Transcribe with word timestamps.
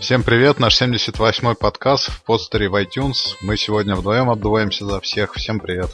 Всем 0.00 0.22
привет, 0.22 0.60
наш 0.60 0.80
78-й 0.80 1.56
подкаст 1.56 2.10
в 2.10 2.22
подстере 2.22 2.68
в 2.68 2.76
iTunes. 2.76 3.34
Мы 3.42 3.56
сегодня 3.56 3.96
вдвоем 3.96 4.30
отдуваемся 4.30 4.86
за 4.86 5.00
всех. 5.00 5.34
Всем 5.34 5.58
привет. 5.58 5.90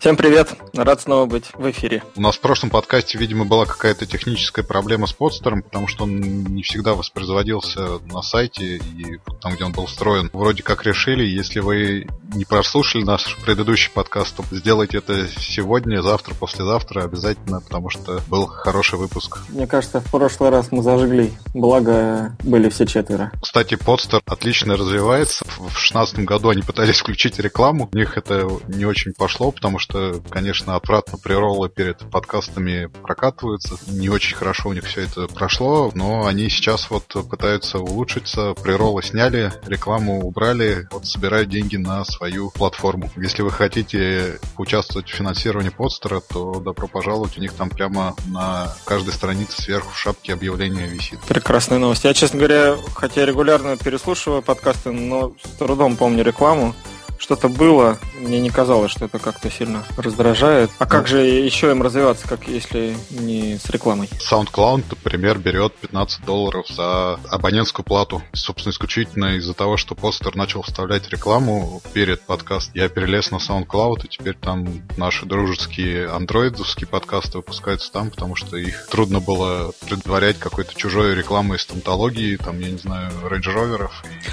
Всем 0.00 0.16
привет, 0.16 0.54
рад 0.74 1.00
снова 1.00 1.26
быть 1.26 1.46
в 1.54 1.68
эфире. 1.70 2.02
У 2.16 2.20
нас 2.20 2.36
в 2.36 2.40
прошлом 2.40 2.70
подкасте, 2.70 3.18
видимо, 3.18 3.44
была 3.44 3.66
какая-то 3.66 4.06
техническая 4.06 4.64
проблема 4.64 5.06
с 5.06 5.12
подстером, 5.12 5.62
потому 5.62 5.88
что 5.88 6.04
он 6.04 6.20
не 6.20 6.62
всегда 6.62 6.94
воспроизводился 6.94 7.98
на 8.06 8.22
сайте 8.22 8.76
и 8.76 9.18
там, 9.40 9.54
где 9.54 9.64
он 9.64 9.72
был 9.72 9.86
встроен. 9.86 10.30
Вроде 10.32 10.62
как 10.62 10.84
решили, 10.84 11.24
если 11.24 11.60
вы 11.60 12.06
не 12.34 12.44
прослушали 12.44 13.02
наш 13.02 13.36
предыдущий 13.44 13.90
подкаст, 13.92 14.36
то 14.36 14.44
сделайте 14.52 14.98
это 14.98 15.26
сегодня, 15.40 16.00
завтра, 16.00 16.34
послезавтра 16.34 17.02
обязательно, 17.02 17.60
потому 17.60 17.90
что 17.90 18.20
был 18.28 18.46
хороший 18.46 18.98
выпуск. 18.98 19.38
Мне 19.48 19.66
кажется, 19.66 20.00
в 20.00 20.10
прошлый 20.10 20.50
раз 20.50 20.70
мы 20.70 20.82
зажгли, 20.82 21.32
благо 21.54 22.36
были 22.44 22.68
все 22.68 22.86
четверо. 22.86 23.32
Кстати, 23.42 23.74
подстер 23.74 24.22
отлично 24.26 24.76
развивается. 24.76 25.44
В 25.44 25.58
2016 25.58 26.20
году 26.20 26.50
они 26.50 26.62
пытались 26.62 27.00
включить 27.00 27.38
рекламу. 27.38 27.88
У 27.92 27.96
них 27.96 28.16
это 28.16 28.48
не 28.68 28.84
очень 28.84 29.12
пошло, 29.12 29.50
потому 29.58 29.80
что, 29.80 30.22
конечно, 30.30 30.76
отвратно 30.76 31.18
приролы 31.18 31.68
перед 31.68 31.98
подкастами 32.10 32.86
прокатываются. 32.86 33.74
Не 33.88 34.08
очень 34.08 34.36
хорошо 34.36 34.68
у 34.68 34.72
них 34.72 34.84
все 34.84 35.02
это 35.02 35.26
прошло, 35.26 35.90
но 35.94 36.26
они 36.26 36.48
сейчас 36.48 36.90
вот 36.90 37.06
пытаются 37.28 37.80
улучшиться. 37.80 38.54
Приролы 38.62 39.02
сняли, 39.02 39.52
рекламу 39.66 40.20
убрали, 40.24 40.86
вот 40.92 41.06
собирают 41.06 41.48
деньги 41.48 41.76
на 41.76 42.04
свою 42.04 42.50
платформу. 42.50 43.10
Если 43.16 43.42
вы 43.42 43.50
хотите 43.50 44.38
участвовать 44.56 45.08
в 45.08 45.14
финансировании 45.14 45.70
подстера, 45.70 46.20
то 46.20 46.60
добро 46.60 46.86
пожаловать. 46.86 47.36
У 47.36 47.40
них 47.40 47.52
там 47.52 47.68
прямо 47.68 48.14
на 48.26 48.72
каждой 48.84 49.12
странице 49.12 49.60
сверху 49.60 49.90
в 49.90 49.98
шапке 49.98 50.34
объявления 50.34 50.86
висит. 50.86 51.18
Прекрасная 51.26 51.78
новость. 51.78 52.04
Я, 52.04 52.14
честно 52.14 52.38
говоря, 52.38 52.76
хотя 52.94 53.26
регулярно 53.26 53.76
переслушиваю 53.76 54.40
подкасты, 54.40 54.92
но 54.92 55.32
с 55.42 55.58
трудом 55.58 55.96
помню 55.96 56.22
рекламу 56.22 56.76
что-то 57.18 57.48
было, 57.48 57.98
мне 58.18 58.40
не 58.40 58.50
казалось, 58.50 58.90
что 58.90 59.04
это 59.04 59.18
как-то 59.18 59.50
сильно 59.50 59.84
раздражает. 59.96 60.70
А 60.78 60.86
как 60.86 61.06
же 61.06 61.20
еще 61.20 61.70
им 61.70 61.82
развиваться, 61.82 62.26
как 62.28 62.48
если 62.48 62.96
не 63.10 63.58
с 63.58 63.68
рекламой? 63.70 64.08
SoundCloud, 64.30 64.84
например, 64.90 65.38
берет 65.38 65.74
15 65.76 66.24
долларов 66.24 66.66
за 66.68 67.14
абонентскую 67.30 67.84
плату. 67.84 68.22
Собственно, 68.32 68.72
исключительно 68.72 69.36
из-за 69.36 69.54
того, 69.54 69.76
что 69.76 69.94
постер 69.94 70.36
начал 70.36 70.62
вставлять 70.62 71.08
рекламу 71.10 71.82
перед 71.92 72.22
подкастом. 72.22 72.72
Я 72.74 72.88
перелез 72.88 73.30
на 73.30 73.36
SoundCloud, 73.36 74.04
и 74.04 74.08
теперь 74.08 74.34
там 74.34 74.66
наши 74.96 75.26
дружеские 75.26 76.08
андроидовские 76.08 76.88
подкасты 76.88 77.38
выпускаются 77.38 77.92
там, 77.92 78.10
потому 78.10 78.36
что 78.36 78.56
их 78.56 78.86
трудно 78.88 79.20
было 79.20 79.72
предварять 79.86 80.38
какой-то 80.38 80.74
чужой 80.74 81.14
рекламой 81.14 81.56
из 81.56 81.62
стоматологии, 81.62 82.36
там, 82.36 82.58
я 82.60 82.70
не 82.70 82.78
знаю, 82.78 83.10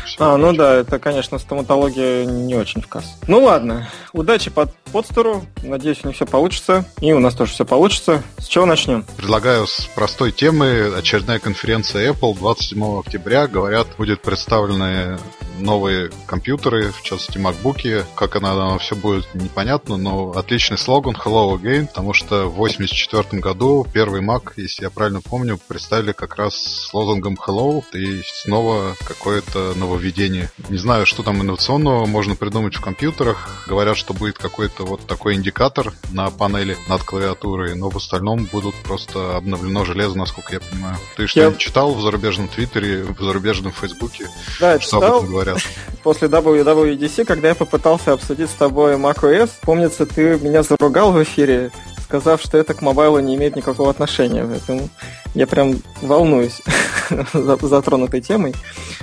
все. 0.06 0.18
А, 0.20 0.38
ну 0.38 0.54
да, 0.54 0.76
это, 0.76 1.00
конечно, 1.00 1.38
стоматология 1.40 2.26
не 2.26 2.56
очень 2.56 2.75
очень 2.76 2.86
в 2.86 2.88
кассу. 2.88 3.10
Ну 3.28 3.44
ладно, 3.44 3.88
удачи 4.14 4.50
под 4.50 4.74
подстеру. 4.92 5.46
Надеюсь, 5.64 6.00
у 6.04 6.08
них 6.08 6.16
все 6.16 6.26
получится. 6.26 6.86
И 7.02 7.12
у 7.14 7.20
нас 7.20 7.34
тоже 7.36 7.54
все 7.54 7.66
получится. 7.66 8.24
С 8.38 8.46
чего 8.46 8.66
начнем? 8.66 9.06
Предлагаю 9.18 9.68
с 9.68 9.88
простой 9.96 10.32
темы. 10.32 10.94
Очередная 10.98 11.40
конференция 11.40 12.12
Apple 12.12 12.38
27 12.38 13.00
октября. 13.00 13.48
Говорят, 13.48 13.88
будет 13.98 14.22
представлены 14.22 15.18
новые 15.60 16.12
компьютеры, 16.26 16.92
в 16.92 17.02
частности 17.02 17.38
MacBook. 17.38 18.06
Как 18.16 18.36
она, 18.36 18.52
она 18.52 18.78
все 18.78 18.96
будет 18.96 19.34
непонятно, 19.34 19.98
но 19.98 20.32
отличный 20.32 20.78
слоган 20.78 21.16
Hello 21.16 21.54
Again, 21.56 21.88
потому 21.88 22.14
что 22.14 22.50
в 22.50 22.56
1984 22.56 23.42
году 23.42 23.86
первый 23.92 24.22
Mac, 24.22 24.54
если 24.58 24.84
я 24.84 24.90
правильно 24.90 25.22
помню, 25.22 25.60
представили 25.68 26.12
как 26.12 26.36
раз 26.36 26.56
с 26.56 26.94
лозунгом 26.94 27.36
Hello, 27.36 27.84
и 27.94 28.22
снова 28.26 28.96
какое-то 29.06 29.74
нововведение. 29.76 30.50
Не 30.70 30.78
знаю, 30.78 31.06
что 31.06 31.24
там 31.24 31.42
инновационного 31.42 32.06
можно 32.06 32.36
придумать 32.36 32.76
в 32.76 32.82
компьютерах. 32.82 33.66
Говорят, 33.68 33.98
что 33.98 34.14
будет 34.14 34.38
какой-то 34.38 34.86
вот 34.86 35.06
такой 35.06 35.36
индикатор 35.36 35.94
на 36.12 36.30
панели 36.30 36.78
над 36.88 37.04
клавиатурой, 37.04 37.76
но 37.76 37.90
в 37.90 37.98
остальном 37.98 38.46
будут 38.46 38.76
просто 38.76 39.38
обновлено 39.38 39.86
железо, 39.86 40.18
насколько 40.18 40.54
я 40.54 40.60
понимаю. 40.60 40.98
Ты 41.16 41.28
что-нибудь 41.28 41.54
я... 41.54 41.60
читал 41.60 41.94
в 41.94 42.02
зарубежном 42.02 42.48
Твиттере, 42.48 43.04
в 43.04 43.22
зарубежном 43.22 43.72
Фейсбуке? 43.72 44.28
Да, 44.60 44.80
что 44.80 44.98
читал. 44.98 45.04
об 45.04 45.16
этом 45.16 45.32
говорят? 45.32 45.45
Говорят. 45.46 45.64
После 46.04 46.28
WWDC, 46.28 47.26
когда 47.26 47.50
я 47.50 47.56
попытался 47.56 48.14
обсудить 48.14 48.50
с 48.50 48.54
тобой 48.54 48.96
macOS, 48.96 49.52
помнится, 49.62 50.06
ты 50.06 50.38
меня 50.40 50.64
заругал 50.64 51.12
в 51.12 51.24
эфире, 51.24 51.72
сказав, 52.04 52.42
что 52.42 52.58
это 52.58 52.74
к 52.74 52.82
мобайлу 52.82 53.20
не 53.20 53.36
имеет 53.36 53.56
никакого 53.56 53.90
отношения. 53.90 54.46
Поэтому 54.46 54.90
я 55.36 55.46
прям 55.48 55.76
волнуюсь 56.02 56.62
затронутой 57.34 58.22
темой. 58.22 58.56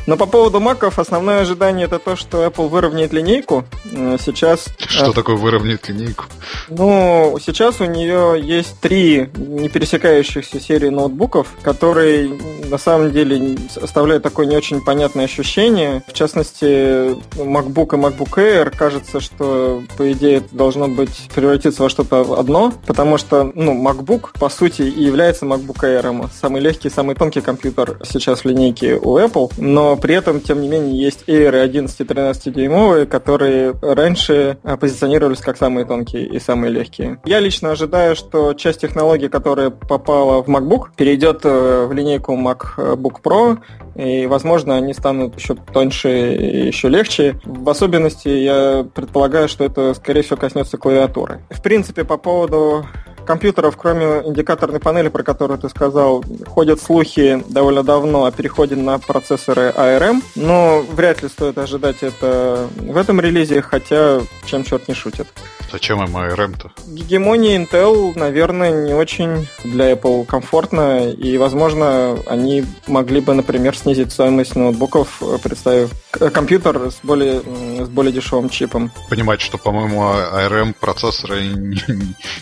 Но 0.07 0.17
по 0.17 0.27
поводу 0.27 0.59
маков, 0.59 0.99
основное 0.99 1.43
ожидание 1.43 1.87
это 1.87 1.99
то, 1.99 2.17
что 2.17 2.45
Apple 2.45 2.69
выровняет 2.69 3.13
линейку. 3.13 3.65
Э, 3.93 4.17
сейчас... 4.21 4.67
Что 4.79 5.11
э, 5.11 5.13
такое 5.13 5.37
выровняет 5.37 5.89
линейку? 5.89 6.25
Ну, 6.69 7.39
сейчас 7.45 7.81
у 7.81 7.85
нее 7.85 8.41
есть 8.43 8.81
три 8.81 9.31
не 9.37 9.69
пересекающихся 9.69 10.59
серии 10.59 10.89
ноутбуков, 10.89 11.49
которые 11.63 12.31
на 12.69 12.79
самом 12.79 13.13
деле 13.13 13.57
оставляют 13.81 14.23
такое 14.23 14.47
не 14.47 14.57
очень 14.57 14.81
понятное 14.81 15.27
ощущение. 15.27 16.03
В 16.09 16.13
частности, 16.13 17.15
MacBook 17.37 17.95
и 17.95 18.01
MacBook 18.01 18.35
Air 18.37 18.75
кажется, 18.77 19.21
что 19.21 19.83
по 19.97 20.11
идее 20.13 20.39
это 20.39 20.49
должно 20.53 20.89
быть 20.89 21.29
превратиться 21.35 21.83
во 21.83 21.89
что-то 21.89 22.39
одно, 22.39 22.73
потому 22.87 23.19
что 23.19 23.53
ну, 23.55 23.81
MacBook 23.81 24.31
по 24.39 24.49
сути 24.49 24.83
и 24.83 25.05
является 25.05 25.47
MacBook 25.47 25.81
Air 25.83 26.22
самый 26.33 26.61
легкий, 26.61 26.91
самый 26.91 27.15
тонкий 27.15 27.41
компьютер 27.41 27.99
сейчас 28.05 28.41
в 28.41 28.45
линейке 28.45 28.95
у 28.95 29.19
Apple, 29.19 29.53
но 29.57 29.97
при 29.97 30.15
этом, 30.15 30.41
тем 30.41 30.61
не 30.61 30.69
менее, 30.69 30.99
есть 30.99 31.25
Air 31.27 31.61
11 31.61 32.01
и 32.01 32.05
13 32.05 32.53
дюймовые, 32.53 33.07
которые 33.07 33.75
раньше 33.81 34.59
а, 34.63 34.77
позиционировались 34.77 35.41
как 35.41 35.57
самые 35.57 35.87
тонкие 35.87 36.27
и 36.27 36.39
самые 36.39 36.71
легкие. 36.73 37.21
Я 37.25 37.41
лично 37.41 37.71
ожидаю, 37.71 38.17
что 38.17 38.55
часть 38.55 38.81
технологий, 38.81 39.29
которая 39.29 39.71
попала 39.71 40.43
в 40.43 40.49
MacBook, 40.49 40.89
перейдет 40.97 41.41
э, 41.45 41.87
в 41.87 41.93
линейку 41.93 42.35
MacBook 42.35 43.23
Pro, 43.23 43.59
и, 43.95 44.27
возможно, 44.27 44.77
они 44.77 44.95
станут 44.95 45.39
еще 45.39 45.55
тоньше 45.55 46.35
и 46.35 46.67
еще 46.67 46.89
легче. 46.89 47.39
В 47.45 47.69
особенности 47.69 48.29
я 48.29 48.87
предполагаю, 48.95 49.49
что 49.49 49.65
это, 49.65 49.95
скорее 49.95 50.23
всего, 50.23 50.37
коснется 50.37 50.79
клавиатуры. 50.79 51.41
В 51.51 51.61
принципе, 51.63 52.05
по 52.05 52.17
поводу 52.17 52.87
компьютеров, 53.25 53.77
кроме 53.77 54.23
индикаторной 54.27 54.81
панели, 54.81 55.09
про 55.09 55.23
которую 55.23 55.59
ты 55.59 55.69
сказал, 55.69 56.25
ходят 56.47 56.81
слухи 56.81 57.43
довольно 57.49 57.83
давно 57.83 58.25
о 58.25 58.33
переходе 58.33 58.77
на 58.77 58.99
процессоры 58.99 59.73
ARM, 59.77 60.23
но 60.35 60.85
вряд 60.93 61.23
ли 61.23 61.29
стоит 61.29 61.59
ожидать 61.59 62.03
это 62.03 62.69
в 62.77 62.97
этом 62.97 63.21
релизе, 63.21 63.63
хотя 63.63 64.21
чем 64.47 64.65
черт 64.65 64.89
не 64.89 64.95
шутит. 64.95 65.29
Зачем 65.73 66.05
им 66.05 66.15
ARM-то? 66.15 66.71
Гегемония 66.87 67.59
Intel, 67.59 68.13
наверное, 68.15 68.87
не 68.87 68.93
очень 68.93 69.49
для 69.65 69.93
Apple 69.93 70.27
комфортно, 70.27 71.11
и, 71.11 71.39
возможно, 71.39 72.19
они 72.27 72.67
могли 72.87 73.21
бы, 73.21 73.33
например, 73.33 73.75
снизить 73.75 74.13
стоимость 74.13 74.55
ноутбуков, 74.55 75.23
представив 75.43 75.91
компьютер 76.33 76.91
с 76.91 76.99
более, 77.03 77.41
с 77.41 77.89
более 77.89 78.13
дешевым 78.13 78.51
чипом. 78.51 78.91
Понимать, 79.09 79.41
что, 79.41 79.57
по-моему, 79.57 80.03
ARM 80.03 80.75
процессоры 80.79 81.43
не, 81.47 81.81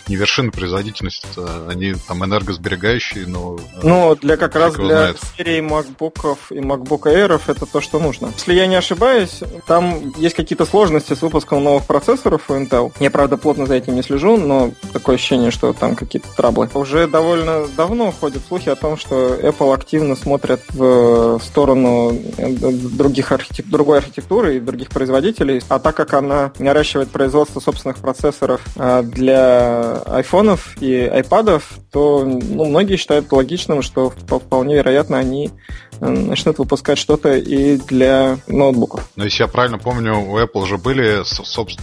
не 0.07 0.15
вершина 0.17 0.51
производительности, 0.71 1.27
они 1.69 1.93
там 2.07 2.23
энергосберегающие, 2.23 3.27
но... 3.27 3.57
Ну, 3.83 4.15
для 4.15 4.37
как 4.37 4.55
раз 4.55 4.73
для 4.75 4.85
знает. 4.85 5.17
серии 5.37 5.59
MacBook 5.59 6.37
и 6.49 6.59
MacBook 6.59 7.03
Air 7.03 7.41
это 7.45 7.65
то, 7.65 7.81
что 7.81 7.99
нужно. 7.99 8.31
Если 8.35 8.53
я 8.53 8.67
не 8.67 8.75
ошибаюсь, 8.75 9.41
там 9.67 10.13
есть 10.17 10.35
какие-то 10.35 10.65
сложности 10.65 11.13
с 11.13 11.21
выпуском 11.21 11.63
новых 11.63 11.85
процессоров 11.85 12.49
у 12.49 12.53
Intel. 12.53 12.93
Я, 12.99 13.11
правда, 13.11 13.37
плотно 13.37 13.65
за 13.65 13.75
этим 13.75 13.95
не 13.95 14.03
слежу, 14.03 14.37
но 14.37 14.71
такое 14.93 15.15
ощущение, 15.15 15.51
что 15.51 15.73
там 15.73 15.95
какие-то 15.95 16.29
траблы. 16.35 16.69
Уже 16.73 17.07
довольно 17.07 17.67
давно 17.75 18.11
ходят 18.11 18.41
слухи 18.47 18.69
о 18.69 18.75
том, 18.75 18.97
что 18.97 19.35
Apple 19.35 19.73
активно 19.73 20.15
смотрят 20.15 20.61
в 20.69 21.41
сторону 21.43 22.17
других 22.37 23.31
архитектур, 23.31 23.71
другой 23.71 23.97
архитектуры 23.97 24.55
и 24.55 24.59
других 24.59 24.89
производителей. 24.89 25.61
А 25.67 25.79
так 25.79 25.95
как 25.95 26.13
она 26.13 26.53
наращивает 26.59 27.09
производство 27.11 27.59
собственных 27.59 27.97
процессоров 27.97 28.61
для 28.75 30.01
айфонов 30.05 30.60
и 30.79 30.95
айпадов, 30.95 31.79
то 31.91 32.23
ну, 32.25 32.65
многие 32.65 32.97
считают 32.97 33.31
логичным, 33.31 33.81
что 33.81 34.13
вполне 34.27 34.75
вероятно 34.75 35.17
они 35.17 35.51
начнут 36.01 36.57
выпускать 36.57 36.97
что-то 36.97 37.35
и 37.35 37.77
для 37.77 38.39
ноутбуков. 38.47 39.07
Но 39.15 39.23
если 39.23 39.43
я 39.43 39.47
правильно 39.47 39.77
помню, 39.77 40.19
у 40.19 40.39
Apple 40.39 40.63
уже 40.63 40.77
были, 40.77 41.21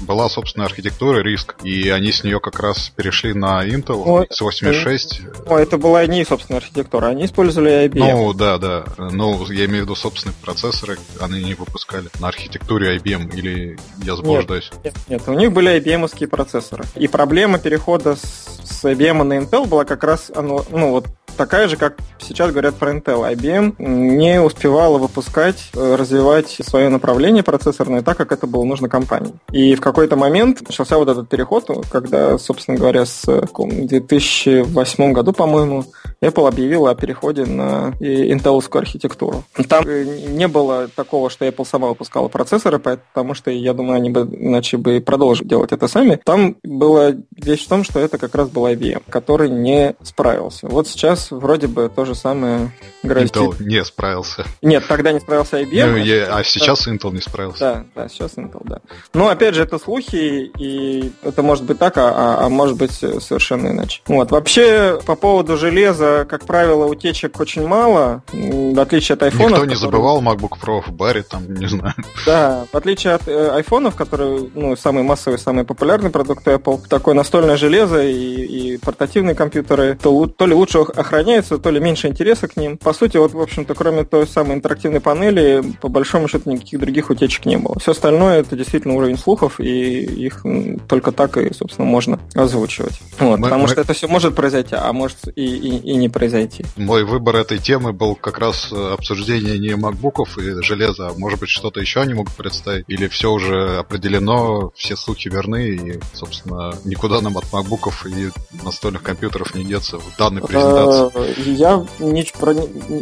была 0.04 0.28
собственная 0.28 0.66
архитектура 0.66 1.22
риск, 1.22 1.56
и 1.62 1.88
они 1.90 2.10
с 2.10 2.24
нее 2.24 2.40
как 2.40 2.58
раз 2.58 2.90
перешли 2.96 3.32
на 3.32 3.64
Intel 3.64 4.02
О, 4.04 4.26
с 4.28 4.40
86. 4.40 5.20
О, 5.46 5.56
это 5.56 5.78
была 5.78 6.04
не 6.06 6.24
собственная 6.24 6.60
архитектура, 6.60 7.06
они 7.06 7.26
использовали 7.26 7.86
IBM. 7.88 8.10
Ну, 8.10 8.32
да, 8.32 8.58
да. 8.58 8.84
Ну, 8.98 9.44
я 9.50 9.66
имею 9.66 9.82
в 9.82 9.84
виду 9.84 9.94
собственные 9.94 10.34
процессоры, 10.42 10.98
они 11.20 11.42
не 11.42 11.54
выпускали 11.54 12.08
на 12.18 12.28
архитектуре 12.28 12.96
IBM, 12.96 13.34
или 13.36 13.78
я 14.02 14.16
заблуждаюсь? 14.16 14.70
Нет, 14.84 14.94
нет, 15.08 15.20
нет 15.20 15.28
у 15.28 15.34
них 15.34 15.52
были 15.52 15.80
IBM-овские 15.80 16.26
процессоры. 16.26 16.84
И 16.96 17.06
проблема 17.06 17.58
перехода 17.58 18.16
с, 18.16 18.58
с 18.68 18.84
IBM 18.84 19.22
на 19.22 19.38
Intel 19.38 19.66
была 19.66 19.84
как 19.84 20.04
раз, 20.04 20.30
ну 20.34 20.90
вот 20.90 21.06
такая 21.38 21.68
же, 21.68 21.76
как 21.76 21.96
сейчас 22.18 22.50
говорят 22.50 22.74
про 22.74 22.92
Intel. 22.92 23.32
IBM 23.32 23.76
не 23.78 24.42
успевала 24.42 24.98
выпускать, 24.98 25.70
э, 25.74 25.94
развивать 25.94 26.48
свое 26.48 26.90
направление 26.90 27.42
процессорное 27.42 28.02
так, 28.02 28.18
как 28.18 28.32
это 28.32 28.46
было 28.46 28.64
нужно 28.64 28.88
компании. 28.88 29.32
И 29.52 29.74
в 29.74 29.80
какой-то 29.80 30.16
момент 30.16 30.60
начался 30.66 30.98
вот 30.98 31.08
этот 31.08 31.28
переход, 31.28 31.70
когда, 31.90 32.36
собственно 32.38 32.76
говоря, 32.76 33.06
с 33.06 33.24
2008 33.24 35.12
году, 35.12 35.32
по-моему, 35.32 35.84
Apple 36.20 36.48
объявила 36.48 36.90
о 36.90 36.94
переходе 36.94 37.46
на 37.46 37.94
интеловскую 38.00 38.80
архитектуру. 38.80 39.44
Там 39.68 39.84
не 39.86 40.48
было 40.48 40.88
такого, 40.88 41.30
что 41.30 41.46
Apple 41.46 41.64
сама 41.64 41.88
выпускала 41.88 42.28
процессоры, 42.28 42.78
потому 42.80 43.34
что, 43.34 43.50
я 43.50 43.72
думаю, 43.72 43.96
они 43.96 44.10
бы 44.10 44.22
иначе 44.22 44.76
бы 44.76 45.00
продолжили 45.00 45.46
делать 45.46 45.70
это 45.70 45.86
сами. 45.86 46.20
Там 46.24 46.56
была 46.64 47.12
вещь 47.36 47.66
в 47.66 47.68
том, 47.68 47.84
что 47.84 48.00
это 48.00 48.18
как 48.18 48.34
раз 48.34 48.48
был 48.48 48.66
IBM, 48.66 49.02
который 49.08 49.48
не 49.48 49.94
справился. 50.02 50.66
Вот 50.66 50.88
сейчас 50.88 51.27
вроде 51.30 51.66
бы 51.66 51.90
то 51.94 52.04
же 52.04 52.14
самое 52.14 52.72
грозит. 53.02 53.36
Intel 53.36 53.54
не 53.60 53.84
справился. 53.84 54.44
Нет, 54.62 54.84
тогда 54.86 55.12
не 55.12 55.20
справился 55.20 55.60
IBM. 55.60 55.86
Ну, 55.86 55.96
я, 55.96 56.36
а 56.36 56.44
сейчас 56.44 56.84
да. 56.84 56.92
Intel 56.92 57.12
не 57.12 57.20
справился. 57.20 57.58
Да, 57.58 57.84
да, 57.94 58.08
сейчас 58.08 58.34
Intel, 58.36 58.62
да. 58.64 58.80
Но 59.14 59.28
опять 59.28 59.54
же, 59.54 59.62
это 59.62 59.78
слухи, 59.78 60.50
и 60.58 61.12
это 61.22 61.42
может 61.42 61.64
быть 61.64 61.78
так, 61.78 61.96
а, 61.98 62.08
а, 62.08 62.46
а 62.46 62.48
может 62.48 62.76
быть 62.76 62.92
совершенно 62.92 63.68
иначе. 63.68 64.02
Вот. 64.06 64.30
Вообще, 64.30 65.00
по 65.06 65.14
поводу 65.14 65.56
железа, 65.56 66.26
как 66.28 66.46
правило, 66.46 66.86
утечек 66.86 67.38
очень 67.40 67.66
мало, 67.66 68.22
в 68.32 68.80
отличие 68.80 69.14
от 69.14 69.22
iPhone. 69.22 69.48
Никто 69.50 69.64
не 69.64 69.74
которые... 69.74 69.76
забывал 69.76 70.22
MacBook 70.22 70.58
Pro 70.62 70.82
в 70.86 70.92
баре, 70.92 71.22
там, 71.22 71.52
не 71.52 71.66
знаю. 71.66 71.94
Да, 72.26 72.66
в 72.70 72.76
отличие 72.76 73.14
от 73.14 73.28
э, 73.28 73.50
айфонов, 73.50 73.94
которые, 73.94 74.50
ну, 74.54 74.76
самый 74.76 75.02
массовый, 75.02 75.38
самый 75.38 75.64
популярный 75.64 76.10
продукт 76.10 76.46
Apple, 76.46 76.86
такое 76.88 77.14
настольное 77.14 77.56
железо 77.56 78.02
и, 78.02 78.14
и 78.14 78.78
портативные 78.78 79.34
компьютеры, 79.34 79.98
то, 80.00 80.26
то 80.26 80.46
ли 80.46 80.54
лучше 80.54 80.78
охраняются, 81.18 81.58
то 81.58 81.70
ли 81.70 81.80
меньше 81.80 82.08
интереса 82.08 82.48
к 82.48 82.56
ним. 82.56 82.78
По 82.78 82.92
сути, 82.92 83.16
вот, 83.16 83.32
в 83.32 83.40
общем-то, 83.40 83.74
кроме 83.74 84.04
той 84.04 84.26
самой 84.26 84.54
интерактивной 84.54 85.00
панели, 85.00 85.62
по 85.80 85.88
большому 85.88 86.28
счету 86.28 86.50
никаких 86.50 86.80
других 86.80 87.10
утечек 87.10 87.44
не 87.46 87.56
было. 87.56 87.78
Все 87.80 87.92
остальное 87.92 88.40
это 88.40 88.56
действительно 88.56 88.94
уровень 88.94 89.18
слухов, 89.18 89.60
и 89.60 90.00
их 90.26 90.44
только 90.88 91.12
так 91.12 91.36
и, 91.36 91.52
собственно, 91.52 91.86
можно 91.86 92.20
озвучивать. 92.34 93.00
Вот, 93.18 93.38
мы, 93.38 93.44
потому 93.44 93.62
мы... 93.64 93.68
что 93.68 93.80
это 93.80 93.92
все 93.92 94.06
может 94.06 94.34
произойти, 94.34 94.76
а 94.76 94.92
может 94.92 95.16
и, 95.34 95.44
и, 95.44 95.92
и 95.92 95.96
не 95.96 96.08
произойти. 96.08 96.64
Мой 96.76 97.04
выбор 97.04 97.36
этой 97.36 97.58
темы 97.58 97.92
был 97.92 98.14
как 98.14 98.38
раз 98.38 98.68
э, 98.72 98.92
обсуждение 98.92 99.58
не 99.58 99.74
макбуков 99.74 100.38
и 100.38 100.62
железа, 100.62 101.08
а 101.08 101.18
может 101.18 101.40
быть 101.40 101.48
что-то 101.48 101.80
еще 101.80 102.00
они 102.00 102.14
могут 102.14 102.34
представить, 102.34 102.84
или 102.88 103.08
все 103.08 103.32
уже 103.32 103.78
определено, 103.78 104.70
все 104.76 104.96
слухи 104.96 105.28
верны, 105.28 105.68
и, 105.68 106.00
собственно, 106.14 106.74
никуда 106.84 107.20
нам 107.20 107.36
от 107.38 107.52
макбуков 107.52 108.06
и 108.06 108.30
настольных 108.62 109.02
компьютеров 109.02 109.54
не 109.54 109.64
деться 109.64 109.98
в 109.98 110.16
данной 110.16 110.42
презентации. 110.42 111.07
Я 111.46 111.84
не, 111.98 112.26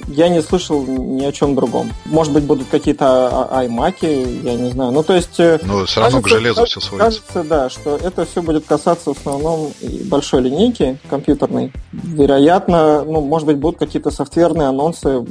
я 0.08 0.28
не 0.28 0.42
слышал 0.42 0.84
ни 0.84 1.24
о 1.24 1.32
чем 1.32 1.54
другом. 1.54 1.92
Может 2.04 2.32
быть, 2.32 2.44
будут 2.44 2.68
какие-то 2.68 3.48
iMac, 3.52 4.42
я 4.42 4.54
не 4.54 4.70
знаю. 4.70 4.92
Ну, 4.92 5.02
то 5.02 5.14
есть... 5.14 5.38
Э, 5.38 5.58
Но 5.62 5.84
все 5.86 6.00
равно 6.00 6.20
кажется, 6.20 6.36
к 6.36 6.40
железу 6.40 6.64
все 6.66 6.80
сводится. 6.80 7.20
Кажется, 7.20 7.44
да, 7.44 7.70
что 7.70 7.96
это 7.96 8.24
все 8.24 8.42
будет 8.42 8.66
касаться 8.66 9.12
в 9.12 9.18
основном 9.18 9.72
большой 10.04 10.42
линейки 10.42 10.98
компьютерной. 11.08 11.72
Вероятно, 11.92 13.04
ну, 13.04 13.20
может 13.20 13.46
быть, 13.46 13.56
будут 13.56 13.78
какие-то 13.78 14.10
софтверные 14.10 14.68
анонсы, 14.68 15.24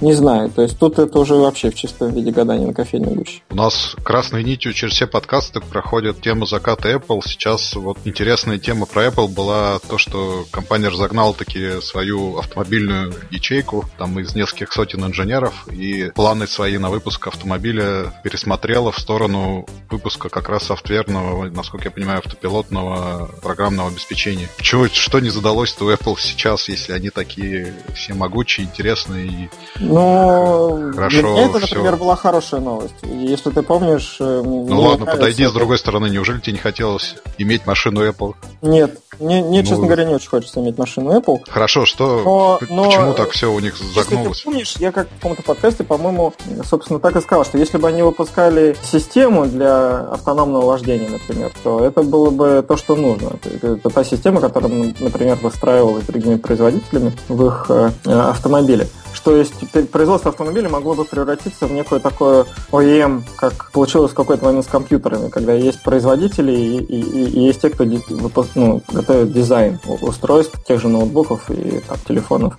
не 0.00 0.12
знаю. 0.12 0.50
То 0.50 0.62
есть 0.62 0.78
тут 0.78 0.98
это 0.98 1.18
уже 1.18 1.34
вообще 1.34 1.70
в 1.70 1.74
чистом 1.74 2.12
виде 2.12 2.30
гадания 2.30 2.66
на 2.66 2.74
кофейной 2.74 3.14
гуще. 3.14 3.42
У 3.50 3.56
нас 3.56 3.96
красной 4.02 4.44
нитью 4.44 4.72
через 4.72 4.94
все 4.94 5.06
подкасты 5.06 5.60
проходит 5.60 6.20
тема 6.20 6.46
заката 6.46 6.92
Apple. 6.92 7.20
Сейчас 7.24 7.74
вот 7.74 7.98
интересная 8.04 8.58
тема 8.58 8.86
про 8.86 9.06
Apple 9.06 9.28
была 9.28 9.78
то, 9.88 9.98
что 9.98 10.44
компания 10.50 10.88
разогнала 10.88 11.34
таки 11.34 11.80
свою 11.80 12.21
автомобильную 12.38 13.14
ячейку, 13.30 13.84
там 13.98 14.18
из 14.18 14.34
нескольких 14.34 14.72
сотен 14.72 15.04
инженеров, 15.04 15.66
и 15.68 16.10
планы 16.14 16.46
свои 16.46 16.78
на 16.78 16.90
выпуск 16.90 17.26
автомобиля 17.26 18.12
пересмотрела 18.22 18.92
в 18.92 18.98
сторону 18.98 19.66
выпуска 19.90 20.28
как 20.28 20.48
раз 20.48 20.64
софтверного, 20.64 21.48
насколько 21.50 21.86
я 21.86 21.90
понимаю, 21.90 22.18
автопилотного 22.18 23.30
программного 23.42 23.88
обеспечения. 23.88 24.48
Чего, 24.60 24.88
что 24.88 25.20
не 25.20 25.30
задалось-то 25.30 25.84
у 25.84 25.90
Apple 25.90 26.16
сейчас, 26.18 26.68
если 26.68 26.92
они 26.92 27.10
такие 27.10 27.74
все 27.94 28.14
могучие, 28.14 28.66
интересные 28.66 29.26
и 29.26 29.50
ну, 29.78 30.92
хорошо 30.94 31.20
для 31.20 31.30
меня 31.30 31.44
это, 31.46 31.58
например, 31.58 31.96
была 31.96 32.16
хорошая 32.16 32.60
новость. 32.60 32.94
Если 33.02 33.50
ты 33.50 33.62
помнишь... 33.62 34.16
Э, 34.20 34.42
ну 34.44 34.80
ладно, 34.80 35.06
подойди 35.06 35.46
с 35.46 35.52
другой 35.52 35.78
стороны. 35.78 36.08
Неужели 36.08 36.40
тебе 36.40 36.54
не 36.54 36.58
хотелось 36.58 37.16
иметь 37.38 37.66
машину 37.66 38.06
Apple? 38.06 38.34
Нет, 38.62 38.98
мне, 39.18 39.42
мне 39.42 39.60
ну, 39.60 39.66
честно 39.66 39.86
говоря, 39.86 40.04
не 40.04 40.14
очень 40.14 40.28
хочется 40.28 40.60
иметь 40.60 40.78
машину 40.78 41.16
Apple. 41.16 41.40
Хорошо, 41.48 41.86
что... 41.86 42.01
Но, 42.02 42.58
но, 42.68 42.84
почему 42.84 43.14
так 43.14 43.30
все 43.30 43.52
у 43.52 43.58
них 43.58 43.76
загнулось? 43.76 44.38
Если 44.38 44.42
ты 44.42 44.44
помнишь, 44.44 44.76
я 44.78 44.92
как 44.92 45.08
в 45.08 45.14
каком-то 45.16 45.42
подкасте, 45.42 45.84
по-моему, 45.84 46.32
собственно, 46.64 47.00
так 47.00 47.16
и 47.16 47.20
сказал, 47.20 47.44
что 47.44 47.58
если 47.58 47.78
бы 47.78 47.88
они 47.88 48.02
выпускали 48.02 48.76
систему 48.82 49.46
для 49.46 50.00
автономного 50.10 50.66
вождения, 50.66 51.08
например, 51.08 51.52
то 51.62 51.84
это 51.84 52.02
было 52.02 52.30
бы 52.30 52.64
то, 52.66 52.76
что 52.76 52.96
нужно. 52.96 53.32
Это 53.44 53.90
та 53.90 54.04
система, 54.04 54.40
которая, 54.40 54.94
например, 54.98 55.38
выстраивалась 55.42 56.04
другими 56.04 56.36
производителями 56.36 57.12
в 57.28 57.46
их 57.46 57.66
э, 57.68 57.90
автомобиле 58.06 58.88
что 59.14 59.36
есть 59.36 59.54
производство 59.90 60.30
автомобиля 60.30 60.68
могло 60.68 60.94
бы 60.94 61.04
превратиться 61.04 61.66
в 61.66 61.72
некое 61.72 62.00
такое 62.00 62.46
OEM, 62.70 63.22
как 63.36 63.70
получилось 63.72 64.12
в 64.12 64.14
какой-то 64.14 64.44
момент 64.44 64.64
с 64.64 64.68
компьютерами, 64.68 65.28
когда 65.28 65.52
есть 65.52 65.82
производители 65.82 66.52
и, 66.52 66.78
и, 66.78 67.00
и 67.00 67.40
есть 67.40 67.60
те, 67.60 67.70
кто 67.70 67.84
ну, 67.84 68.82
готовит 68.92 69.32
дизайн 69.32 69.78
устройств, 69.86 70.62
тех 70.64 70.80
же 70.80 70.88
ноутбуков 70.88 71.50
и 71.50 71.80
там, 71.80 71.98
телефонов 72.06 72.58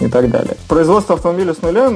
и 0.00 0.08
так 0.08 0.30
далее. 0.30 0.56
Производство 0.68 1.14
автомобиля 1.14 1.54
с 1.54 1.62
нуля 1.62 1.90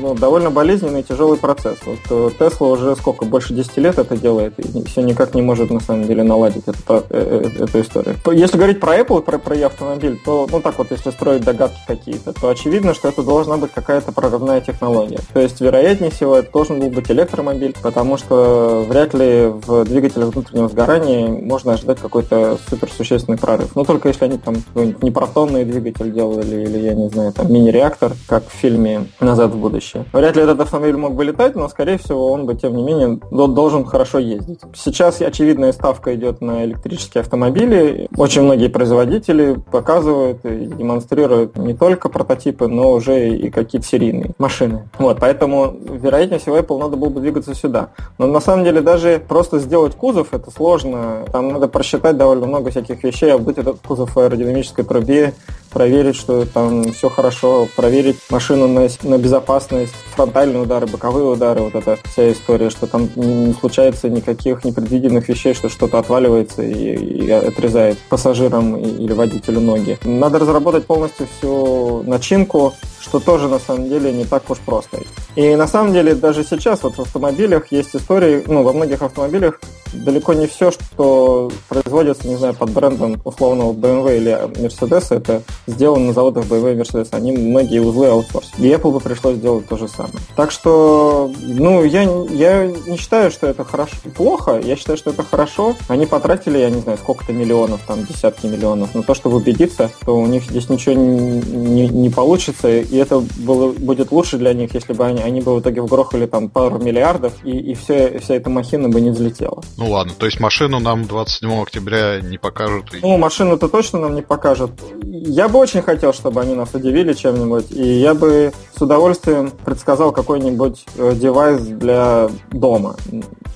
ну, 0.00 0.14
довольно 0.14 0.50
болезненный 0.50 1.00
и 1.00 1.02
тяжелый 1.02 1.38
процесс. 1.38 1.78
Вот 1.84 2.32
Тесла 2.38 2.68
уже 2.68 2.96
сколько, 2.96 3.24
больше 3.24 3.54
10 3.54 3.76
лет 3.78 3.98
это 3.98 4.16
делает, 4.16 4.58
и 4.58 4.84
все 4.84 5.02
никак 5.02 5.34
не 5.34 5.42
может 5.42 5.70
на 5.70 5.80
самом 5.80 6.04
деле 6.04 6.22
наладить 6.22 6.64
эту, 6.66 6.80
э, 6.88 7.02
э, 7.10 7.64
эту 7.64 7.80
историю. 7.80 8.16
Если 8.32 8.56
говорить 8.56 8.80
про 8.80 8.98
Apple, 8.98 9.22
про, 9.22 9.38
про 9.38 9.66
автомобиль, 9.66 10.18
то, 10.24 10.48
ну 10.50 10.60
так 10.60 10.78
вот, 10.78 10.90
если 10.90 11.10
строить 11.10 11.44
догадки 11.44 11.78
какие-то, 11.86 12.32
то 12.32 12.48
очевидно, 12.48 12.94
что 12.94 13.08
это 13.08 13.22
должна 13.22 13.56
быть 13.56 13.72
какая-то 13.72 14.12
прорывная 14.12 14.60
технология. 14.60 15.18
То 15.32 15.40
есть, 15.40 15.60
вероятнее 15.60 16.10
всего, 16.10 16.36
это 16.36 16.50
должен 16.50 16.80
был 16.80 16.88
быть 16.90 17.10
электромобиль, 17.10 17.74
потому 17.82 18.16
что 18.16 18.84
вряд 18.88 19.14
ли 19.14 19.46
в 19.66 19.84
двигателях 19.84 20.32
внутреннего 20.32 20.68
сгорания 20.68 21.28
можно 21.28 21.74
ожидать 21.74 21.98
какой-то 21.98 22.58
суперсущественный 22.68 23.38
прорыв. 23.38 23.74
Ну, 23.74 23.84
только 23.84 24.08
если 24.08 24.24
они 24.24 24.38
там 24.38 24.56
не 24.74 25.10
протонный 25.10 25.64
двигатель 25.64 26.12
делали, 26.12 26.62
или, 26.62 26.78
я 26.78 26.94
не 26.94 27.08
знаю, 27.08 27.32
там 27.32 27.49
мини-реактор, 27.50 28.12
как 28.26 28.46
в 28.48 28.52
фильме 28.52 29.06
«Назад 29.20 29.50
в 29.50 29.58
будущее». 29.58 30.04
Вряд 30.12 30.36
ли 30.36 30.42
этот 30.42 30.60
автомобиль 30.60 30.96
мог 30.96 31.14
бы 31.14 31.24
летать, 31.24 31.56
но, 31.56 31.68
скорее 31.68 31.98
всего, 31.98 32.30
он 32.32 32.46
бы, 32.46 32.54
тем 32.54 32.76
не 32.76 32.82
менее, 32.82 33.20
должен 33.30 33.84
хорошо 33.84 34.18
ездить. 34.18 34.60
Сейчас 34.74 35.20
очевидная 35.20 35.72
ставка 35.72 36.14
идет 36.14 36.40
на 36.40 36.64
электрические 36.64 37.22
автомобили. 37.22 38.08
Очень 38.16 38.42
многие 38.42 38.68
производители 38.68 39.56
показывают 39.70 40.44
и 40.44 40.66
демонстрируют 40.66 41.56
не 41.56 41.74
только 41.74 42.08
прототипы, 42.08 42.68
но 42.68 42.92
уже 42.92 43.28
и 43.30 43.50
какие-то 43.50 43.86
серийные 43.86 44.32
машины. 44.38 44.88
Вот, 44.98 45.18
поэтому, 45.20 45.74
вероятнее 45.80 46.38
всего, 46.38 46.56
Apple 46.56 46.78
надо 46.78 46.96
было 46.96 47.08
бы 47.08 47.20
двигаться 47.20 47.54
сюда. 47.54 47.90
Но 48.18 48.26
на 48.26 48.40
самом 48.40 48.64
деле 48.64 48.80
даже 48.80 49.20
просто 49.26 49.58
сделать 49.58 49.94
кузов 49.96 50.28
это 50.32 50.50
сложно. 50.50 51.24
Там 51.32 51.48
надо 51.52 51.66
просчитать 51.68 52.16
довольно 52.16 52.46
много 52.46 52.70
всяких 52.70 53.02
вещей, 53.02 53.32
обдуть 53.32 53.58
этот 53.58 53.78
кузов 53.80 54.14
в 54.14 54.18
аэродинамической 54.18 54.84
трубе, 54.84 55.34
проверить, 55.70 56.16
что 56.16 56.44
там 56.44 56.92
все 56.92 57.08
хорошо, 57.08 57.68
проверить 57.76 58.16
машину 58.30 58.68
на, 58.68 58.88
на 59.02 59.18
безопасность, 59.18 59.94
фронтальные 60.14 60.62
удары, 60.62 60.86
боковые 60.86 61.26
удары, 61.26 61.62
вот 61.62 61.74
эта 61.74 61.98
вся 62.04 62.32
история, 62.32 62.70
что 62.70 62.86
там 62.86 63.08
не 63.16 63.54
случается 63.54 64.08
никаких 64.08 64.64
непредвиденных 64.64 65.28
вещей, 65.28 65.54
что 65.54 65.68
что-то 65.68 65.98
отваливается 65.98 66.62
и, 66.62 66.94
и 66.94 67.30
отрезает 67.30 67.98
пассажирам 68.08 68.76
или 68.76 69.12
водителю 69.12 69.60
ноги. 69.60 69.98
Надо 70.04 70.38
разработать 70.38 70.86
полностью 70.86 71.28
всю 71.38 72.02
начинку, 72.02 72.74
что 73.00 73.20
тоже 73.20 73.48
на 73.48 73.58
самом 73.58 73.88
деле 73.88 74.12
не 74.12 74.24
так 74.24 74.48
уж 74.50 74.58
просто. 74.58 74.98
И 75.36 75.54
на 75.54 75.66
самом 75.66 75.92
деле 75.92 76.14
даже 76.14 76.44
сейчас 76.44 76.82
вот 76.82 76.96
в 76.96 77.00
автомобилях 77.00 77.70
есть 77.72 77.94
истории, 77.94 78.42
ну, 78.46 78.62
во 78.62 78.72
многих 78.72 79.02
автомобилях 79.02 79.60
далеко 79.92 80.34
не 80.34 80.46
все, 80.46 80.70
что 80.70 81.50
производится, 81.68 82.28
не 82.28 82.36
знаю, 82.36 82.54
под 82.54 82.70
брендом 82.70 83.20
условного 83.24 83.72
BMW 83.72 84.16
или 84.16 84.32
Mercedes, 84.32 85.14
это 85.14 85.42
сделано 85.66 86.06
на 86.06 86.12
заводах 86.12 86.44
BMW 86.46 86.74
и 86.74 86.80
Mercedes. 86.80 87.08
Они 87.12 87.32
многие 87.32 87.80
узлы 87.80 88.08
аутсорс. 88.08 88.50
И 88.58 88.68
Apple 88.68 88.92
бы 88.92 89.00
пришлось 89.00 89.36
сделать 89.36 89.66
то 89.68 89.76
же 89.76 89.88
самое. 89.88 90.14
Так 90.36 90.50
что, 90.50 91.30
ну, 91.42 91.84
я, 91.84 92.02
я 92.02 92.66
не 92.66 92.96
считаю, 92.96 93.30
что 93.30 93.46
это 93.46 93.64
хорошо 93.64 93.96
плохо. 94.16 94.60
Я 94.62 94.76
считаю, 94.76 94.98
что 94.98 95.10
это 95.10 95.22
хорошо. 95.22 95.74
Они 95.88 96.06
потратили, 96.06 96.58
я 96.58 96.70
не 96.70 96.80
знаю, 96.80 96.98
сколько-то 96.98 97.32
миллионов, 97.32 97.80
там, 97.86 98.04
десятки 98.04 98.46
миллионов 98.46 98.94
на 98.94 99.02
то, 99.02 99.14
чтобы 99.14 99.36
убедиться, 99.36 99.90
что 100.02 100.16
у 100.16 100.26
них 100.26 100.44
здесь 100.44 100.68
ничего 100.68 100.94
не, 100.94 101.40
не, 101.40 101.88
не 101.88 102.10
получится, 102.10 102.68
и 102.90 102.96
это 102.96 103.22
было, 103.36 103.72
будет 103.72 104.10
лучше 104.12 104.36
для 104.38 104.52
них, 104.52 104.74
если 104.74 104.92
бы 104.92 105.04
они, 105.04 105.22
они 105.22 105.40
бы 105.40 105.54
в 105.54 105.60
итоге 105.60 105.80
вгрохали 105.82 106.26
там 106.26 106.48
пару 106.48 106.78
миллиардов, 106.78 107.32
и, 107.44 107.50
и 107.50 107.74
все, 107.74 108.18
вся 108.18 108.34
эта 108.34 108.50
махина 108.50 108.88
бы 108.88 109.00
не 109.00 109.10
взлетела. 109.10 109.62
Ну 109.76 109.90
ладно, 109.90 110.12
то 110.16 110.26
есть 110.26 110.40
машину 110.40 110.80
нам 110.80 111.04
27 111.04 111.62
октября 111.62 112.20
не 112.20 112.38
покажут? 112.38 112.86
Ну, 113.02 113.16
машину-то 113.16 113.68
точно 113.68 114.00
нам 114.00 114.14
не 114.14 114.22
покажут. 114.22 114.72
Я 115.02 115.48
бы 115.48 115.58
очень 115.58 115.82
хотел, 115.82 116.12
чтобы 116.12 116.40
они 116.40 116.54
нас 116.54 116.74
удивили 116.74 117.12
чем-нибудь, 117.12 117.70
и 117.70 118.00
я 118.00 118.14
бы 118.14 118.52
с 118.76 118.82
удовольствием 118.82 119.52
предсказал 119.64 120.12
какой-нибудь 120.12 120.84
э, 120.96 121.14
девайс 121.14 121.60
для 121.60 122.28
дома. 122.50 122.96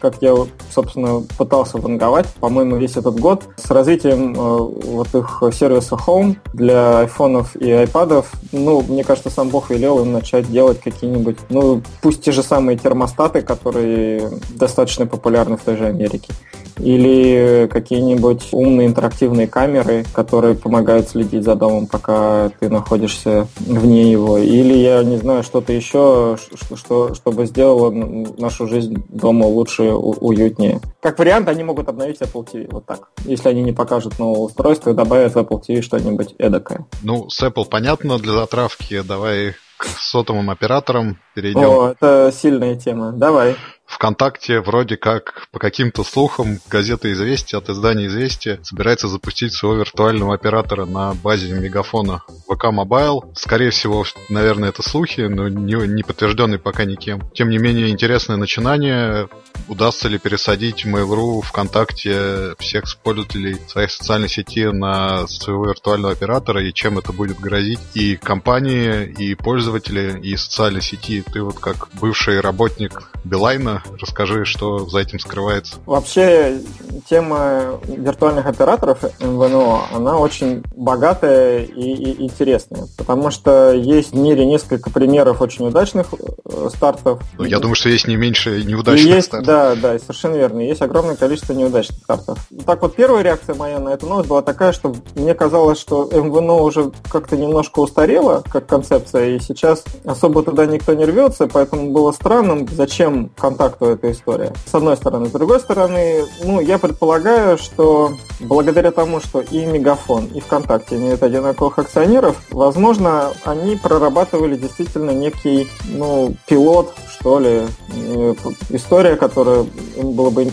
Как 0.01 0.17
я, 0.21 0.35
собственно, 0.73 1.23
пытался 1.39 1.79
ванговать, 1.79 2.27
по-моему, 2.41 2.77
весь 2.77 2.97
этот 2.97 3.19
год. 3.19 3.45
С 3.57 3.71
развитием 3.71 4.35
э, 4.35 4.39
вот 4.39 5.15
их 5.15 5.43
сервиса 5.53 5.97
Home 6.07 6.37
для 6.53 7.01
айфонов 7.01 7.57
и 7.57 7.71
айпадов, 7.71 8.33
ну, 8.53 8.83
мне 8.83 9.05
кажется, 9.05 9.24
сам 9.31 9.49
Бог 9.49 9.71
велел 9.71 10.01
им 10.01 10.13
начать 10.13 10.51
делать 10.51 10.81
какие-нибудь, 10.81 11.37
ну, 11.49 11.83
пусть 12.03 12.23
те 12.23 12.33
же 12.33 12.43
самые 12.43 12.79
термостаты, 12.79 13.43
которые 13.43 14.31
достаточно 14.51 15.07
популярны 15.07 15.57
в 15.57 15.63
той 15.63 15.77
же 15.77 15.87
Америке 15.87 16.33
или 16.79 17.69
какие-нибудь 17.71 18.49
умные 18.53 18.89
интерактивные 18.89 19.47
камеры, 19.47 20.05
которые 20.13 20.55
помогают 20.55 21.09
следить 21.09 21.45
за 21.45 21.55
домом, 21.55 21.87
пока 21.87 22.51
ты 22.61 22.69
находишься 22.69 23.47
вне 23.61 24.11
его, 24.11 24.39
или 24.39 24.75
я 24.75 25.03
не 25.03 25.17
знаю, 25.17 25.43
что-то 25.43 25.73
еще, 25.73 26.37
что, 26.55 26.77
что, 26.77 27.15
чтобы 27.15 27.47
сделало 27.47 27.91
нашу 27.91 28.67
жизнь 28.67 29.05
дома 29.09 29.47
лучше, 29.47 29.85
уютнее. 29.85 30.81
Как 31.01 31.19
вариант, 31.19 31.49
они 31.49 31.65
могут 31.65 31.89
обновить 31.89 32.21
Apple 32.21 32.47
TV, 32.47 32.69
вот 32.71 32.87
так. 32.87 33.09
Если 33.25 33.49
они 33.49 33.63
не 33.63 33.73
покажут 33.73 34.19
новое 34.19 34.41
устройство 34.41 34.91
и 34.91 34.95
добавят 34.95 35.35
в 35.35 35.39
Apple 35.39 35.61
TV 35.67 35.83
что-нибудь 35.83 36.35
эдакое. 36.39 36.87
Ну, 37.03 37.29
с 37.29 37.43
Apple 37.43 37.67
понятно 37.69 38.19
для 38.19 38.33
затравки, 38.33 39.03
давай 39.03 39.55
к 39.85 40.01
сотовым 40.01 40.51
операторам 40.51 41.19
перейдем. 41.35 41.69
О, 41.69 41.91
это 41.91 42.33
сильная 42.33 42.77
тема. 42.77 43.13
Давай. 43.13 43.57
ВКонтакте 43.87 44.61
вроде 44.61 44.97
как 44.97 45.47
по 45.53 45.59
каким-то 45.59 46.05
слухам 46.05 46.59
газета 46.71 47.13
«Известия» 47.13 47.59
от 47.59 47.69
издания 47.69 48.07
«Известия» 48.07 48.59
собирается 48.63 49.09
запустить 49.09 49.53
своего 49.53 49.79
виртуального 49.79 50.35
оператора 50.35 50.87
на 50.87 51.15
базе 51.15 51.53
мегафона 51.53 52.23
ВК 52.49 52.67
Mobile. 52.67 53.21
Скорее 53.37 53.71
всего, 53.71 54.05
наверное, 54.29 54.71
это 54.71 54.83
слухи, 54.83 55.21
но 55.23 55.49
не, 55.49 55.75
не 55.87 56.03
подтвержденные 56.03 56.59
пока 56.59 56.85
никем. 56.85 57.23
Тем 57.35 57.51
не 57.51 57.59
менее, 57.59 57.91
интересное 57.91 58.37
начинание. 58.37 59.29
Удастся 59.69 60.09
ли 60.09 60.19
пересадить 60.19 60.85
Mail.ru 60.85 61.43
ВКонтакте 61.43 62.55
всех 62.59 62.85
пользователей 63.03 63.59
своей 63.69 63.89
социальной 63.89 64.29
сети 64.29 64.65
на 64.67 65.27
своего 65.27 65.67
виртуального 65.67 66.13
оператора 66.13 66.63
и 66.63 66.73
чем 66.73 66.99
это 66.99 67.13
будет 67.13 67.39
грозить 67.39 67.81
и 67.95 68.17
компании, 68.17 69.07
и 69.07 69.35
пользователи, 69.75 70.21
и 70.23 70.37
социальной 70.37 70.81
сети. 70.81 71.25
Ты 71.33 71.43
вот 71.43 71.59
как 71.59 71.89
бывший 72.01 72.41
работник 72.41 73.11
Билайна 73.25 73.83
расскажи, 74.01 74.45
что 74.45 74.87
за 74.87 74.99
этим 74.99 75.19
скрывается. 75.19 75.77
Вообще, 75.87 76.61
тема 77.09 77.81
виртуальных 77.87 78.47
операторов 78.47 79.03
МВНО, 79.21 79.83
она 79.93 80.19
очень 80.19 80.63
богатая 80.77 81.65
и, 81.65 81.93
и 81.93 82.23
интересная, 82.23 82.87
потому 82.97 83.31
что 83.31 83.73
есть 83.73 84.13
в 84.13 84.17
мире 84.17 84.45
несколько 84.47 84.91
примеров 84.91 85.41
очень 85.41 85.67
удачных 85.67 86.09
э, 86.13 86.69
стартов. 86.75 87.23
Ну, 87.39 87.45
я 87.45 87.59
думаю, 87.59 87.75
что 87.75 87.89
есть 87.89 88.07
не 88.07 88.17
меньше 88.17 88.63
неудачных 88.63 89.15
есть, 89.15 89.29
стартов. 89.29 89.47
Да, 89.47 89.75
да, 89.75 89.99
совершенно 89.99 90.37
верно. 90.37 90.61
Есть 90.61 90.83
огромное 90.83 91.17
количество 91.17 91.53
неудачных 91.53 91.99
стартов. 91.99 92.39
Так 92.67 92.83
вот, 92.83 92.95
первая 92.95 93.23
реакция 93.23 93.55
моя 93.55 93.79
на 93.79 93.91
эту 93.91 94.07
новость 94.07 94.29
была 94.29 94.43
такая, 94.43 94.73
что 94.73 94.95
мне 95.15 95.35
казалось, 95.35 95.81
что 95.81 96.09
МВНО 96.13 96.55
уже 96.63 96.93
как-то 97.11 97.37
немножко 97.37 97.81
устарело, 97.81 98.43
как 98.51 98.67
концепция, 98.67 99.37
и 99.37 99.39
сейчас 99.55 99.85
особо 100.05 100.43
туда 100.43 100.67
никто 100.67 100.95
не 100.95 101.05
рвется, 101.05 101.47
поэтому 101.47 101.91
было 101.91 102.13
странным, 102.13 102.69
зачем 102.69 103.31
контакту 103.37 103.87
эта 103.87 104.11
история. 104.13 104.53
С 104.67 104.75
одной 104.75 104.97
стороны. 104.97 105.27
С 105.27 105.31
другой 105.33 105.61
стороны, 105.61 106.25
ну, 106.45 106.61
я 106.61 106.79
предполагаю, 106.79 107.59
что 107.59 108.13
благодаря 108.41 108.91
тому, 108.91 109.21
что 109.21 109.41
и 109.41 109.65
Мегафон, 109.65 110.27
и 110.27 110.41
ВКонтакте 110.41 110.97
имеют 110.97 111.23
одинаковых 111.23 111.79
акционеров, 111.79 112.37
возможно, 112.51 113.33
они 113.45 113.77
прорабатывали 113.77 114.57
действительно 114.57 115.11
некий, 115.11 115.69
ну, 115.85 116.35
пилот, 116.47 116.95
что 117.09 117.39
ли, 117.39 117.63
э, 117.91 118.35
история, 118.71 119.17
которую 119.17 119.69
им 119.97 120.13
было 120.13 120.31
бы 120.31 120.51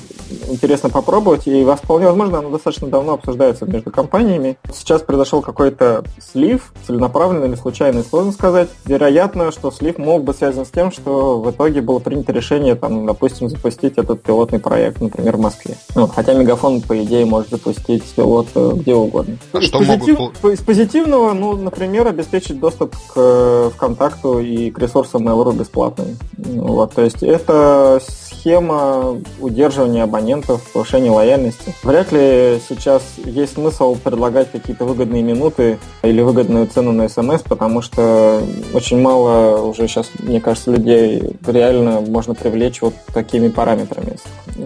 интересно 0.47 0.89
попробовать, 0.89 1.47
и 1.47 1.63
вполне 1.63 2.07
возможно, 2.07 2.39
она 2.39 2.49
достаточно 2.49 2.87
давно 2.87 3.13
обсуждается 3.13 3.65
между 3.65 3.91
компаниями. 3.91 4.57
Сейчас 4.73 5.01
произошел 5.01 5.41
какой-то 5.41 6.03
слив, 6.19 6.73
целенаправленный 6.85 7.47
или 7.47 7.55
случайный, 7.55 8.03
сложно 8.03 8.31
сказать. 8.31 8.69
Вероятно, 8.85 9.51
что 9.51 9.71
слив 9.71 9.97
мог 9.97 10.23
быть 10.23 10.37
связан 10.37 10.65
с 10.65 10.69
тем, 10.69 10.91
что 10.91 11.39
в 11.41 11.51
итоге 11.51 11.81
было 11.81 11.99
принято 11.99 12.31
решение, 12.31 12.75
там, 12.75 13.05
допустим, 13.05 13.49
запустить 13.49 13.93
этот 13.97 14.21
пилотный 14.21 14.59
проект, 14.59 15.01
например, 15.01 15.37
в 15.37 15.41
Москве. 15.41 15.75
Ну, 15.95 16.07
хотя 16.07 16.33
Мегафон, 16.33 16.81
по 16.81 17.01
идее, 17.03 17.25
может 17.25 17.49
запустить 17.49 18.03
пилот 18.15 18.47
э, 18.55 18.71
где 18.75 18.95
угодно. 18.95 19.37
А 19.53 19.59
из, 19.59 19.67
что 19.67 19.79
позитив... 19.79 20.19
могут... 20.19 20.45
из 20.45 20.59
позитивного, 20.59 21.33
ну, 21.33 21.55
например, 21.55 22.07
обеспечить 22.07 22.59
доступ 22.59 22.95
к 22.95 23.13
э, 23.15 23.69
ВКонтакту 23.75 24.39
и 24.39 24.71
к 24.71 24.79
ресурсам 24.79 25.27
Mail.ru 25.27 25.55
бесплатным. 25.55 26.17
Вот, 26.37 26.93
то 26.93 27.01
есть 27.01 27.23
это 27.23 27.99
схема 28.41 29.21
удерживания 29.39 30.03
абонентов, 30.03 30.61
повышения 30.73 31.11
лояльности. 31.11 31.75
Вряд 31.83 32.11
ли 32.11 32.59
сейчас 32.67 33.03
есть 33.23 33.53
смысл 33.53 33.95
предлагать 33.95 34.51
какие-то 34.51 34.85
выгодные 34.85 35.21
минуты 35.21 35.77
или 36.01 36.21
выгодную 36.21 36.65
цену 36.67 36.91
на 36.91 37.07
смс, 37.07 37.41
потому 37.43 37.81
что 37.81 38.41
очень 38.73 38.99
мало 38.99 39.61
уже 39.61 39.87
сейчас, 39.87 40.09
мне 40.19 40.41
кажется, 40.41 40.71
людей 40.71 41.37
реально 41.45 42.01
можно 42.01 42.33
привлечь 42.33 42.81
вот 42.81 42.95
такими 43.13 43.49
параметрами. 43.49 44.17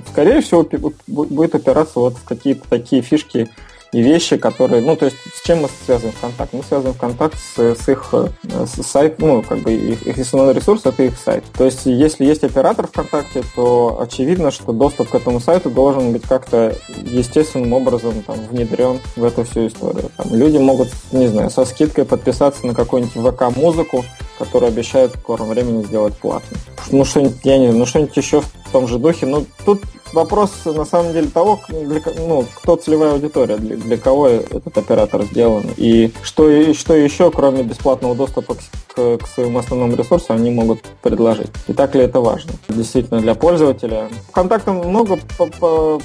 Скорее 0.09 0.41
всего, 0.41 0.65
будет 1.07 1.55
опираться 1.55 1.99
вот 1.99 2.15
в 2.15 2.23
какие-то 2.23 2.67
такие 2.69 3.01
фишки, 3.01 3.49
и 3.95 4.01
вещи, 4.01 4.35
которые, 4.35 4.81
ну, 4.81 4.97
то 4.97 5.05
есть 5.05 5.15
с 5.33 5.41
чем 5.41 5.61
мы 5.61 5.69
связываем 5.85 6.13
ВКонтакт? 6.17 6.51
Мы 6.51 6.63
связываем 6.63 6.95
ВКонтакт 6.95 7.37
с, 7.39 7.57
с 7.57 7.87
их 7.87 8.13
с 8.51 8.83
сайт, 8.83 9.19
ну, 9.19 9.41
как 9.41 9.59
бы 9.59 9.71
их, 9.71 10.05
их 10.05 10.17
основной 10.17 10.53
ресурс 10.53 10.81
это 10.85 11.01
их 11.03 11.17
сайт. 11.17 11.45
То 11.57 11.63
есть 11.63 11.85
если 11.85 12.25
есть 12.25 12.43
оператор 12.43 12.87
ВКонтакте, 12.87 13.43
то 13.55 13.97
очевидно, 14.01 14.51
что 14.51 14.73
доступ 14.73 15.11
к 15.11 15.15
этому 15.15 15.39
сайту 15.39 15.69
должен 15.69 16.11
быть 16.11 16.23
как-то 16.23 16.75
естественным 17.03 17.71
образом 17.71 18.21
там, 18.23 18.35
внедрен 18.49 18.99
в 19.15 19.23
эту 19.23 19.45
всю 19.45 19.67
историю. 19.67 20.11
Там, 20.17 20.35
люди 20.35 20.57
могут, 20.57 20.89
не 21.13 21.27
знаю, 21.27 21.49
со 21.49 21.63
скидкой 21.63 22.03
подписаться 22.03 22.67
на 22.67 22.73
какую-нибудь 22.73 23.13
ВК-музыку, 23.13 24.03
которую 24.37 24.67
обещают 24.67 25.15
в 25.15 25.19
скором 25.19 25.47
времени 25.47 25.83
сделать 25.83 26.17
платной. 26.17 26.59
Ну, 26.91 27.05
что-нибудь, 27.05 27.37
я 27.45 27.57
не 27.57 27.67
знаю, 27.67 27.79
ну, 27.79 27.85
что-нибудь 27.85 28.17
еще 28.17 28.41
в 28.41 28.71
том 28.73 28.89
же 28.89 28.99
духе. 28.99 29.25
Ну, 29.25 29.45
тут 29.65 29.81
вопрос, 30.13 30.51
на 30.65 30.85
самом 30.85 31.13
деле, 31.13 31.27
того, 31.27 31.59
для, 31.69 32.01
ну, 32.17 32.45
кто 32.55 32.75
целевая 32.75 33.13
аудитория, 33.13 33.57
для, 33.57 33.77
для 33.77 33.97
кого 33.97 34.27
этот 34.27 34.77
оператор 34.77 35.23
сделан. 35.23 35.65
И 35.77 36.11
что, 36.23 36.49
и 36.49 36.73
что 36.73 36.95
еще, 36.95 37.31
кроме 37.31 37.63
бесплатного 37.63 38.15
доступа 38.15 38.55
к, 38.55 38.59
к, 38.95 39.17
к 39.23 39.27
своему 39.27 39.59
основному 39.59 39.95
ресурсу, 39.95 40.33
они 40.33 40.51
могут 40.51 40.81
предложить. 41.01 41.49
И 41.67 41.73
так 41.73 41.95
ли 41.95 42.01
это 42.01 42.21
важно? 42.21 42.53
Действительно, 42.69 43.19
для 43.19 43.35
пользователя. 43.35 44.09
Вконтакте 44.29 44.71
много 44.71 45.19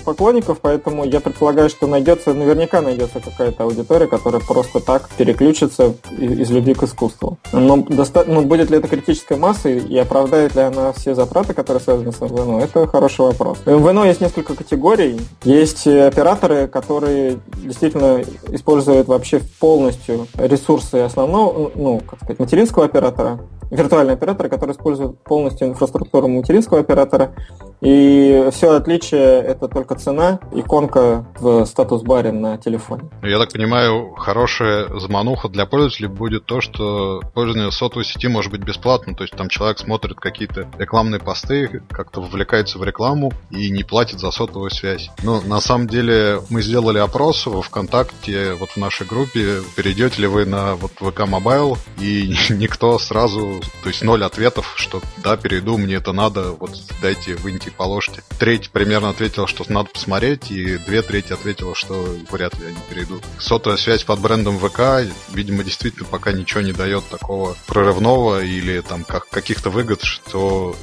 поклонников, 0.04 0.58
поэтому 0.60 1.04
я 1.04 1.20
предполагаю, 1.20 1.68
что 1.70 1.86
найдется, 1.86 2.34
наверняка 2.34 2.80
найдется 2.80 3.20
какая-то 3.20 3.64
аудитория, 3.64 4.06
которая 4.06 4.40
просто 4.40 4.80
так 4.80 5.08
переключится 5.16 5.94
из 6.18 6.50
любви 6.50 6.74
к 6.74 6.82
искусству. 6.82 7.38
Но, 7.52 7.76
доста... 7.76 8.24
Но 8.26 8.42
будет 8.42 8.70
ли 8.70 8.78
это 8.78 8.88
критической 8.88 9.36
массой 9.36 9.78
и 9.78 9.98
оправдает 9.98 10.54
ли 10.54 10.62
она 10.62 10.92
все 10.92 11.14
затраты, 11.14 11.54
которые 11.54 11.82
связаны 11.82 12.12
с 12.12 12.20
МВНО, 12.20 12.60
это 12.60 12.86
хороший 12.86 13.26
вопрос. 13.26 13.58
МВНО 13.90 14.04
есть 14.04 14.20
несколько 14.20 14.54
категорий. 14.54 15.20
Есть 15.44 15.86
операторы, 15.86 16.68
которые 16.68 17.38
действительно 17.56 18.22
используют 18.48 19.08
вообще 19.08 19.40
полностью 19.58 20.26
ресурсы 20.34 20.96
основного, 20.96 21.70
ну, 21.74 22.00
как 22.08 22.18
сказать, 22.20 22.38
материнского 22.38 22.84
оператора, 22.84 23.40
виртуальный 23.70 24.14
оператор, 24.14 24.48
который 24.48 24.72
использует 24.72 25.22
полностью 25.22 25.68
инфраструктуру 25.68 26.28
материнского 26.28 26.80
оператора. 26.80 27.34
И 27.80 28.48
все 28.52 28.76
отличие 28.76 29.40
это 29.40 29.66
только 29.66 29.94
цена, 29.94 30.38
иконка 30.52 31.24
в 31.38 31.64
статус-баре 31.64 32.30
на 32.30 32.58
телефоне. 32.58 33.04
Я 33.22 33.38
так 33.38 33.52
понимаю, 33.52 34.12
хорошая 34.16 34.88
замануха 34.98 35.48
для 35.48 35.64
пользователей 35.64 36.08
будет 36.08 36.44
то, 36.44 36.60
что 36.60 37.22
пользование 37.32 37.72
сотовой 37.72 38.04
сети 38.04 38.28
может 38.28 38.52
быть 38.52 38.62
бесплатным. 38.62 39.14
То 39.14 39.24
есть 39.24 39.34
там 39.34 39.48
человек 39.48 39.78
смотрит 39.78 40.20
какие-то 40.20 40.68
рекламные 40.78 41.20
посты, 41.20 41.82
как-то 41.88 42.20
вовлекается 42.20 42.78
в 42.78 42.84
рекламу 42.84 43.32
и 43.50 43.70
не 43.70 43.82
платит 43.82 44.20
за 44.20 44.30
сотовую 44.30 44.70
связь. 44.70 45.10
Но 45.22 45.40
на 45.40 45.60
самом 45.60 45.86
деле 45.86 46.40
мы 46.50 46.60
сделали 46.60 46.98
опрос 46.98 47.46
во 47.46 47.62
ВКонтакте, 47.62 48.54
вот 48.54 48.70
в 48.70 48.76
нашей 48.76 49.06
группе, 49.06 49.60
перейдете 49.74 50.22
ли 50.22 50.28
вы 50.28 50.44
на 50.44 50.74
вот 50.74 50.92
VK 50.96 51.26
Mobile, 51.26 51.78
и 51.98 52.34
никто 52.50 52.98
сразу 52.98 53.59
то 53.82 53.88
есть 53.88 54.02
ноль 54.02 54.24
ответов, 54.24 54.72
что 54.76 55.00
да, 55.18 55.36
перейду, 55.36 55.76
мне 55.78 55.96
это 55.96 56.12
надо, 56.12 56.52
вот 56.52 56.70
дайте, 57.00 57.36
выньте, 57.36 57.70
положите. 57.70 58.22
Треть 58.38 58.70
примерно 58.70 59.10
ответила, 59.10 59.46
что 59.46 59.64
надо 59.68 59.90
посмотреть, 59.92 60.50
и 60.50 60.78
две 60.78 61.02
трети 61.02 61.32
ответила, 61.32 61.74
что 61.74 62.16
вряд 62.30 62.58
ли 62.58 62.66
они 62.66 62.78
перейдут. 62.88 63.22
Сотовая 63.38 63.78
связь 63.78 64.04
под 64.04 64.20
брендом 64.20 64.58
ВК, 64.58 65.10
видимо, 65.32 65.64
действительно 65.64 66.06
пока 66.10 66.32
ничего 66.32 66.60
не 66.60 66.72
дает 66.72 67.04
такого 67.08 67.56
прорывного 67.66 68.42
или 68.42 68.80
там 68.80 69.04
как, 69.04 69.28
каких-то 69.28 69.70
выгод, 69.70 70.02
что 70.02 70.74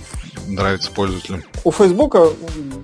нравится 0.47 0.91
пользователям. 0.91 1.43
У 1.63 1.71
Фейсбука 1.71 2.29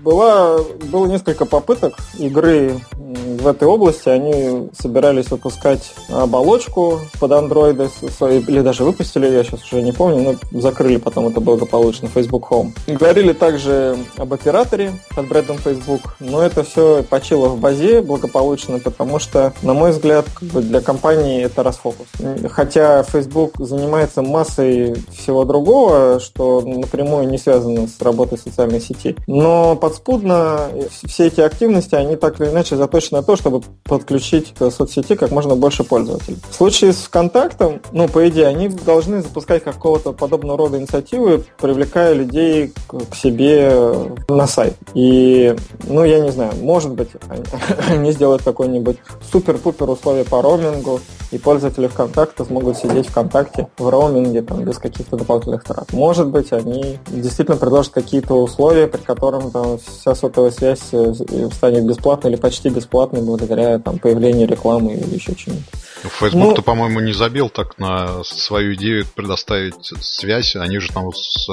была, 0.04 0.58
было 0.64 1.06
несколько 1.06 1.46
попыток 1.46 1.96
игры 2.18 2.82
в 2.90 3.48
этой 3.48 3.68
области. 3.68 4.10
Они 4.10 4.70
собирались 4.78 5.30
выпускать 5.30 5.94
оболочку 6.10 7.02
под 7.20 7.32
андроиды, 7.32 7.90
или 8.20 8.62
даже 8.62 8.84
выпустили, 8.84 9.28
я 9.28 9.44
сейчас 9.44 9.64
уже 9.72 9.82
не 9.84 9.92
помню, 9.92 10.38
но 10.52 10.60
закрыли 10.60 10.98
потом 10.98 11.28
это 11.28 11.40
благополучно, 11.40 12.08
Facebook 12.08 12.50
Home. 12.52 12.72
Говорили 12.88 13.34
также 13.34 13.98
об 14.18 14.34
операторе 14.34 14.92
под 15.16 15.28
брендом 15.28 15.58
Facebook, 15.58 16.16
но 16.20 16.42
это 16.42 16.64
все 16.64 17.04
почило 17.04 17.50
в 17.50 17.60
базе 17.60 18.02
благополучно, 18.02 18.80
потому 18.80 19.20
что, 19.20 19.54
на 19.62 19.74
мой 19.74 19.92
взгляд, 19.92 20.26
как 20.34 20.50
для 20.50 20.82
компании 20.82 21.44
это 21.44 21.64
расфокус. 21.64 22.08
Хотя 22.50 23.04
Facebook 23.04 23.54
занимается 23.58 24.22
массой 24.22 24.96
всего 25.12 25.46
другого, 25.46 26.20
что 26.20 26.62
напрямую 26.62 27.30
не 27.30 27.38
связано 27.38 27.88
с 27.88 28.02
работой 28.02 28.38
социальной 28.38 28.80
сети. 28.80 29.16
Но 29.28 29.76
подспудно 29.76 30.70
все 31.06 31.28
эти 31.28 31.42
активности, 31.42 31.96
они 31.96 32.16
так 32.16 32.40
или 32.40 32.50
иначе 32.50 32.76
заточены 32.76 33.20
на 33.20 33.24
то, 33.24 33.36
чтобы 33.36 33.62
подключить 33.84 34.54
к 34.54 34.72
соцсети 34.72 35.16
как 35.16 35.32
можно 35.32 35.56
больше 35.56 35.84
пользователей. 35.84 36.38
В 36.50 36.56
случае 36.56 36.94
с 36.94 37.04
ВКонтактом, 37.04 37.82
ну, 37.92 38.08
по 38.08 38.28
идее, 38.28 38.48
они 38.48 38.70
должны 38.70 39.22
запускать 39.22 39.64
какого-то 39.74 40.14
подобного 40.14 40.58
рода 40.58 40.78
инициативы, 40.78 41.44
привлекая 41.60 42.14
людей 42.14 42.74
к 42.88 43.16
себе 43.16 43.94
на 44.28 44.48
сайт. 44.48 44.76
И, 44.94 45.56
ну, 45.88 46.04
я 46.04 46.20
не 46.20 46.32
знаю, 46.32 46.54
может 46.62 46.94
быть, 46.94 47.10
они, 47.90 48.12
сделают 48.12 48.44
какой-нибудь 48.44 48.98
супер-пупер 49.32 49.90
условия 49.90 50.24
по 50.24 50.42
роумингу, 50.42 51.00
и 51.34 51.40
пользователи 51.40 51.88
ВКонтакта 51.88 52.46
смогут 52.46 52.78
сидеть 52.78 53.08
ВКонтакте 53.08 53.68
в 53.78 53.90
роуминге 53.90 54.44
там, 54.44 54.64
без 54.64 54.78
каких-то 54.78 55.18
дополнительных 55.18 55.64
трат. 55.64 55.92
Может 55.92 56.28
быть, 56.28 56.54
они 56.54 57.00
действительно 57.08 57.58
предложат 57.58 57.94
какие-то 57.94 58.36
условия, 58.36 58.88
при 58.88 59.02
котором 59.02 59.52
там, 59.52 59.80
вся 59.80 60.14
сотовая 60.14 60.52
связь 60.52 60.82
э, 60.92 61.14
станет 61.52 61.86
бесплатной 61.86 62.32
или 62.32 62.40
почти 62.40 62.70
бесплатной 62.70 63.24
благодаря 63.24 63.80
там, 63.80 63.98
появлению 63.98 64.48
рекламы 64.48 64.94
или 64.94 65.16
еще 65.16 65.34
чему-то. 65.34 65.64
Ну, 66.04 66.10
Facebook-то, 66.10 66.58
ну, 66.58 66.64
по-моему, 66.64 67.00
не 67.00 67.14
забил 67.14 67.50
так 67.50 67.80
на 67.80 68.24
свою 68.24 68.76
идею 68.76 69.06
предоставить 69.16 69.92
связь. 70.02 70.56
Они 70.56 70.80
же 70.80 70.92
там 70.92 71.12
с 71.14 71.48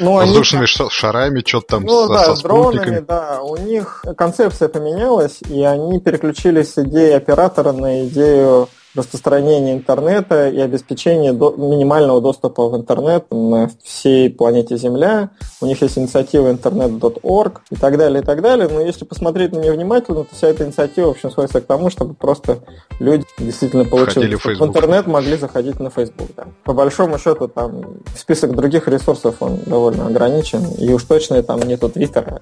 ну, 0.00 0.14
воздушными 0.14 0.66
они... 0.68 0.90
шарами, 0.90 1.42
что-то 1.46 1.66
там 1.68 1.84
ну, 1.84 2.06
со, 2.08 2.12
да, 2.12 2.24
со 2.24 2.34
с 2.34 2.42
дронами, 2.42 2.98
да. 2.98 3.40
У 3.42 3.56
них 3.56 4.04
концепция 4.16 4.68
поменялась, 4.68 5.38
и 5.48 5.62
они 5.62 6.00
переключились 6.00 6.74
с 6.74 6.78
идеи 6.78 7.12
оператора 7.12 7.72
на 7.72 8.06
идею 8.06 8.68
распространение 8.94 9.74
интернета 9.74 10.48
и 10.48 10.60
обеспечение 10.60 11.32
до, 11.32 11.52
минимального 11.56 12.20
доступа 12.20 12.68
в 12.68 12.76
интернет 12.76 13.26
на 13.30 13.70
всей 13.82 14.28
планете 14.28 14.76
Земля. 14.76 15.30
У 15.60 15.66
них 15.66 15.80
есть 15.80 15.96
инициатива 15.96 16.52
internet.org 16.52 17.60
и 17.70 17.76
так 17.76 17.96
далее, 17.96 18.22
и 18.22 18.24
так 18.24 18.42
далее. 18.42 18.68
Но 18.68 18.80
если 18.80 19.04
посмотреть 19.04 19.52
на 19.52 19.60
нее 19.60 19.72
внимательно, 19.72 20.24
то 20.24 20.34
вся 20.34 20.48
эта 20.48 20.64
инициатива, 20.64 21.06
в 21.06 21.10
общем, 21.12 21.30
сводится 21.30 21.60
к 21.60 21.66
тому, 21.66 21.88
чтобы 21.88 22.14
просто 22.14 22.58
люди, 22.98 23.24
действительно 23.38 23.84
получили 23.84 24.34
в, 24.34 24.44
в 24.44 24.62
интернет, 24.62 25.06
могли 25.06 25.36
заходить 25.36 25.80
на 25.80 25.88
Facebook. 25.88 26.28
Да. 26.36 26.44
По 26.64 26.74
большому 26.74 27.18
счету, 27.18 27.48
там 27.48 28.02
список 28.14 28.54
других 28.54 28.88
ресурсов, 28.88 29.36
он 29.40 29.58
довольно 29.64 30.06
ограничен, 30.06 30.64
и 30.78 30.92
уж 30.92 31.04
точно 31.04 31.42
там 31.42 31.60
нету 31.60 31.88
Твиттера 31.88 32.40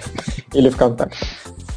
или 0.52 0.68
ВКонтакте. 0.68 1.26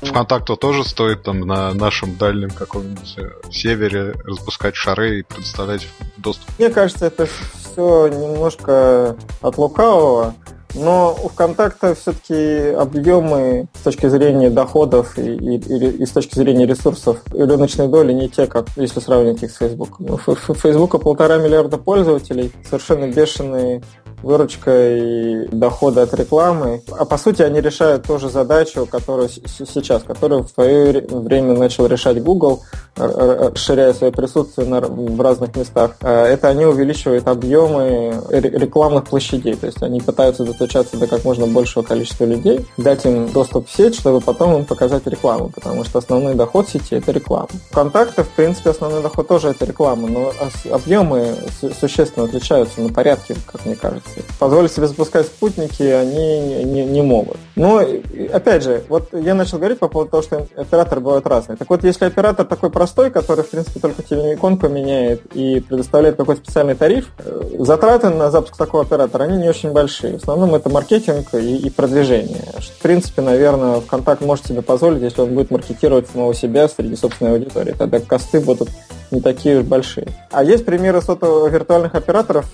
ВКонтакту 0.02 0.58
тоже 0.58 0.84
стоит 0.84 1.24
там 1.24 1.42
на 1.42 1.74
нашем 1.74 2.18
дальнем 2.18 2.50
каком-нибудь 2.50 3.16
э, 3.18 3.30
севере 3.52 4.14
распускать 4.26 4.76
шары 4.76 5.20
и 5.20 5.24
предоставлять 5.24 5.88
доступ. 6.18 6.50
Мне 6.58 6.70
кажется, 6.70 7.06
это 7.06 7.26
все 7.26 8.08
немножко 8.08 9.16
от 9.42 9.58
лукавого. 9.58 10.36
Но 10.74 11.18
у 11.22 11.28
ВКонтакта 11.28 11.96
все-таки 11.96 12.70
объемы 12.70 13.68
с 13.78 13.82
точки 13.82 14.08
зрения 14.08 14.50
доходов 14.50 15.18
и, 15.18 15.36
и, 15.36 15.58
и 15.58 16.06
с 16.06 16.12
точки 16.12 16.36
зрения 16.36 16.66
ресурсов 16.66 17.20
и 17.34 17.42
рыночной 17.42 17.90
доли 17.90 18.14
не 18.14 18.30
те, 18.30 18.48
как 18.48 18.68
если 18.78 19.02
сравнивать 19.02 19.44
их 19.44 19.52
с 19.52 19.58
Facebook. 19.58 20.00
У 20.00 20.18
Фейсбука 20.18 20.98
полтора 20.98 21.38
миллиарда 21.40 21.78
пользователей, 21.78 22.54
совершенно 22.64 23.12
бешеные 23.12 23.84
выручка 24.24 24.98
и 24.98 25.48
доходы 25.48 26.02
от 26.02 26.14
рекламы. 26.14 26.82
А 26.98 27.06
по 27.06 27.18
сути 27.18 27.42
они 27.42 27.62
решают 27.62 28.04
ту 28.04 28.20
же 28.20 28.30
задачу, 28.30 28.88
которую 28.90 29.30
сейчас, 29.30 30.04
которую 30.04 30.44
в 30.44 30.50
свое 30.50 31.02
время 31.10 31.58
начал 31.58 31.88
решать 31.88 32.22
Google, 32.24 32.62
расширяя 32.96 33.94
свое 33.94 34.12
присутствие 34.12 34.68
на, 34.68 34.82
в 34.82 35.22
разных 35.22 35.56
местах. 35.56 35.96
А 36.02 36.26
это 36.26 36.50
они 36.50 36.66
увеличивают 36.66 37.28
объемы 37.28 38.22
рекламных 38.30 39.06
площадей. 39.06 39.56
То 39.56 39.68
есть 39.68 39.82
они 39.82 40.02
пытаются 40.02 40.44
достучаться 40.44 40.98
до 40.98 41.08
как 41.08 41.24
можно 41.24 41.48
большего 41.48 41.84
количества 41.84 42.26
людей, 42.26 42.66
дать 42.78 43.06
им 43.06 43.32
доступ 43.32 43.68
в 43.68 43.72
сеть, 43.72 43.96
чтобы 43.96 44.22
потом 44.22 44.58
им 44.58 44.66
показать 44.66 45.06
рекламу, 45.08 45.50
потому 45.50 45.84
что 45.84 46.00
основной 46.00 46.36
доход 46.36 46.70
сети 46.70 46.96
это 46.96 47.12
реклама. 47.12 47.50
Контакты, 47.72 48.24
в 48.24 48.30
принципе, 48.30 48.72
основной 48.72 49.02
доход 49.02 49.28
тоже 49.28 49.50
это 49.50 49.66
реклама, 49.66 50.08
но 50.08 50.32
объемы 50.72 51.36
существенно 51.80 52.26
отличаются 52.26 52.82
на 52.82 52.90
порядке, 52.90 53.36
как 53.52 53.66
мне 53.66 53.76
кажется 53.76 54.11
позволить 54.40 54.72
себе 54.72 54.88
запускать 54.88 55.26
спутники 55.26 55.84
они 55.84 56.64
не, 56.64 56.86
не, 56.86 57.02
могут. 57.02 57.38
Но, 57.56 57.82
опять 58.34 58.64
же, 58.64 58.84
вот 58.90 59.10
я 59.14 59.34
начал 59.34 59.58
говорить 59.58 59.80
по 59.80 59.88
поводу 59.88 60.12
того, 60.12 60.24
что 60.24 60.48
операторы 60.56 61.02
бывают 61.02 61.28
разные. 61.28 61.58
Так 61.58 61.70
вот, 61.70 61.84
если 61.84 62.06
оператор 62.06 62.46
такой 62.46 62.70
простой, 62.70 63.12
который, 63.12 63.44
в 63.44 63.50
принципе, 63.50 63.80
только 63.80 64.04
телеикон 64.04 64.58
поменяет 64.58 65.22
и 65.34 65.60
предоставляет 65.60 66.16
какой-то 66.16 66.42
специальный 66.42 66.76
тариф, 66.76 67.10
э, 67.20 67.42
затраты 67.60 68.10
на 68.10 68.32
запуск 68.32 68.58
такого 68.58 68.84
оператора, 68.84 69.24
они 69.24 69.38
не 69.38 69.50
очень 69.50 69.72
большие. 69.72 70.18
В 70.18 70.22
основном 70.22 70.56
это 70.56 70.70
маркетинг 70.70 71.34
и, 71.34 71.58
и 71.58 71.70
продвижение. 71.70 72.44
В 72.58 72.82
принципе, 72.82 73.22
наверное, 73.22 73.82
ВКонтакт 73.82 74.22
может 74.22 74.48
себе 74.48 74.62
позволить, 74.62 75.02
если 75.02 75.22
он 75.22 75.34
будет 75.34 75.52
маркетировать 75.52 76.08
самого 76.10 76.34
себя 76.34 76.68
среди 76.68 76.96
собственной 76.96 77.34
аудитории. 77.34 77.74
Тогда 77.78 78.00
косты 78.00 78.40
будут 78.40 78.70
не 79.12 79.22
такие 79.22 79.60
уж 79.60 79.66
большие. 79.66 80.08
А 80.32 80.44
есть 80.44 80.66
примеры 80.66 81.02
сотовых 81.02 81.52
виртуальных 81.52 81.96
операторов, 81.96 82.46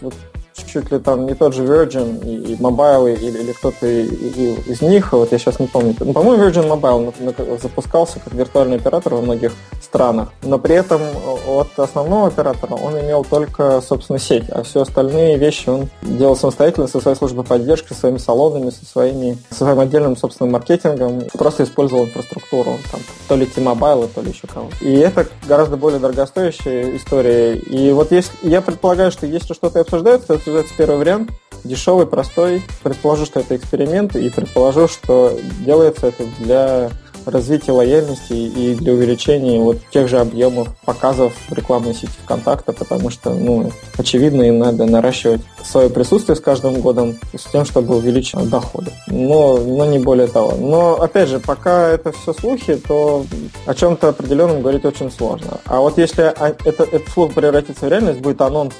чуть 0.77 0.91
ли 0.91 0.99
там 0.99 1.25
не 1.25 1.33
тот 1.33 1.53
же 1.55 1.63
Virgin 1.63 2.23
и, 2.23 2.53
и 2.53 2.55
Mobile 2.55 3.15
или, 3.15 3.39
или 3.39 3.51
кто-то 3.51 3.87
из 3.87 4.81
них, 4.81 5.11
вот 5.13 5.31
я 5.31 5.37
сейчас 5.39 5.59
не 5.59 5.67
помню. 5.67 5.95
Ну, 5.99 6.13
по-моему, 6.13 6.43
Virgin 6.43 6.67
Mobile 6.67 7.59
запускался 7.61 8.19
как 8.19 8.33
виртуальный 8.33 8.77
оператор 8.77 9.15
во 9.15 9.21
многих 9.21 9.53
странах, 9.81 10.29
но 10.43 10.59
при 10.59 10.75
этом 10.75 11.01
от 11.47 11.79
основного 11.79 12.27
оператора 12.27 12.75
он 12.75 12.99
имел 12.99 13.23
только, 13.23 13.81
собственно, 13.81 14.19
сеть, 14.19 14.49
а 14.49 14.63
все 14.63 14.81
остальные 14.81 15.37
вещи 15.37 15.69
он 15.69 15.89
делал 16.01 16.35
самостоятельно 16.35 16.87
со 16.87 16.99
своей 16.99 17.17
службой 17.17 17.45
поддержки, 17.45 17.93
со 17.93 18.01
своими 18.01 18.17
салонами, 18.17 18.69
со, 18.69 18.85
своими, 18.85 19.37
со 19.49 19.59
своим 19.59 19.79
отдельным 19.79 20.15
собственным 20.17 20.53
маркетингом, 20.53 21.23
просто 21.33 21.63
использовал 21.63 22.05
инфраструктуру, 22.05 22.77
там, 22.91 23.01
то 23.27 23.35
ли 23.35 23.45
T-Mobile, 23.45 24.09
то 24.13 24.21
ли 24.21 24.31
еще 24.31 24.47
кого 24.47 24.69
И 24.81 24.93
это 24.93 25.27
гораздо 25.47 25.77
более 25.77 25.99
дорогостоящая 25.99 26.95
история. 26.97 27.55
И 27.55 27.91
вот 27.91 28.11
если, 28.11 28.31
я 28.41 28.61
предполагаю, 28.61 29.11
что 29.11 29.25
если 29.25 29.53
что-то 29.53 29.79
обсуждается, 29.79 30.27
то 30.27 30.33
обсуждается 30.67 30.73
первый 30.77 30.97
вариант, 30.97 31.31
дешевый, 31.63 32.05
простой. 32.05 32.61
Предположу, 32.83 33.25
что 33.25 33.39
это 33.39 33.55
эксперимент, 33.55 34.15
и 34.15 34.29
предположу, 34.29 34.87
что 34.87 35.37
делается 35.65 36.07
это 36.07 36.23
для 36.39 36.91
развития 37.27 37.73
лояльности 37.73 38.33
и 38.33 38.75
для 38.75 38.93
увеличения 38.93 39.59
вот 39.59 39.77
тех 39.91 40.07
же 40.07 40.19
объемов 40.19 40.69
показов 40.85 41.33
в 41.49 41.53
рекламной 41.53 41.93
сети 41.93 42.13
ВКонтакта, 42.23 42.73
потому 42.73 43.09
что, 43.09 43.33
ну, 43.33 43.71
очевидно, 43.97 44.43
им 44.43 44.59
надо 44.59 44.85
наращивать 44.85 45.41
свое 45.63 45.89
присутствие 45.89 46.35
с 46.35 46.39
каждым 46.39 46.81
годом 46.81 47.15
с 47.35 47.43
тем, 47.51 47.65
чтобы 47.65 47.97
увеличить 47.97 48.49
доходы. 48.49 48.91
Но, 49.07 49.57
но 49.57 49.85
не 49.85 49.99
более 49.99 50.27
того. 50.27 50.53
Но, 50.57 51.01
опять 51.01 51.29
же, 51.29 51.39
пока 51.39 51.89
это 51.89 52.11
все 52.11 52.33
слухи, 52.33 52.75
то 52.75 53.25
о 53.65 53.73
чем-то 53.73 54.09
определенном 54.09 54.61
говорить 54.61 54.85
очень 54.85 55.11
сложно. 55.11 55.59
А 55.65 55.79
вот 55.79 55.97
если 55.97 56.23
это, 56.23 56.83
этот 56.83 57.09
слух 57.09 57.33
превратится 57.33 57.85
в 57.85 57.89
реальность, 57.89 58.19
будет 58.19 58.41
анонс 58.41 58.73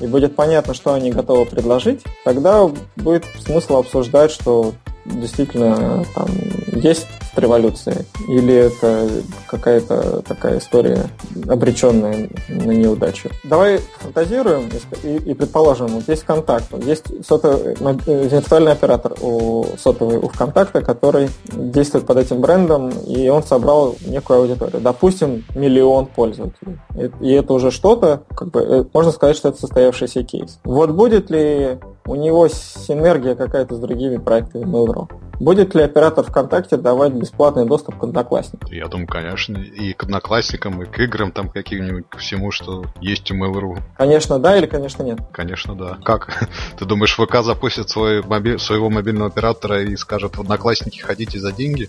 и 0.00 0.06
будет 0.06 0.36
понятно, 0.36 0.74
что 0.74 0.92
они 0.92 1.10
готовы 1.10 1.46
предложить, 1.46 2.02
тогда 2.24 2.68
будет 2.96 3.24
смысл 3.44 3.76
обсуждать, 3.76 4.30
что 4.30 4.74
действительно 5.04 6.04
там 6.14 6.28
есть 6.72 7.06
революция, 7.36 8.04
или 8.28 8.54
это 8.54 9.08
какая-то 9.46 10.22
такая 10.22 10.58
история, 10.58 11.06
обреченная 11.48 12.28
на 12.48 12.70
неудачу. 12.72 13.30
Давай 13.42 13.78
фантазируем 13.98 14.70
и, 15.02 15.16
и 15.16 15.34
предположим, 15.34 15.88
вот 15.88 16.08
есть 16.08 16.24
контакт, 16.24 16.66
есть 16.84 17.26
сотовый, 17.26 17.74
э, 18.06 18.28
виртуальный 18.28 18.72
оператор 18.72 19.14
у 19.20 19.64
сотовый 19.78 20.18
у 20.18 20.28
ВКонтакта, 20.28 20.82
который 20.82 21.28
действует 21.52 22.06
под 22.06 22.18
этим 22.18 22.40
брендом, 22.40 22.90
и 22.90 23.28
он 23.28 23.42
собрал 23.42 23.96
некую 24.06 24.40
аудиторию. 24.40 24.80
Допустим, 24.80 25.44
миллион 25.54 26.06
пользователей. 26.06 26.78
И 27.20 27.30
это 27.32 27.52
уже 27.52 27.70
что-то, 27.70 28.22
как 28.34 28.50
бы, 28.50 28.60
э, 28.60 28.84
можно 28.92 29.12
сказать, 29.12 29.36
что 29.36 29.48
это 29.48 29.58
состоявшийся 29.58 30.22
кейс. 30.22 30.58
Вот 30.64 30.90
будет 30.90 31.30
ли 31.30 31.78
у 32.06 32.14
него 32.16 32.48
синергия 32.48 33.34
какая-то 33.34 33.76
с 33.76 33.78
другими 33.78 34.18
проектами 34.18 34.64
Mail.ru? 34.64 35.08
Будет 35.40 35.74
ли 35.74 35.82
оператор 35.82 36.24
ВКонтакте 36.24 36.76
давать 36.76 37.12
бесплатный 37.12 37.66
доступ 37.66 37.98
к 37.98 38.04
Одноклассникам? 38.04 38.70
Я 38.70 38.86
думаю, 38.86 39.08
конечно. 39.08 39.58
И 39.58 39.92
к 39.92 40.04
Одноклассникам, 40.04 40.82
и 40.82 40.86
к 40.86 40.98
играм 41.00 41.32
там 41.32 41.48
каким-нибудь, 41.48 42.08
ко 42.08 42.18
всему, 42.18 42.50
что 42.50 42.84
есть 43.00 43.30
у 43.30 43.34
Mail.ru. 43.34 43.78
Конечно, 43.96 44.38
да 44.38 44.56
или 44.56 44.66
конечно 44.66 45.02
нет? 45.02 45.18
Конечно, 45.32 45.74
да. 45.74 45.98
Как? 46.04 46.48
Ты 46.78 46.84
думаешь, 46.84 47.16
ВК 47.16 47.42
запустит 47.42 47.88
свой 47.88 48.22
моби... 48.22 48.58
своего 48.58 48.90
мобильного 48.90 49.28
оператора 49.28 49.82
и 49.82 49.96
скажет 49.96 50.36
в 50.36 50.40
Одноклассники 50.40 51.00
ходите 51.00 51.40
за 51.40 51.52
деньги? 51.52 51.88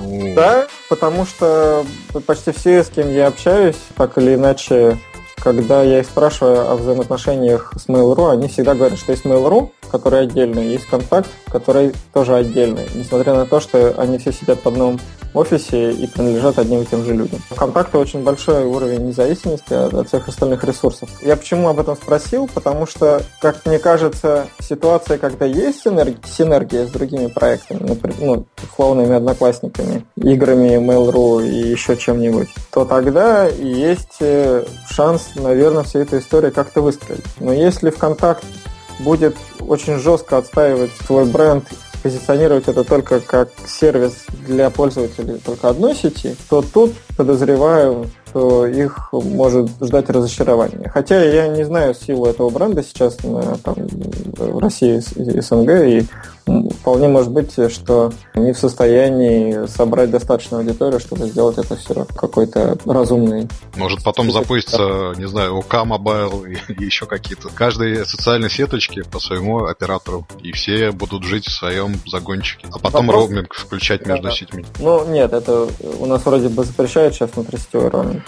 Ну... 0.00 0.34
Да, 0.34 0.66
потому 0.88 1.26
что 1.26 1.84
почти 2.26 2.52
все, 2.52 2.82
с 2.82 2.88
кем 2.88 3.12
я 3.12 3.26
общаюсь, 3.26 3.78
так 3.96 4.16
или 4.16 4.34
иначе 4.34 4.98
когда 5.40 5.82
я 5.82 6.00
их 6.00 6.06
спрашиваю 6.06 6.70
о 6.70 6.76
взаимоотношениях 6.76 7.72
с 7.76 7.88
Mail.ru, 7.88 8.30
они 8.30 8.48
всегда 8.48 8.74
говорят, 8.74 8.98
что 8.98 9.12
есть 9.12 9.24
Mail.ru, 9.24 9.70
который 9.88 10.20
отдельный, 10.20 10.68
есть 10.68 10.86
контакт, 10.86 11.28
который 11.46 11.92
тоже 12.12 12.34
отдельный, 12.34 12.86
несмотря 12.94 13.34
на 13.34 13.46
то, 13.46 13.60
что 13.60 13.94
они 13.98 14.18
все 14.18 14.32
сидят 14.32 14.60
в 14.60 14.66
одном 14.66 14.98
офисе 15.34 15.92
и 15.92 16.06
принадлежат 16.06 16.58
одним 16.58 16.82
и 16.82 16.84
тем 16.86 17.04
же 17.04 17.14
людям. 17.14 17.40
У 17.50 17.54
контакта 17.54 17.98
очень 17.98 18.22
большой 18.22 18.64
уровень 18.64 19.08
независимости 19.08 19.74
от, 19.74 20.08
всех 20.08 20.28
остальных 20.28 20.64
ресурсов. 20.64 21.10
Я 21.22 21.36
почему 21.36 21.68
об 21.68 21.78
этом 21.78 21.96
спросил? 21.96 22.48
Потому 22.52 22.86
что, 22.86 23.22
как 23.40 23.64
мне 23.66 23.78
кажется, 23.78 24.46
ситуация, 24.60 25.18
когда 25.18 25.44
есть 25.44 25.82
синергия, 25.82 26.18
синергия 26.26 26.86
с 26.86 26.90
другими 26.90 27.26
проектами, 27.26 27.86
например, 27.86 28.16
ну, 28.20 28.46
условными 28.62 29.14
одноклассниками, 29.14 30.04
играми 30.16 30.76
Mail.ru 30.76 31.46
и 31.46 31.68
еще 31.68 31.96
чем-нибудь, 31.96 32.48
то 32.72 32.84
тогда 32.84 33.46
есть 33.46 34.16
э, 34.20 34.64
шанс, 34.88 35.30
наверное, 35.34 35.82
всей 35.82 36.02
этой 36.02 36.20
истории 36.20 36.50
как-то 36.50 36.80
выстроить. 36.80 37.24
Но 37.38 37.52
если 37.52 37.90
ВКонтакт 37.90 38.44
будет 39.00 39.36
очень 39.60 39.98
жестко 39.98 40.38
отстаивать 40.38 40.90
свой 41.06 41.24
бренд 41.24 41.64
позиционировать 42.02 42.68
это 42.68 42.84
только 42.84 43.20
как 43.20 43.50
сервис 43.66 44.26
для 44.46 44.70
пользователей 44.70 45.38
только 45.44 45.68
одной 45.68 45.94
сети, 45.94 46.36
то 46.48 46.62
тут 46.62 46.92
подозреваю, 47.18 48.06
что 48.28 48.64
их 48.64 49.12
может 49.12 49.70
ждать 49.80 50.08
разочарование. 50.08 50.88
Хотя 50.88 51.22
я 51.22 51.48
не 51.48 51.64
знаю 51.64 51.94
силу 51.94 52.26
этого 52.26 52.48
бренда 52.48 52.82
сейчас 52.84 53.22
на, 53.24 53.56
там, 53.58 53.74
в 53.76 54.58
России 54.58 55.02
и 55.16 55.40
СНГ, 55.40 55.70
и 55.84 56.06
вполне 56.80 57.08
может 57.08 57.30
быть, 57.30 57.52
что 57.70 58.12
они 58.34 58.52
в 58.52 58.58
состоянии 58.58 59.66
собрать 59.66 60.10
достаточную 60.10 60.60
аудиторию, 60.60 61.00
чтобы 61.00 61.26
сделать 61.26 61.58
это 61.58 61.76
все 61.76 62.06
какой-то 62.16 62.78
разумный. 62.86 63.48
Может 63.76 64.02
потом 64.04 64.30
запустится, 64.30 65.12
не 65.16 65.26
знаю, 65.26 65.56
ОК 65.56 65.74
Mobile 65.74 66.56
и 66.68 66.84
еще 66.84 67.06
какие-то. 67.06 67.48
Каждой 67.48 68.06
социальной 68.06 68.50
сеточки 68.50 69.02
по 69.02 69.18
своему 69.18 69.64
оператору. 69.64 70.26
И 70.40 70.52
все 70.52 70.92
будут 70.92 71.24
жить 71.24 71.46
в 71.46 71.52
своем 71.52 71.96
загончике. 72.06 72.66
А 72.72 72.78
потом 72.78 73.06
Вопрос... 73.06 73.26
роуминг 73.26 73.54
включать 73.54 74.06
между 74.06 74.28
да, 74.28 74.30
сетьми. 74.30 74.64
Ну, 74.78 75.06
нет, 75.06 75.32
это 75.32 75.66
у 75.98 76.06
нас 76.06 76.24
вроде 76.24 76.48
бы 76.48 76.64
запрещают 77.08 77.14
сейчас 77.14 77.30
внутрисетевой 77.34 77.88
роуминг. 77.88 78.22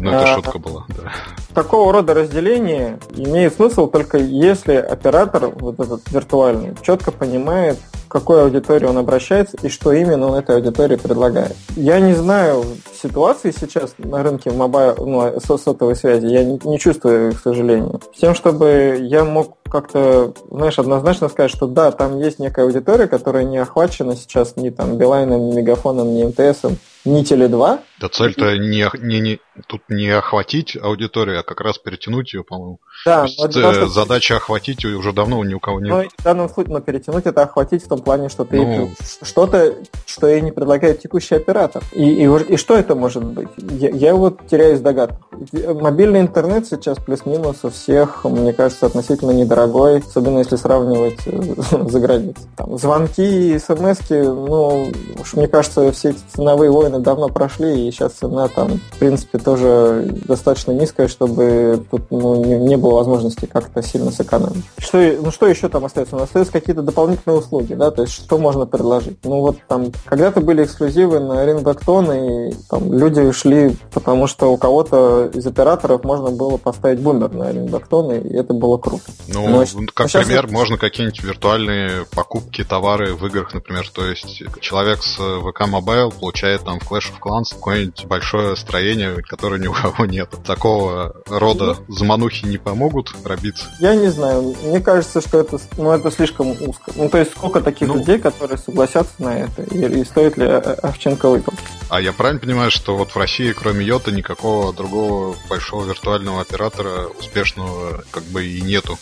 Ну, 0.00 0.10
это 0.10 0.32
а, 0.32 0.36
шутка 0.36 0.58
была, 0.58 0.86
да. 0.88 1.12
Такого 1.54 1.92
рода 1.92 2.14
разделение 2.14 3.00
имеет 3.16 3.54
смысл 3.54 3.88
только 3.88 4.18
если 4.18 4.74
оператор, 4.74 5.48
вот 5.48 5.80
этот 5.80 6.08
виртуальный, 6.12 6.76
четко 6.82 7.10
понимает, 7.10 7.78
к 8.06 8.12
какой 8.12 8.42
аудитории 8.42 8.86
он 8.86 8.96
обращается 8.96 9.56
и 9.62 9.68
что 9.68 9.92
именно 9.92 10.28
он 10.28 10.34
этой 10.36 10.54
аудитории 10.54 10.94
предлагает. 10.94 11.56
Я 11.74 11.98
не 11.98 12.14
знаю 12.14 12.64
ситуации 12.94 13.50
сейчас 13.50 13.94
на 13.98 14.22
рынке 14.22 14.52
mobile, 14.52 14.94
ну, 15.04 15.40
сотовой 15.40 15.96
связи, 15.96 16.26
я 16.26 16.44
не, 16.44 16.60
не 16.62 16.78
чувствую, 16.78 17.34
к 17.34 17.40
сожалению. 17.40 18.00
С 18.14 18.20
тем, 18.20 18.36
чтобы 18.36 18.98
я 19.00 19.24
мог 19.24 19.56
как-то, 19.68 20.32
знаешь, 20.50 20.78
однозначно 20.78 21.28
сказать, 21.28 21.50
что 21.50 21.66
да, 21.66 21.90
там 21.90 22.18
есть 22.18 22.38
некая 22.38 22.64
аудитория, 22.66 23.08
которая 23.08 23.44
не 23.44 23.58
охвачена 23.58 24.14
сейчас 24.14 24.56
ни 24.56 24.70
там 24.70 24.96
Билайном, 24.96 25.50
ни 25.50 25.56
Мегафоном, 25.56 26.14
ни 26.14 26.24
МТСом, 26.24 26.78
ни 27.04 27.22
Теле2. 27.22 27.80
Да 28.00 28.08
цель-то 28.08 28.56
не, 28.58 28.88
не, 29.02 29.20
не, 29.20 29.40
тут 29.66 29.82
не 29.88 30.08
охватить 30.08 30.76
аудиторию, 30.80 31.40
а 31.40 31.42
как 31.42 31.60
раз 31.60 31.78
перетянуть 31.78 32.32
ее, 32.32 32.44
по-моему. 32.44 32.78
Да, 33.04 33.24
есть, 33.24 33.40
э, 33.40 33.50
что... 33.50 33.88
задача 33.88 34.36
охватить 34.36 34.84
уже 34.84 35.12
давно 35.12 35.42
ни 35.44 35.54
у 35.54 35.60
кого 35.60 35.80
нет. 35.80 35.90
Ну, 35.90 36.04
в 36.16 36.22
данном 36.22 36.48
случае, 36.48 36.74
но 36.74 36.80
перетянуть 36.80 37.26
это 37.26 37.42
охватить 37.42 37.84
в 37.84 37.88
том 37.88 38.00
плане, 38.00 38.28
что 38.28 38.44
ты 38.44 38.64
ну... 38.64 38.90
что-то, 39.22 39.74
что 40.06 40.28
ей 40.28 40.40
не 40.42 40.52
предлагает 40.52 41.00
текущий 41.00 41.34
оператор. 41.34 41.82
И, 41.92 42.24
и, 42.24 42.52
и 42.52 42.56
что 42.56 42.76
это 42.76 42.94
может 42.94 43.24
быть? 43.24 43.48
Я, 43.56 43.90
я 43.90 44.14
вот 44.14 44.46
теряюсь 44.46 44.78
в 44.78 44.82
догадках. 44.82 45.18
Мобильный 45.52 46.20
интернет 46.20 46.66
сейчас 46.66 46.98
плюс-минус 46.98 47.64
у 47.64 47.70
всех, 47.70 48.24
мне 48.24 48.52
кажется, 48.52 48.86
относительно 48.86 49.32
недорогой, 49.32 49.98
особенно 49.98 50.38
если 50.38 50.56
сравнивать 50.56 51.20
э, 51.26 51.54
за 51.88 52.00
границей. 52.00 52.48
Там, 52.56 52.78
звонки 52.78 53.54
и 53.54 53.58
смс 53.58 53.98
ну, 54.10 54.92
уж 55.20 55.34
мне 55.34 55.48
кажется, 55.48 55.90
все 55.92 56.10
эти 56.10 56.18
ценовые 56.34 56.70
войны 56.70 57.00
давно 57.00 57.28
прошли, 57.28 57.87
и 57.87 57.87
сейчас 57.90 58.14
цена 58.14 58.48
там, 58.48 58.80
в 58.92 58.98
принципе, 58.98 59.38
тоже 59.38 60.14
достаточно 60.26 60.72
низкая, 60.72 61.08
чтобы 61.08 61.84
тут 61.90 62.10
ну, 62.10 62.44
не, 62.44 62.56
не 62.58 62.76
было 62.76 62.94
возможности 62.94 63.46
как-то 63.46 63.82
сильно 63.82 64.10
сэкономить. 64.10 64.64
Что, 64.78 64.98
ну, 65.22 65.30
что 65.30 65.46
еще 65.46 65.68
там 65.68 65.84
остается? 65.84 66.16
У 66.16 66.18
нас 66.18 66.28
остаются 66.28 66.52
какие-то 66.52 66.82
дополнительные 66.82 67.38
услуги, 67.38 67.74
да, 67.74 67.90
то 67.90 68.02
есть 68.02 68.14
что 68.14 68.38
можно 68.38 68.66
предложить? 68.66 69.18
Ну, 69.24 69.40
вот 69.40 69.58
там, 69.68 69.92
когда-то 70.04 70.40
были 70.40 70.64
эксклюзивы 70.64 71.20
на 71.20 71.44
Рингбэктон, 71.44 72.12
и 72.12 72.54
там 72.68 72.92
люди 72.92 73.30
шли, 73.32 73.76
потому 73.92 74.26
что 74.26 74.52
у 74.52 74.56
кого-то 74.56 75.30
из 75.34 75.46
операторов 75.46 76.04
можно 76.04 76.30
было 76.30 76.56
поставить 76.56 77.00
бумер 77.00 77.32
на 77.32 77.52
Рингбэктон, 77.52 78.12
и 78.12 78.34
это 78.34 78.54
было 78.54 78.78
круто. 78.78 79.04
Ну, 79.28 79.48
Но, 79.48 79.64
как 79.94 80.08
сейчас 80.08 80.26
пример, 80.26 80.48
можно 80.50 80.76
какие-нибудь 80.76 81.22
виртуальные 81.22 82.06
покупки 82.14 82.64
товары 82.64 83.14
в 83.14 83.26
играх, 83.26 83.54
например, 83.54 83.88
то 83.88 84.06
есть 84.06 84.42
человек 84.60 85.02
с 85.02 85.16
ВК 85.16 85.62
Mobile 85.62 86.12
получает 86.18 86.64
там 86.64 86.80
в 86.80 86.90
Clash 86.90 87.10
of 87.12 87.20
Clans 87.20 87.58
какое-нибудь 87.78 88.04
большое 88.06 88.56
строение, 88.56 89.22
которое 89.22 89.60
ни 89.60 89.66
у 89.66 89.72
кого 89.72 90.06
нет. 90.06 90.30
Такого 90.44 91.14
рода 91.26 91.76
ну, 91.86 91.94
заманухи 91.94 92.46
не 92.46 92.58
помогут 92.58 93.14
пробиться? 93.22 93.66
Я 93.78 93.94
не 93.94 94.08
знаю. 94.08 94.54
Мне 94.62 94.80
кажется, 94.80 95.20
что 95.20 95.40
это, 95.40 95.58
ну, 95.76 95.92
это 95.92 96.10
слишком 96.10 96.50
узко. 96.50 96.92
Ну, 96.96 97.08
то 97.08 97.18
есть, 97.18 97.32
сколько 97.32 97.60
таких 97.60 97.88
ну, 97.88 97.98
людей, 97.98 98.18
которые 98.18 98.58
согласятся 98.58 99.14
на 99.18 99.38
это? 99.38 99.62
И, 99.62 100.00
и 100.00 100.04
стоит 100.04 100.36
ли 100.36 100.46
Овченко 100.46 101.28
выкуп? 101.28 101.54
А 101.90 102.00
я 102.00 102.12
правильно 102.12 102.40
понимаю, 102.40 102.70
что 102.70 102.96
вот 102.96 103.12
в 103.12 103.16
России, 103.16 103.52
кроме 103.52 103.86
Йота, 103.86 104.12
никакого 104.12 104.72
другого 104.72 105.36
большого 105.48 105.84
виртуального 105.84 106.40
оператора 106.40 107.06
успешного 107.18 108.04
как 108.10 108.24
бы 108.24 108.44
и 108.44 108.60
нету? 108.60 108.98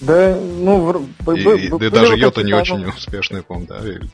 Да, 0.00 0.36
ну, 0.36 1.06
и, 1.34 1.40
и, 1.40 1.70
да 1.70 1.90
даже 1.90 2.16
Йота 2.16 2.42
не 2.42 2.52
очень 2.52 2.86
успешный, 2.86 3.42
по-моему, 3.42 3.66
да? 3.68 3.78
Или... 3.78 4.10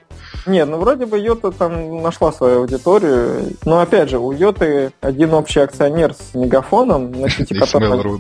Нет, 0.47 0.69
ну 0.69 0.79
вроде 0.79 1.07
бы 1.07 1.19
Йота 1.19 1.51
там 1.51 2.03
нашла 2.03 2.33
свою 2.33 2.61
аудиторию. 2.61 3.57
Но 3.65 3.81
опять 3.81 4.11
же, 4.11 4.19
у 4.19 4.33
Йоты 4.33 4.93
один 5.01 5.35
общий 5.35 5.61
акционер 5.61 6.15
с 6.15 6.35
мегафоном, 6.35 7.11
на 7.13 7.29
сети 7.31 7.55
которого... 7.55 8.19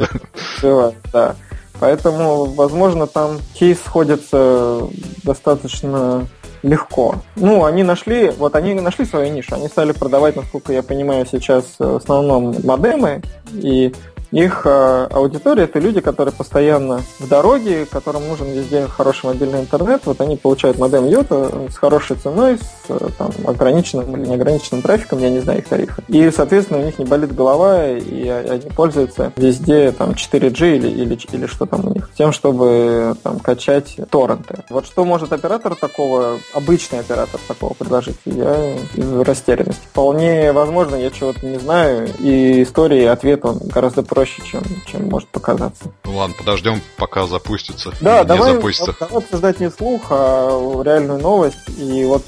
да. 0.63 0.93
да. 1.13 1.37
Поэтому, 1.81 2.45
возможно, 2.45 3.07
там 3.09 3.39
кейс 3.55 3.79
сходится 3.81 4.89
достаточно 5.25 6.29
легко. 6.63 7.17
Ну, 7.35 7.65
они 7.65 7.83
нашли, 7.83 8.31
вот 8.31 8.55
они 8.55 8.75
нашли 8.75 9.05
свою 9.05 9.33
нишу. 9.33 9.55
Они 9.57 9.67
стали 9.67 9.91
продавать, 9.91 10.37
насколько 10.37 10.73
я 10.73 10.83
понимаю, 10.83 11.27
сейчас 11.27 11.65
в 11.79 11.97
основном 11.97 12.55
модемы. 12.63 13.23
И 13.53 13.93
их 14.33 14.63
э, 14.65 15.09
аудитория 15.11 15.65
это 15.65 15.79
люди, 15.79 16.01
которые 16.01 16.35
постоянно 16.35 17.03
в 17.19 17.29
дороге, 17.29 17.87
которым 17.87 18.27
нужен 18.27 18.51
везде 18.51 18.87
хороший 18.87 19.27
мобильный 19.27 19.61
интернет. 19.61 20.03
Вот 20.07 20.21
они 20.23 20.37
получают 20.37 20.79
модем 20.79 21.07
Йота 21.07 21.69
с 21.71 21.77
хорошей 21.77 22.17
ценой, 22.17 22.59
с 22.59 22.63
э, 22.89 23.09
там, 23.19 23.31
ограниченным 23.47 24.17
или 24.17 24.31
неограниченным 24.31 24.83
трафиком, 24.83 25.19
я 25.19 25.29
не 25.29 25.41
знаю 25.41 25.59
их 25.59 25.69
тарифы. 25.69 26.03
И, 26.09 26.31
соответственно, 26.31 26.81
у 26.81 26.83
них 26.83 26.99
не 26.99 27.05
болит 27.05 27.35
голова, 27.35 27.87
и 27.87 28.27
они 28.27 28.71
пользуются 28.75 29.33
везде 29.37 29.93
там 29.93 30.13
4G 30.13 30.77
или, 30.77 30.89
или, 30.89 31.19
или 31.31 31.47
что 31.47 31.67
там 31.67 31.87
у 31.87 31.93
них, 31.93 32.11
тем, 32.17 32.33
чтобы 32.33 33.15
там 33.23 33.39
качать 33.39 33.99
торренты. 34.11 34.65
Вот 34.71 34.87
что 34.87 35.05
может 35.05 35.33
оператор 35.35 35.75
такого, 35.75 36.39
обычный 36.55 37.01
оператор 37.01 37.39
такого 37.47 37.75
предложить, 37.75 38.17
я 38.25 38.77
из 38.95 39.13
растерянности. 39.21 39.83
Вполне 39.91 40.53
возможно, 40.53 40.97
я 40.97 41.11
чего-то 41.11 41.45
не 41.47 41.59
знаю, 41.59 42.09
и 42.19 42.63
истории 42.63 43.05
ответ 43.05 43.45
он 43.45 43.59
гораздо 43.59 44.03
проще 44.03 44.22
проще, 44.23 44.43
чем, 44.45 44.63
чем 44.87 45.09
может 45.09 45.29
показаться. 45.29 45.91
Ну 46.05 46.17
ладно, 46.17 46.37
подождем, 46.39 46.81
пока 46.97 47.27
запустится. 47.27 47.93
Да, 48.01 48.23
давай, 48.23 48.55
запустится. 48.55 48.95
давай 49.01 49.19
обсуждать 49.19 49.59
не 49.59 49.71
слух, 49.71 50.03
а 50.11 50.83
реальную 50.83 51.19
новость. 51.19 51.59
И 51.77 52.05
вот 52.05 52.23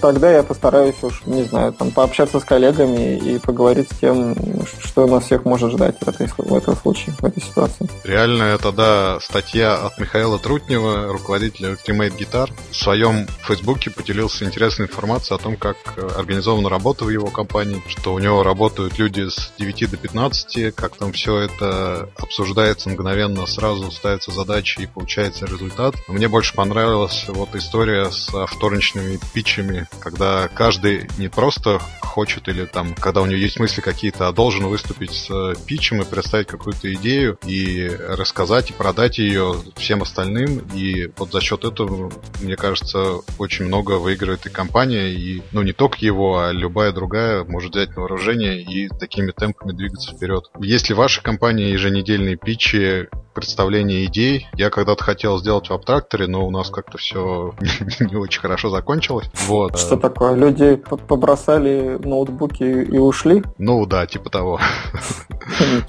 тогда 0.00 0.32
я 0.32 0.42
постараюсь 0.42 0.96
уж, 1.02 1.22
не 1.26 1.44
знаю, 1.44 1.72
там 1.72 1.92
пообщаться 1.92 2.40
с 2.40 2.44
коллегами 2.44 3.16
и 3.16 3.38
поговорить 3.38 3.88
с 3.92 3.98
тем, 3.98 4.34
что 4.82 5.06
нас 5.06 5.24
всех 5.24 5.44
может 5.44 5.70
ждать 5.70 5.96
в, 6.00 6.08
этой, 6.08 6.26
в 6.36 6.54
этом 6.54 6.76
случае, 6.76 7.14
в 7.20 7.24
этой 7.24 7.42
ситуации. 7.42 7.88
Реально, 8.02 8.42
это, 8.42 8.72
да, 8.72 9.18
статья 9.20 9.76
от 9.76 9.98
Михаила 9.98 10.38
Трутнева, 10.38 11.12
руководителя 11.12 11.74
Ultimate 11.74 12.16
Guitar. 12.16 12.50
В 12.70 12.76
своем 12.76 13.28
фейсбуке 13.46 13.90
поделился 13.90 14.44
интересной 14.44 14.86
информацией 14.86 15.38
о 15.38 15.42
том, 15.42 15.56
как 15.56 15.76
организована 16.16 16.68
работа 16.68 17.04
в 17.04 17.10
его 17.10 17.28
компании, 17.28 17.82
что 17.86 18.14
у 18.14 18.18
него 18.18 18.42
работают 18.42 18.98
люди 18.98 19.28
с 19.28 19.52
9 19.58 19.90
до 19.90 19.96
15, 19.96 20.74
как 20.74 20.96
там 20.96 21.12
все 21.12 21.19
это 21.28 22.08
обсуждается 22.16 22.88
мгновенно, 22.88 23.46
сразу 23.46 23.90
ставится 23.90 24.30
задача 24.30 24.82
и 24.82 24.86
получается 24.86 25.46
результат. 25.46 25.94
Мне 26.08 26.28
больше 26.28 26.54
понравилась 26.54 27.24
вот 27.28 27.54
история 27.54 28.10
с 28.10 28.28
вторничными 28.46 29.18
питчами, 29.32 29.86
когда 30.00 30.48
каждый 30.48 31.08
не 31.18 31.28
просто 31.28 31.80
хочет 32.00 32.48
или 32.48 32.64
там, 32.64 32.94
когда 32.94 33.22
у 33.22 33.26
него 33.26 33.38
есть 33.38 33.60
мысли 33.60 33.80
какие-то, 33.80 34.28
а 34.28 34.32
должен 34.32 34.66
выступить 34.66 35.12
с 35.12 35.54
питчем 35.66 36.02
и 36.02 36.04
представить 36.04 36.48
какую-то 36.48 36.92
идею 36.94 37.38
и 37.46 37.88
рассказать 37.88 38.70
и 38.70 38.72
продать 38.72 39.18
ее 39.18 39.54
всем 39.76 40.02
остальным. 40.02 40.58
И 40.74 41.10
вот 41.16 41.32
за 41.32 41.40
счет 41.40 41.64
этого, 41.64 42.10
мне 42.40 42.56
кажется, 42.56 43.20
очень 43.38 43.66
много 43.66 43.92
выигрывает 43.92 44.46
и 44.46 44.50
компания, 44.50 45.10
и 45.10 45.42
ну 45.52 45.62
не 45.62 45.72
только 45.72 45.98
его, 46.00 46.40
а 46.40 46.52
любая 46.52 46.92
другая 46.92 47.44
может 47.44 47.72
взять 47.72 47.90
на 47.96 48.02
вооружение 48.02 48.60
и 48.60 48.88
такими 48.88 49.30
темпами 49.30 49.72
двигаться 49.72 50.12
вперед. 50.12 50.50
Если 50.58 50.94
ваша 51.10 51.22
компания 51.22 51.72
еженедельные 51.72 52.36
питчи, 52.36 53.08
представление 53.34 54.04
идей. 54.04 54.46
Я 54.54 54.70
когда-то 54.70 55.02
хотел 55.02 55.40
сделать 55.40 55.68
в 55.68 55.72
абтракторе, 55.72 56.28
но 56.28 56.46
у 56.46 56.52
нас 56.52 56.70
как-то 56.70 56.98
все 56.98 57.52
не 58.00 58.14
очень 58.14 58.40
хорошо 58.40 58.70
закончилось. 58.70 59.28
Вот. 59.48 59.76
Что 59.76 59.96
такое? 59.96 60.36
Люди 60.36 60.76
побросали 60.76 61.98
ноутбуки 62.00 62.62
и 62.62 62.96
ушли? 62.96 63.42
Ну 63.58 63.86
да, 63.86 64.06
типа 64.06 64.30
того. 64.30 64.60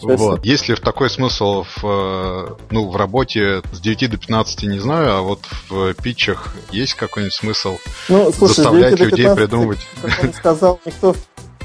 Вот. 0.01 0.43
Есть 0.43 0.69
ли 0.69 0.75
в 0.75 0.79
такой 0.79 1.09
смысл 1.09 1.63
в, 1.63 1.83
э, 1.83 2.55
ну, 2.71 2.89
в 2.89 2.95
работе 2.95 3.61
с 3.71 3.79
9 3.79 4.09
до 4.09 4.17
15, 4.17 4.63
не 4.63 4.79
знаю, 4.79 5.13
а 5.13 5.21
вот 5.21 5.41
в 5.69 5.93
питчах 5.95 6.55
есть 6.71 6.95
какой-нибудь 6.95 7.33
смысл 7.33 7.77
ну, 8.09 8.31
слушай, 8.31 8.55
заставлять 8.55 8.99
людей 8.99 9.25
15, 9.25 9.37
придумывать? 9.37 9.87
Как 10.01 10.23
он 10.23 10.33
сказал, 10.33 10.79
никто 10.85 11.15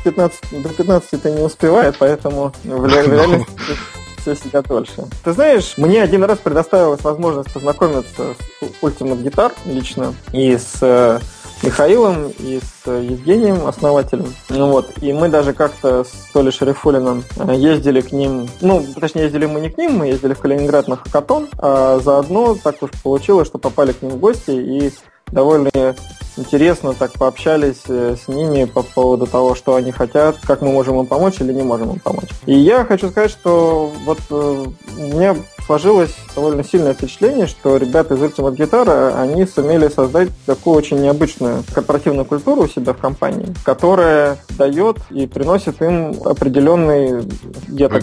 15, 0.06 0.62
до 0.62 0.68
15 0.68 1.12
это 1.14 1.30
не 1.32 1.42
успевает, 1.42 1.96
поэтому 1.98 2.52
в 2.62 2.86
реальности 2.92 3.46
все 4.20 4.36
сидят 4.36 4.66
дольше. 4.68 5.04
Ты 5.24 5.32
знаешь, 5.32 5.74
мне 5.76 6.00
один 6.00 6.22
раз 6.22 6.38
предоставилась 6.38 7.02
возможность 7.02 7.52
познакомиться 7.52 8.34
с 8.60 8.82
Ultimate 8.82 9.22
Guitar 9.22 9.52
лично 9.66 10.14
и 10.32 10.56
с 10.56 10.78
э, 10.80 11.18
Михаилом 11.62 12.28
и 12.38 12.60
с 12.60 12.88
Евгением, 12.88 13.66
основателем. 13.66 14.32
Ну 14.48 14.70
вот, 14.70 14.90
и 15.00 15.12
мы 15.12 15.28
даже 15.28 15.52
как-то 15.52 16.04
с 16.04 16.32
Толей 16.32 16.52
Шарифулиным 16.52 17.24
э, 17.36 17.54
ездили 17.56 18.00
к 18.00 18.12
ним, 18.12 18.48
ну, 18.60 18.86
точнее, 19.00 19.22
ездили 19.22 19.46
мы 19.46 19.60
не 19.60 19.70
к 19.70 19.78
ним, 19.78 19.98
мы 19.98 20.06
ездили 20.06 20.34
в 20.34 20.38
Калининград 20.38 20.86
на 20.86 20.96
хакатон, 20.96 21.48
а 21.58 21.98
заодно 21.98 22.56
так 22.62 22.80
уж 22.80 22.90
получилось, 23.02 23.48
что 23.48 23.58
попали 23.58 23.90
к 23.90 24.02
ним 24.02 24.12
в 24.12 24.18
гости 24.18 24.52
и 24.52 24.92
довольно 25.32 25.70
интересно 26.36 26.94
так 26.94 27.12
пообщались 27.12 27.82
э, 27.88 28.16
с 28.22 28.28
ними 28.28 28.64
по 28.64 28.82
поводу 28.82 29.26
того, 29.26 29.54
что 29.54 29.74
они 29.74 29.92
хотят, 29.92 30.36
как 30.46 30.60
мы 30.62 30.72
можем 30.72 31.00
им 31.00 31.06
помочь 31.06 31.40
или 31.40 31.52
не 31.52 31.62
можем 31.62 31.92
им 31.92 32.00
помочь. 32.00 32.28
И 32.46 32.54
я 32.54 32.84
хочу 32.84 33.10
сказать, 33.10 33.30
что 33.30 33.92
вот 34.04 34.18
э, 34.30 34.66
у 34.98 35.00
меня 35.00 35.36
сложилось 35.66 36.14
довольно 36.34 36.62
сильное 36.62 36.94
впечатление, 36.94 37.46
что 37.46 37.76
ребята 37.76 38.14
из 38.14 38.20
Ultimate 38.20 38.56
Guitar, 38.56 39.20
они 39.20 39.44
сумели 39.46 39.88
создать 39.88 40.28
такую 40.46 40.76
очень 40.76 41.00
необычную 41.00 41.64
корпоративную 41.74 42.24
культуру 42.24 42.62
у 42.62 42.68
себя 42.68 42.92
в 42.92 42.98
компании, 42.98 43.52
которая 43.64 44.38
дает 44.50 44.98
и 45.10 45.26
приносит 45.26 45.82
им 45.82 46.14
определенные, 46.24 47.24
я 47.68 47.88
так 47.88 48.02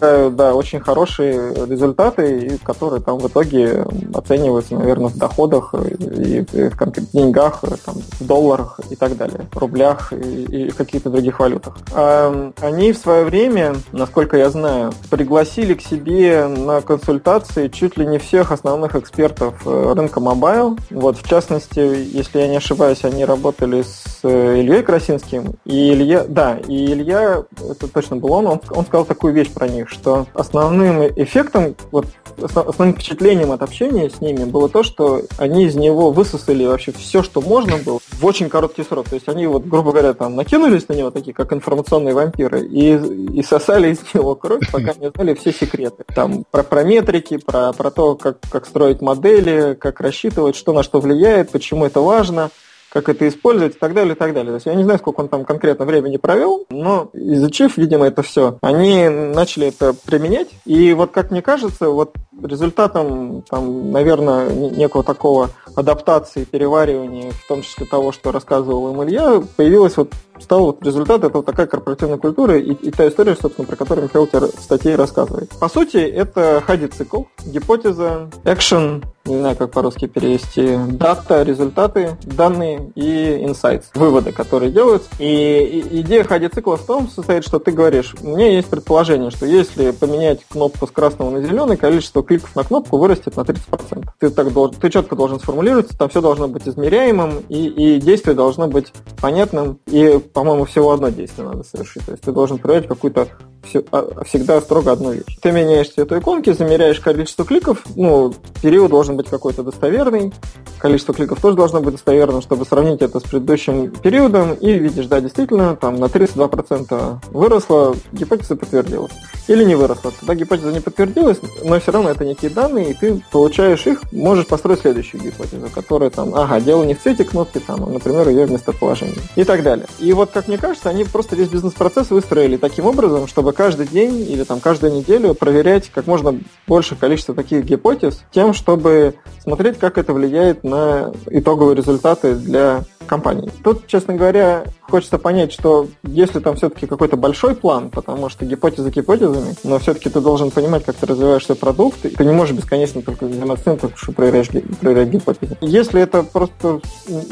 полагаю, 0.00 0.30
да, 0.30 0.54
очень 0.54 0.80
хорошие 0.80 1.66
результаты, 1.66 2.58
которые 2.62 3.02
там 3.02 3.18
в 3.18 3.26
итоге 3.26 3.84
оцениваются, 4.14 4.74
наверное, 4.74 5.08
в 5.08 5.16
доходах 5.16 5.74
и 5.74 6.40
в 6.42 7.12
деньгах, 7.12 7.64
там, 7.76 7.96
в 8.18 8.26
долларах 8.26 8.80
и 8.90 8.96
так 8.96 9.16
далее, 9.16 9.46
в 9.52 9.58
рублях 9.58 10.12
и, 10.12 10.66
и 10.66 10.70
каких-то 10.70 11.10
других 11.10 11.40
валютах. 11.40 11.78
А 11.92 12.52
они 12.60 12.92
в 12.92 12.98
свое 12.98 13.24
время, 13.24 13.74
насколько 13.92 14.36
я 14.36 14.50
знаю, 14.50 14.92
пригласили 15.10 15.74
к 15.74 15.82
себе 15.82 16.46
на 16.46 16.80
консультации 16.80 17.68
чуть 17.68 17.96
ли 17.96 18.06
не 18.06 18.18
всех 18.18 18.52
основных 18.52 18.96
экспертов 18.96 19.66
э, 19.66 19.92
рынка 19.94 20.20
mobile. 20.20 20.78
Вот, 20.90 21.18
в 21.18 21.28
частности, 21.28 21.78
если 21.78 22.40
я 22.40 22.48
не 22.48 22.56
ошибаюсь, 22.56 23.04
они 23.04 23.24
работали 23.24 23.82
с 23.82 24.20
э, 24.22 24.60
Ильей 24.60 24.82
Красинским. 24.82 25.54
И 25.64 25.92
Илья, 25.92 26.24
да, 26.28 26.58
и 26.58 26.92
Илья, 26.92 27.44
это 27.68 27.88
точно 27.88 28.16
был 28.16 28.32
он, 28.32 28.46
он, 28.46 28.60
он 28.70 28.84
сказал 28.86 29.04
такую 29.04 29.32
вещь 29.34 29.50
про 29.50 29.68
них, 29.68 29.88
что 29.88 30.26
основным 30.34 31.02
эффектом, 31.16 31.74
вот, 31.90 32.06
основным 32.40 32.94
впечатлением 32.94 33.52
от 33.52 33.62
общения 33.62 34.08
с 34.08 34.20
ними 34.20 34.44
было 34.44 34.68
то, 34.68 34.82
что 34.82 35.22
они 35.38 35.64
из 35.64 35.74
него 35.74 36.10
высосали 36.10 36.64
вообще 36.64 36.92
все, 36.92 37.22
что 37.22 37.40
можно 37.40 37.59
было 37.66 38.00
в 38.00 38.24
очень 38.24 38.48
короткий 38.48 38.84
срок. 38.84 39.08
То 39.08 39.14
есть 39.16 39.28
они, 39.28 39.46
вот, 39.46 39.64
грубо 39.64 39.92
говоря, 39.92 40.14
там 40.14 40.36
накинулись 40.36 40.88
на 40.88 40.94
него 40.94 41.10
такие, 41.10 41.32
как 41.32 41.52
информационные 41.52 42.14
вампиры, 42.14 42.64
и, 42.66 42.94
и 42.94 43.42
сосали 43.42 43.92
из 43.92 43.98
него 44.14 44.34
кровь, 44.34 44.70
пока 44.70 44.94
не 44.94 45.10
знали 45.10 45.34
все 45.34 45.52
секреты. 45.52 46.04
Там 46.14 46.44
про, 46.50 46.62
про 46.62 46.84
метрики, 46.84 47.38
про, 47.38 47.72
про 47.72 47.90
то, 47.90 48.14
как, 48.14 48.38
как 48.50 48.66
строить 48.66 49.00
модели, 49.00 49.74
как 49.74 50.00
рассчитывать, 50.00 50.56
что 50.56 50.72
на 50.72 50.82
что 50.82 51.00
влияет, 51.00 51.50
почему 51.50 51.84
это 51.84 52.00
важно– 52.00 52.50
как 52.90 53.08
это 53.08 53.26
использовать 53.28 53.76
и 53.76 53.78
так 53.78 53.94
далее, 53.94 54.14
и 54.14 54.18
так 54.18 54.34
далее. 54.34 54.50
То 54.50 54.54
есть 54.54 54.66
я 54.66 54.74
не 54.74 54.84
знаю, 54.84 54.98
сколько 54.98 55.20
он 55.20 55.28
там 55.28 55.44
конкретно 55.44 55.84
времени 55.84 56.16
провел, 56.16 56.66
но 56.70 57.10
изучив, 57.12 57.76
видимо, 57.76 58.06
это 58.06 58.22
все, 58.22 58.58
они 58.60 59.08
начали 59.08 59.68
это 59.68 59.94
применять. 59.94 60.48
И 60.64 60.92
вот 60.92 61.12
как 61.12 61.30
мне 61.30 61.42
кажется, 61.42 61.88
вот 61.88 62.14
результатом, 62.42 63.42
там, 63.48 63.92
наверное, 63.92 64.50
некого 64.50 65.04
такого 65.04 65.50
адаптации, 65.76 66.44
переваривания, 66.44 67.30
в 67.30 67.48
том 67.48 67.62
числе 67.62 67.86
того, 67.86 68.12
что 68.12 68.32
рассказывал 68.32 68.92
им 68.92 69.02
Илья, 69.04 69.42
появилась 69.56 69.96
вот 69.96 70.12
стал 70.40 70.66
вот 70.66 70.84
результат, 70.84 71.24
это 71.24 71.38
вот 71.38 71.46
такая 71.46 71.66
корпоративная 71.66 72.18
культура 72.18 72.58
и, 72.58 72.72
и 72.72 72.90
та 72.90 73.08
история, 73.08 73.36
собственно, 73.40 73.66
про 73.66 73.76
которую 73.76 74.04
Михаил 74.06 74.26
тебе 74.26 74.46
в 74.46 74.60
статье 74.60 74.96
рассказывает. 74.96 75.50
По 75.58 75.68
сути, 75.68 75.98
это 75.98 76.62
хади-цикл, 76.66 77.24
гипотеза, 77.44 78.30
экшен, 78.44 79.04
не 79.26 79.38
знаю, 79.38 79.56
как 79.56 79.70
по-русски 79.70 80.06
перевести, 80.06 80.76
дата, 80.92 81.42
результаты, 81.42 82.16
данные 82.22 82.90
и 82.94 83.44
insights, 83.44 83.86
выводы, 83.94 84.32
которые 84.32 84.72
делаются. 84.72 85.10
И, 85.18 85.24
и 85.24 86.00
идея 86.00 86.24
хади-цикла 86.24 86.76
в 86.76 86.86
том 86.86 87.08
состоит, 87.08 87.44
что 87.44 87.58
ты 87.58 87.70
говоришь, 87.70 88.14
у 88.22 88.28
меня 88.28 88.50
есть 88.50 88.68
предположение, 88.68 89.30
что 89.30 89.46
если 89.46 89.90
поменять 89.90 90.40
кнопку 90.48 90.86
с 90.86 90.90
красного 90.90 91.30
на 91.30 91.42
зеленый, 91.42 91.76
количество 91.76 92.22
кликов 92.22 92.54
на 92.56 92.64
кнопку 92.64 92.98
вырастет 92.98 93.36
на 93.36 93.42
30%. 93.42 94.08
Ты, 94.18 94.30
так 94.30 94.52
должен, 94.52 94.80
ты 94.80 94.90
четко 94.90 95.16
должен 95.16 95.38
сформулировать, 95.38 95.90
там 95.98 96.08
все 96.08 96.20
должно 96.20 96.48
быть 96.48 96.66
измеряемым, 96.66 97.44
и, 97.48 97.66
и 97.66 98.00
действие 98.00 98.34
должно 98.34 98.68
быть 98.68 98.92
понятным 99.20 99.78
и 99.86 100.18
по-моему, 100.32 100.64
всего 100.64 100.92
одно 100.92 101.08
действие 101.08 101.48
надо 101.48 101.62
совершить. 101.62 102.04
То 102.04 102.12
есть 102.12 102.22
ты 102.22 102.32
должен 102.32 102.58
проверять 102.58 102.88
какую-то 102.88 103.28
всегда 103.62 104.60
строго 104.60 104.92
одну 104.92 105.12
вещь. 105.12 105.36
Ты 105.40 105.52
меняешь 105.52 105.90
цвет 105.90 106.12
иконки, 106.12 106.52
замеряешь 106.52 107.00
количество 107.00 107.44
кликов, 107.44 107.82
ну, 107.94 108.34
период 108.62 108.90
должен 108.90 109.16
быть 109.16 109.28
какой-то 109.28 109.62
достоверный, 109.62 110.32
количество 110.78 111.14
кликов 111.14 111.40
тоже 111.40 111.56
должно 111.56 111.80
быть 111.80 111.94
достоверным, 111.94 112.42
чтобы 112.42 112.64
сравнить 112.64 113.02
это 113.02 113.20
с 113.20 113.22
предыдущим 113.22 113.90
периодом, 113.90 114.54
и 114.54 114.72
видишь, 114.72 115.06
да, 115.06 115.20
действительно, 115.20 115.76
там 115.76 115.96
на 115.96 116.06
32% 116.06 117.18
выросло, 117.30 117.94
гипотеза 118.12 118.56
подтвердилась. 118.56 119.12
Или 119.48 119.64
не 119.64 119.74
выросла. 119.74 120.12
Тогда 120.18 120.34
гипотеза 120.34 120.72
не 120.72 120.80
подтвердилась, 120.80 121.38
но 121.64 121.78
все 121.80 121.92
равно 121.92 122.10
это 122.10 122.24
некие 122.24 122.50
данные, 122.50 122.90
и 122.90 122.94
ты 122.94 123.22
получаешь 123.30 123.86
их, 123.86 124.00
можешь 124.12 124.46
построить 124.46 124.80
следующую 124.80 125.22
гипотезу, 125.22 125.68
которая 125.74 126.10
там, 126.10 126.34
ага, 126.34 126.60
дело 126.60 126.84
не 126.84 126.94
в 126.94 127.02
цвете 127.02 127.24
кнопки, 127.24 127.58
там, 127.58 127.84
а, 127.84 127.86
например, 127.86 128.28
ее 128.28 128.46
местоположение. 128.46 129.16
И 129.36 129.44
так 129.44 129.62
далее. 129.62 129.86
И 129.98 130.12
вот, 130.12 130.30
как 130.30 130.48
мне 130.48 130.56
кажется, 130.56 130.88
они 130.88 131.04
просто 131.04 131.36
весь 131.36 131.48
бизнес-процесс 131.48 132.10
выстроили 132.10 132.56
таким 132.56 132.86
образом, 132.86 133.26
чтобы 133.26 133.49
каждый 133.52 133.86
день 133.86 134.20
или 134.20 134.44
там 134.44 134.60
каждую 134.60 134.92
неделю 134.92 135.34
проверять 135.34 135.90
как 135.94 136.06
можно 136.06 136.38
больше 136.66 136.96
количество 136.96 137.34
таких 137.34 137.64
гипотез, 137.64 138.22
тем, 138.32 138.54
чтобы 138.54 139.14
смотреть, 139.42 139.78
как 139.78 139.98
это 139.98 140.12
влияет 140.12 140.64
на 140.64 141.12
итоговые 141.26 141.76
результаты 141.76 142.34
для 142.34 142.84
компании. 143.06 143.50
Тут, 143.64 143.86
честно 143.88 144.14
говоря, 144.14 144.64
хочется 144.82 145.18
понять, 145.18 145.52
что 145.52 145.88
если 146.04 146.38
там 146.38 146.54
все-таки 146.54 146.86
какой-то 146.86 147.16
большой 147.16 147.56
план, 147.56 147.90
потому 147.90 148.28
что 148.28 148.44
гипотезы 148.44 148.90
гипотезами, 148.90 149.56
но 149.64 149.78
все-таки 149.80 150.08
ты 150.08 150.20
должен 150.20 150.50
понимать, 150.52 150.84
как 150.84 150.94
ты 150.94 151.06
развиваешь 151.06 151.44
свой 151.44 151.56
продукт, 151.56 152.04
и 152.04 152.10
ты 152.10 152.24
не 152.24 152.32
можешь 152.32 152.54
бесконечно 152.56 153.02
только 153.02 153.26
заниматься 153.26 153.76
тем, 153.76 153.90
что 153.96 154.12
проверяешь, 154.12 154.48
проверять 154.80 155.08
гипотезы. 155.08 155.56
Если 155.60 156.00
это 156.00 156.22
просто 156.22 156.80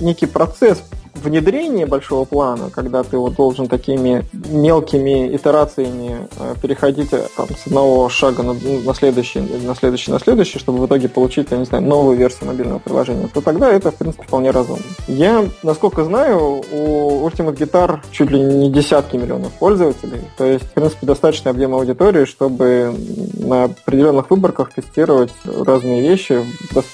некий 0.01 0.27
процесс 0.27 0.83
внедрения 1.15 1.87
большого 1.87 2.25
плана, 2.25 2.71
когда 2.71 3.03
ты 3.03 3.17
вот 3.17 3.35
должен 3.35 3.69
такими 3.69 4.25
мелкими 4.33 5.35
итерациями 5.35 6.08
э, 6.39 6.55
переходить 6.61 7.11
там, 7.11 7.49
с 7.49 7.67
одного 7.67 8.09
шага 8.09 8.43
на, 8.43 8.53
на 8.53 8.95
следующий, 8.95 9.41
на 9.41 9.75
следующий, 9.75 10.11
на 10.11 10.19
следующий, 10.19 10.59
чтобы 10.59 10.81
в 10.81 10.87
итоге 10.87 11.09
получить, 11.09 11.49
я 11.51 11.57
не 11.57 11.65
знаю, 11.65 11.85
новую 11.85 12.17
версию 12.17 12.49
мобильного 12.49 12.79
приложения, 12.79 13.29
то 13.33 13.41
тогда 13.41 13.71
это, 13.71 13.91
в 13.91 13.97
принципе, 13.97 14.25
вполне 14.25 14.51
разумно. 14.51 14.83
Я 15.07 15.47
насколько 15.63 16.05
знаю, 16.05 16.63
у 16.73 17.29
Ultimate 17.29 17.57
Guitar 17.57 18.01
чуть 18.11 18.31
ли 18.31 18.41
не 18.41 18.71
десятки 18.71 19.17
миллионов 19.17 19.53
пользователей. 19.53 20.21
То 20.37 20.45
есть, 20.45 20.65
в 20.65 20.73
принципе, 20.73 21.07
достаточный 21.07 21.51
объем 21.51 21.75
аудитории, 21.75 22.25
чтобы 22.25 22.95
на 23.39 23.65
определенных 23.65 24.31
выборках 24.31 24.73
тестировать 24.73 25.33
разные 25.45 26.01
вещи 26.01 26.45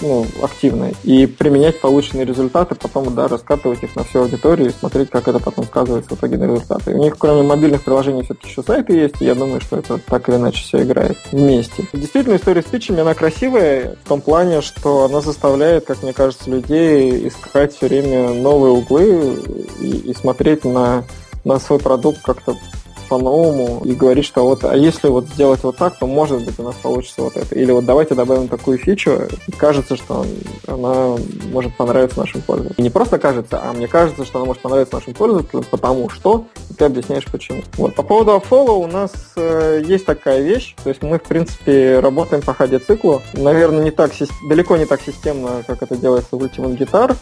ну, 0.01 0.27
активно 0.43 0.91
и 1.03 1.27
применять 1.27 1.81
полученные 1.81 2.25
результаты, 2.25 2.75
потом 2.75 3.15
да, 3.15 3.29
раскатывать 3.29 3.83
их 3.83 3.97
на 3.97 4.05
всю 4.05 4.21
аудиторию 4.21 4.69
и 4.69 4.73
смотреть, 4.73 5.11
как 5.11 5.29
это 5.29 5.39
потом 5.39 5.65
сказывается 5.65 6.15
в 6.15 6.19
итоге 6.19 6.39
на 6.39 6.45
результаты. 6.45 6.95
у 6.95 6.99
них, 6.99 7.17
кроме 7.19 7.43
мобильных 7.43 7.83
приложений, 7.83 8.23
все-таки 8.25 8.49
еще 8.49 8.63
сайты 8.63 9.04
и 9.21 9.25
я 9.25 9.35
думаю, 9.35 9.61
что 9.61 9.77
это 9.77 9.99
так 9.99 10.29
или 10.29 10.37
иначе 10.37 10.63
все 10.63 10.83
играет 10.83 11.19
вместе. 11.33 11.87
Действительно, 11.93 12.37
история 12.37 12.63
с 12.63 12.67
питчами, 12.67 13.01
она 13.01 13.15
красивая 13.15 13.97
в 14.05 14.09
том 14.09 14.21
плане, 14.21 14.61
что 14.61 15.05
она 15.05 15.21
заставляет, 15.21 15.87
как 15.87 16.03
мне 16.03 16.13
кажется, 16.13 16.51
людей 16.51 17.29
искать 17.29 17.75
все 17.75 17.89
время 17.89 18.33
новые 18.35 18.73
углы 18.73 19.39
и, 19.81 20.11
и 20.11 20.15
смотреть 20.15 20.65
на, 20.65 21.05
на 21.45 21.59
свой 21.59 21.79
продукт 21.79 22.21
как-то 22.23 22.57
по-новому 23.05 23.83
и 23.85 23.93
говорить, 23.93 24.25
что 24.25 24.45
вот, 24.45 24.65
а 24.65 24.77
если 24.77 25.09
вот 25.09 25.27
сделать 25.27 25.63
вот 25.63 25.77
так, 25.77 25.99
то 25.99 26.07
может 26.07 26.45
быть 26.45 26.59
у 26.59 26.63
нас 26.63 26.75
получится 26.77 27.23
вот 27.23 27.37
это. 27.37 27.55
Или 27.55 27.73
вот 27.73 27.85
давайте 27.85 28.15
добавим 28.15 28.49
такую 28.49 28.79
фичу, 28.79 29.23
кажется, 29.57 29.97
что 29.97 30.25
она 30.67 31.17
может 31.53 31.77
понравиться 31.77 32.19
нашим 32.19 32.43
пользователям. 32.43 32.77
И 32.79 32.83
не 32.83 32.91
просто 32.91 33.19
кажется, 33.19 33.61
а 33.63 33.73
мне 33.73 33.89
кажется, 33.89 34.25
что 34.25 34.39
она 34.39 34.47
может 34.47 34.63
понравиться 34.63 34.97
нашим 34.97 35.15
пользователям, 35.15 35.65
потому 35.71 36.09
что 36.09 36.47
ты 36.77 36.85
объясняешь 36.85 37.27
почему. 37.27 37.63
Вот. 37.77 37.95
По 37.95 38.03
поводу 38.03 38.33
Upfollow 38.33 38.83
у 38.83 38.87
нас 38.87 39.13
э, 39.37 39.83
есть 39.85 40.07
такая 40.07 40.41
вещь, 40.41 40.75
то 40.83 40.89
есть 40.89 41.03
мы, 41.03 41.19
в 41.19 41.23
принципе, 41.23 42.01
работаем 42.01 42.43
по 42.43 42.55
ходе-циклу. 42.55 43.23
Наверное, 43.35 43.85
не 43.85 43.91
так, 43.91 44.13
далеко 44.49 44.77
не 44.77 44.87
так 44.87 45.01
системно, 45.01 45.63
как 45.67 45.83
это 45.83 45.97
делается 45.97 46.37
в 46.37 46.43
Ultimate 46.43 46.79
Guitar, 46.79 47.17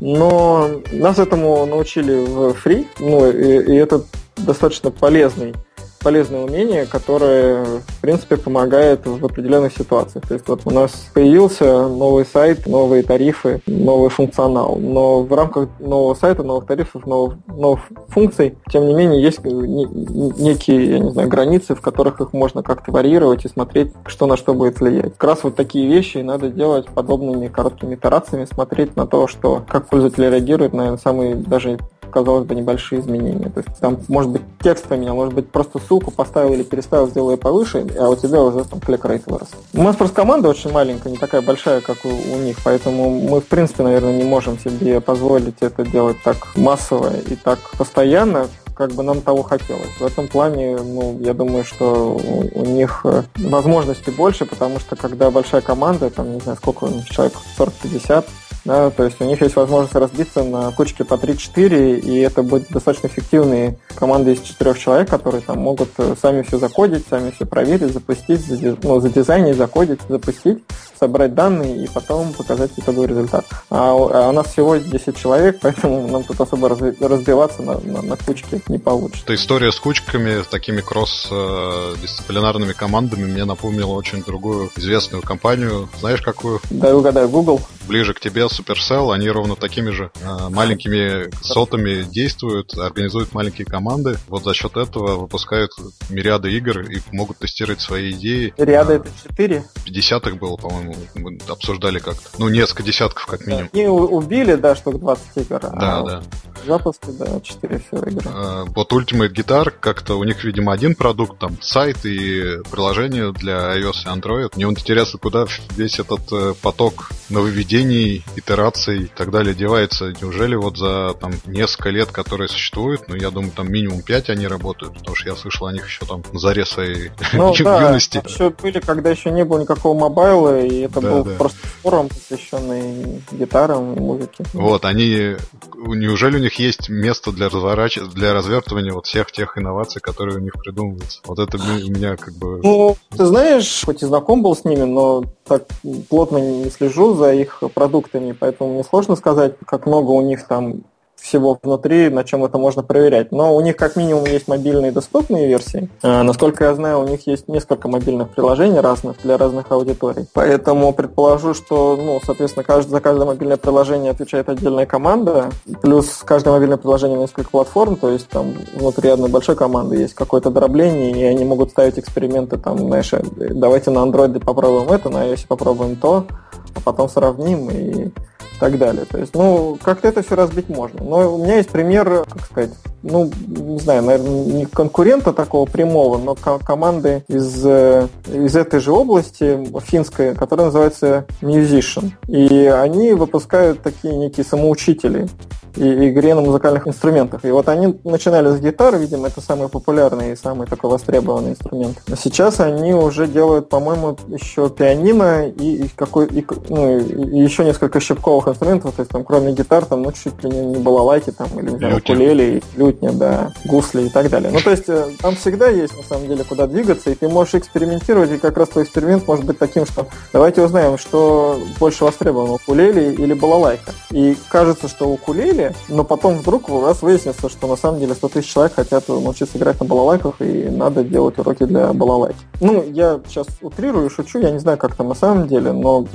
но 0.00 0.68
нас 0.92 1.18
этому 1.18 1.66
научили 1.66 2.24
в 2.24 2.56
Free, 2.64 2.86
ну, 3.00 3.30
и, 3.30 3.72
и 3.72 3.74
это 3.76 4.02
достаточно 4.44 4.90
полезный 4.90 5.54
полезное 6.02 6.44
умение, 6.44 6.86
которое, 6.86 7.64
в 7.64 8.00
принципе, 8.00 8.36
помогает 8.36 9.06
в 9.06 9.24
определенных 9.24 9.72
ситуациях. 9.72 10.26
То 10.26 10.34
есть 10.34 10.48
вот 10.48 10.62
у 10.64 10.70
нас 10.70 10.92
появился 11.14 11.88
новый 11.88 12.24
сайт, 12.24 12.66
новые 12.66 13.02
тарифы, 13.02 13.60
новый 13.66 14.10
функционал, 14.10 14.76
но 14.76 15.22
в 15.22 15.32
рамках 15.32 15.68
нового 15.80 16.14
сайта, 16.14 16.42
новых 16.42 16.66
тарифов, 16.66 17.06
новых, 17.06 17.34
новых 17.46 17.80
функций, 18.08 18.56
тем 18.70 18.86
не 18.86 18.94
менее, 18.94 19.22
есть 19.22 19.44
некие, 19.44 20.90
я 20.90 20.98
не 20.98 21.10
знаю, 21.10 21.28
границы, 21.28 21.74
в 21.74 21.80
которых 21.80 22.20
их 22.20 22.32
можно 22.32 22.62
как-то 22.62 22.92
варьировать 22.92 23.44
и 23.44 23.48
смотреть, 23.48 23.92
что 24.06 24.26
на 24.26 24.36
что 24.36 24.54
будет 24.54 24.80
влиять. 24.80 25.16
Как 25.16 25.24
раз 25.24 25.44
вот 25.44 25.56
такие 25.56 25.86
вещи 25.88 26.18
надо 26.18 26.48
делать 26.48 26.86
подобными 26.88 27.48
короткими 27.48 27.94
итерациями, 27.94 28.44
смотреть 28.44 28.96
на 28.96 29.06
то, 29.06 29.26
что 29.26 29.64
как 29.68 29.88
пользователи 29.88 30.26
реагируют 30.26 30.72
на 30.72 30.96
самые 30.98 31.34
даже 31.34 31.78
казалось 32.10 32.46
бы, 32.46 32.54
небольшие 32.54 33.00
изменения. 33.00 33.50
То 33.50 33.60
есть 33.60 33.78
там, 33.80 33.98
может 34.08 34.30
быть, 34.30 34.42
текст 34.60 34.86
поменял, 34.86 35.14
может 35.14 35.34
быть, 35.34 35.48
просто 35.50 35.78
ссылку 35.88 36.10
поставил 36.10 36.52
или 36.52 36.62
переставил, 36.62 37.08
сделал 37.08 37.30
ее 37.30 37.36
повыше, 37.36 37.86
а 37.98 38.10
у 38.10 38.16
тебя 38.16 38.42
уже 38.42 38.64
там 38.64 38.80
клик-рейт 38.80 39.26
вырос. 39.26 39.48
У 39.74 39.82
нас 39.82 39.96
просто 39.96 40.16
команда 40.16 40.48
очень 40.48 40.70
маленькая, 40.70 41.10
не 41.10 41.16
такая 41.16 41.40
большая, 41.42 41.80
как 41.80 42.04
у, 42.04 42.08
у 42.08 42.38
них, 42.38 42.58
поэтому 42.62 43.10
мы, 43.10 43.40
в 43.40 43.46
принципе, 43.46 43.82
наверное, 43.82 44.16
не 44.16 44.24
можем 44.24 44.58
себе 44.58 45.00
позволить 45.00 45.56
это 45.60 45.84
делать 45.84 46.18
так 46.22 46.36
массово 46.56 47.12
и 47.16 47.34
так 47.34 47.58
постоянно, 47.76 48.48
как 48.74 48.92
бы 48.92 49.02
нам 49.02 49.20
того 49.20 49.42
хотелось. 49.42 49.90
В 49.98 50.04
этом 50.04 50.28
плане, 50.28 50.76
ну, 50.76 51.18
я 51.20 51.34
думаю, 51.34 51.64
что 51.64 52.16
у, 52.16 52.60
у 52.60 52.64
них 52.64 53.00
э, 53.04 53.24
возможностей 53.36 54.12
больше, 54.12 54.46
потому 54.46 54.78
что 54.78 54.94
когда 54.94 55.32
большая 55.32 55.62
команда, 55.62 56.10
там, 56.10 56.34
не 56.34 56.40
знаю, 56.40 56.56
сколько 56.58 56.84
у 56.84 56.88
них 56.88 57.08
человек, 57.08 57.34
40-50, 57.58 58.24
да, 58.68 58.90
то 58.90 59.04
есть 59.04 59.18
у 59.20 59.24
них 59.24 59.40
есть 59.40 59.56
возможность 59.56 59.94
разбиться 59.94 60.44
на 60.44 60.70
кучки 60.72 61.02
по 61.02 61.14
3-4, 61.14 62.00
и 62.00 62.18
это 62.18 62.42
будет 62.42 62.68
достаточно 62.68 63.06
эффективные 63.06 63.78
команды 63.94 64.34
из 64.34 64.42
четырех 64.42 64.78
человек, 64.78 65.08
которые 65.08 65.40
там 65.40 65.58
могут 65.58 65.88
э, 65.96 66.14
сами 66.20 66.42
все 66.42 66.58
закодить, 66.58 67.06
сами 67.08 67.30
все 67.30 67.46
проверить, 67.46 67.94
запустить, 67.94 68.42
ну, 68.82 69.00
задизайнить, 69.00 69.56
закодить, 69.56 70.00
запустить, 70.06 70.62
собрать 71.00 71.34
данные 71.34 71.82
и 71.82 71.88
потом 71.88 72.34
показать 72.34 72.70
итоговый 72.76 73.08
результат. 73.08 73.46
А, 73.70 73.88
а 73.92 74.28
у 74.28 74.32
нас 74.32 74.48
всего 74.48 74.76
10 74.76 75.16
человек, 75.16 75.58
поэтому 75.62 76.06
нам 76.06 76.22
тут 76.24 76.38
особо 76.38 76.68
разбиваться 76.68 77.62
на, 77.62 77.78
на, 77.78 78.02
на 78.02 78.16
кучки 78.18 78.60
не 78.68 78.78
получится. 78.78 79.22
Эта 79.24 79.34
история 79.34 79.72
с 79.72 79.80
кучками, 79.80 80.42
такими 80.42 80.82
кросс-дисциплинарными 80.82 82.74
командами 82.74 83.24
мне 83.24 83.46
напомнила 83.46 83.92
очень 83.92 84.22
другую 84.22 84.70
известную 84.76 85.22
компанию. 85.22 85.88
Знаешь, 85.98 86.20
какую? 86.20 86.60
Да, 86.68 86.94
угадай, 86.94 87.26
Google. 87.26 87.62
Ближе 87.88 88.12
к 88.12 88.20
тебе 88.20 88.42
Supercell, 88.42 89.14
они 89.14 89.30
ровно 89.30 89.56
такими 89.56 89.90
же 89.90 90.10
э, 90.20 90.48
маленькими 90.50 91.30
сотами 91.42 92.02
действуют, 92.02 92.76
организуют 92.76 93.32
маленькие 93.32 93.66
команды. 93.66 94.18
Вот 94.28 94.44
за 94.44 94.52
счет 94.52 94.76
этого 94.76 95.16
выпускают 95.16 95.70
мириады 96.10 96.52
игр 96.52 96.80
и 96.80 97.00
могут 97.12 97.38
тестировать 97.38 97.80
свои 97.80 98.10
идеи. 98.10 98.52
Мириады 98.58 98.94
это 98.94 99.08
4? 99.30 99.64
50 99.86 100.26
их 100.26 100.36
было, 100.38 100.56
по-моему, 100.56 100.94
мы 101.14 101.38
обсуждали 101.48 101.98
как-то. 101.98 102.28
Ну, 102.38 102.50
несколько 102.50 102.82
десятков 102.82 103.24
как 103.24 103.46
минимум. 103.46 103.70
И 103.72 103.86
убили, 103.86 104.54
да, 104.54 104.76
штук 104.76 105.00
20 105.00 105.24
игр. 105.36 105.60
Да, 105.60 105.70
а 105.72 106.02
да. 106.02 106.22
Запуски, 106.66 107.06
да, 107.18 107.40
4 107.40 107.78
всего 107.78 108.02
игры. 108.02 108.30
А, 108.34 108.64
вот 108.66 108.92
Ultimate 108.92 109.32
Guitar, 109.32 109.70
как-то 109.70 110.16
у 110.16 110.24
них, 110.24 110.44
видимо, 110.44 110.74
один 110.74 110.94
продукт, 110.94 111.38
там, 111.38 111.56
сайт 111.62 112.04
и 112.04 112.58
приложение 112.70 113.32
для 113.32 113.78
iOS 113.78 114.04
и 114.04 114.08
Android. 114.08 114.50
Мне 114.56 114.66
вот 114.66 114.78
интересно, 114.78 115.18
куда 115.18 115.46
весь 115.76 115.98
этот 115.98 116.30
э, 116.32 116.54
поток 116.60 117.10
нововведений, 117.30 117.77
итераций 117.82 119.04
и 119.04 119.06
так 119.06 119.30
далее 119.30 119.54
девается. 119.54 120.12
Неужели 120.20 120.54
вот 120.54 120.76
за 120.76 121.14
там 121.20 121.32
несколько 121.46 121.90
лет, 121.90 122.10
которые 122.10 122.48
существуют, 122.48 123.08
ну, 123.08 123.16
я 123.16 123.30
думаю, 123.30 123.52
там 123.52 123.70
минимум 123.70 124.02
5 124.02 124.30
они 124.30 124.46
работают, 124.46 124.94
потому 124.94 125.16
что 125.16 125.28
я 125.28 125.36
слышал 125.36 125.66
о 125.66 125.72
них 125.72 125.86
еще 125.86 126.04
там 126.06 126.22
на 126.32 126.38
заре 126.38 126.64
своей 126.64 127.10
ну, 127.32 127.54
да, 127.64 127.88
юности. 127.88 128.22
еще 128.26 128.50
были, 128.50 128.80
когда 128.80 129.10
еще 129.10 129.30
не 129.30 129.44
было 129.44 129.60
никакого 129.60 129.98
мобайла, 129.98 130.60
и 130.60 130.80
это 130.80 131.00
да, 131.00 131.10
был 131.10 131.24
да. 131.24 131.30
просто 131.32 131.58
форум, 131.82 132.08
посвященный 132.08 133.22
гитарам 133.32 133.94
и 133.94 134.00
музыке. 134.00 134.44
Вот, 134.52 134.84
они... 134.84 135.36
Неужели 135.74 136.36
у 136.36 136.40
них 136.40 136.58
есть 136.58 136.88
место 136.88 137.32
для, 137.32 137.48
разворач... 137.48 137.98
для 137.98 138.34
развертывания 138.34 138.92
вот 138.92 139.06
всех 139.06 139.30
тех 139.30 139.56
инноваций, 139.56 140.00
которые 140.00 140.38
у 140.38 140.40
них 140.40 140.52
придумываются? 140.54 141.20
Вот 141.24 141.38
это 141.38 141.56
у 141.56 141.90
меня 141.90 142.16
как 142.16 142.34
бы... 142.34 142.60
Ну, 142.62 142.96
ты 143.10 143.24
знаешь, 143.26 143.82
хоть 143.84 144.02
и 144.02 144.06
знаком 144.06 144.42
был 144.42 144.56
с 144.56 144.64
ними, 144.64 144.82
но 144.82 145.24
так 145.48 145.64
плотно 146.08 146.38
не 146.38 146.70
слежу 146.70 147.14
за 147.14 147.32
их 147.32 147.62
продуктами, 147.74 148.32
поэтому 148.32 148.74
мне 148.74 148.84
сложно 148.84 149.16
сказать, 149.16 149.54
как 149.66 149.86
много 149.86 150.10
у 150.10 150.20
них 150.20 150.46
там 150.46 150.82
всего 151.20 151.58
внутри, 151.62 152.08
на 152.08 152.24
чем 152.24 152.44
это 152.44 152.58
можно 152.58 152.82
проверять. 152.82 153.32
Но 153.32 153.54
у 153.54 153.60
них 153.60 153.76
как 153.76 153.96
минимум 153.96 154.24
есть 154.24 154.48
мобильные 154.48 154.92
доступные 154.92 155.46
версии. 155.46 155.88
А, 156.02 156.22
насколько 156.22 156.64
я 156.64 156.74
знаю, 156.74 157.00
у 157.00 157.08
них 157.08 157.26
есть 157.26 157.48
несколько 157.48 157.88
мобильных 157.88 158.30
приложений 158.30 158.80
разных 158.80 159.16
для 159.22 159.36
разных 159.36 159.70
аудиторий. 159.70 160.26
Поэтому 160.32 160.92
предположу, 160.92 161.54
что, 161.54 161.96
ну, 161.96 162.20
соответственно, 162.24 162.64
каждый, 162.64 162.90
за 162.90 163.00
каждое 163.00 163.26
мобильное 163.26 163.56
приложение 163.56 164.10
отвечает 164.10 164.48
отдельная 164.48 164.86
команда. 164.86 165.50
Плюс 165.82 166.22
каждое 166.24 166.50
мобильное 166.50 166.78
приложение 166.78 167.18
несколько 167.18 167.50
платформ, 167.50 167.96
то 167.96 168.10
есть 168.10 168.28
там 168.28 168.54
внутри 168.74 169.10
одной 169.10 169.28
большой 169.30 169.56
команды 169.56 169.96
есть 169.96 170.14
какое-то 170.14 170.50
дробление, 170.50 171.12
и 171.12 171.22
они 171.24 171.44
могут 171.44 171.70
ставить 171.70 171.98
эксперименты, 171.98 172.56
там, 172.56 172.78
знаешь, 172.78 173.12
давайте 173.36 173.90
на 173.90 174.00
Android 174.00 174.38
попробуем 174.44 174.90
это, 174.90 175.10
на 175.10 175.26
iOS 175.26 175.46
попробуем 175.46 175.96
то, 175.96 176.26
а 176.74 176.80
потом 176.80 177.08
сравним 177.08 177.70
и 177.70 178.10
так 178.58 178.78
далее. 178.78 179.04
То 179.04 179.18
есть, 179.18 179.34
ну, 179.34 179.78
как-то 179.82 180.08
это 180.08 180.22
все 180.22 180.34
разбить 180.36 180.68
можно. 180.68 181.02
Но 181.02 181.34
у 181.34 181.38
меня 181.38 181.56
есть 181.56 181.70
пример, 181.70 182.24
как 182.28 182.44
сказать, 182.44 182.70
ну, 183.02 183.30
не 183.46 183.78
знаю, 183.78 184.02
наверное, 184.02 184.44
не 184.44 184.66
конкурента 184.66 185.32
такого 185.32 185.66
прямого, 185.66 186.18
но 186.18 186.34
команды 186.34 187.24
из, 187.28 187.64
э, 187.64 188.08
из 188.26 188.56
этой 188.56 188.80
же 188.80 188.92
области, 188.92 189.64
финской, 189.80 190.34
которая 190.34 190.66
называется 190.66 191.26
Musician. 191.40 192.12
И 192.26 192.66
они 192.66 193.12
выпускают 193.12 193.82
такие 193.82 194.16
некие 194.16 194.44
самоучители 194.44 195.28
и 195.76 196.08
игре 196.08 196.34
на 196.34 196.40
музыкальных 196.40 196.88
инструментах. 196.88 197.44
И 197.44 197.50
вот 197.50 197.68
они 197.68 197.98
начинали 198.04 198.48
с 198.48 198.60
гитары, 198.60 198.98
видимо, 198.98 199.28
это 199.28 199.40
самый 199.40 199.68
популярный 199.68 200.32
и 200.32 200.36
самый 200.36 200.66
такой 200.66 200.90
востребованный 200.90 201.50
инструмент. 201.50 201.98
Но 202.08 202.16
сейчас 202.16 202.60
они 202.60 202.94
уже 202.94 203.26
делают, 203.26 203.68
по-моему, 203.68 204.16
еще 204.28 204.70
пианино 204.70 205.48
и, 205.48 205.84
и 205.84 205.88
какой, 205.88 206.26
и, 206.26 206.44
ну, 206.68 206.98
и 206.98 207.38
еще 207.40 207.64
несколько 207.64 208.00
щипковых 208.00 208.47
инструментов, 208.48 208.94
то 208.94 209.00
есть 209.00 209.10
там 209.10 209.24
кроме 209.24 209.52
гитар, 209.52 209.84
там, 209.84 210.02
ну, 210.02 210.12
чуть 210.12 210.42
ли 210.42 210.50
не, 210.50 210.60
не 210.60 210.78
балалайки, 210.78 211.30
там, 211.30 211.48
или, 211.58 211.70
не 211.70 211.78
знаю, 211.78 211.96
укулеле, 211.98 212.62
лютня, 212.76 213.12
да, 213.12 213.52
гусли 213.64 214.06
и 214.06 214.08
так 214.08 214.30
далее. 214.30 214.50
Ну, 214.52 214.60
то 214.60 214.70
есть 214.70 214.88
э, 214.88 215.06
там 215.20 215.36
всегда 215.36 215.68
есть, 215.68 215.96
на 215.96 216.02
самом 216.02 216.28
деле, 216.28 216.44
куда 216.44 216.66
двигаться, 216.66 217.10
и 217.10 217.14
ты 217.14 217.28
можешь 217.28 217.54
экспериментировать, 217.54 218.30
и 218.32 218.38
как 218.38 218.56
раз 218.56 218.68
твой 218.68 218.84
эксперимент 218.84 219.26
может 219.26 219.44
быть 219.44 219.58
таким, 219.58 219.86
что 219.86 220.06
давайте 220.32 220.62
узнаем, 220.62 220.98
что 220.98 221.58
больше 221.78 222.04
востребовано, 222.04 222.54
укулеле 222.54 223.12
или 223.12 223.34
балалайка. 223.34 223.92
И 224.10 224.36
кажется, 224.48 224.88
что 224.88 225.08
укулеле, 225.08 225.74
но 225.88 226.04
потом 226.04 226.38
вдруг 226.38 226.68
у 226.68 226.78
вас 226.78 227.02
выяснится, 227.02 227.48
что 227.48 227.66
на 227.66 227.76
самом 227.76 228.00
деле 228.00 228.14
100 228.14 228.28
тысяч 228.28 228.52
человек 228.52 228.74
хотят 228.74 229.08
научиться 229.08 229.58
играть 229.58 229.80
на 229.80 229.86
балалайках, 229.86 230.40
и 230.40 230.68
надо 230.70 231.02
делать 231.02 231.38
уроки 231.38 231.64
для 231.64 231.92
балалайки. 231.92 232.38
Ну, 232.60 232.84
я 232.92 233.20
сейчас 233.26 233.46
утрирую, 233.60 234.10
шучу, 234.10 234.38
я 234.38 234.50
не 234.50 234.58
знаю, 234.58 234.78
как 234.78 234.94
там 234.94 235.08
на 235.08 235.14
самом 235.14 235.48
деле, 235.48 235.72
но 235.72 236.06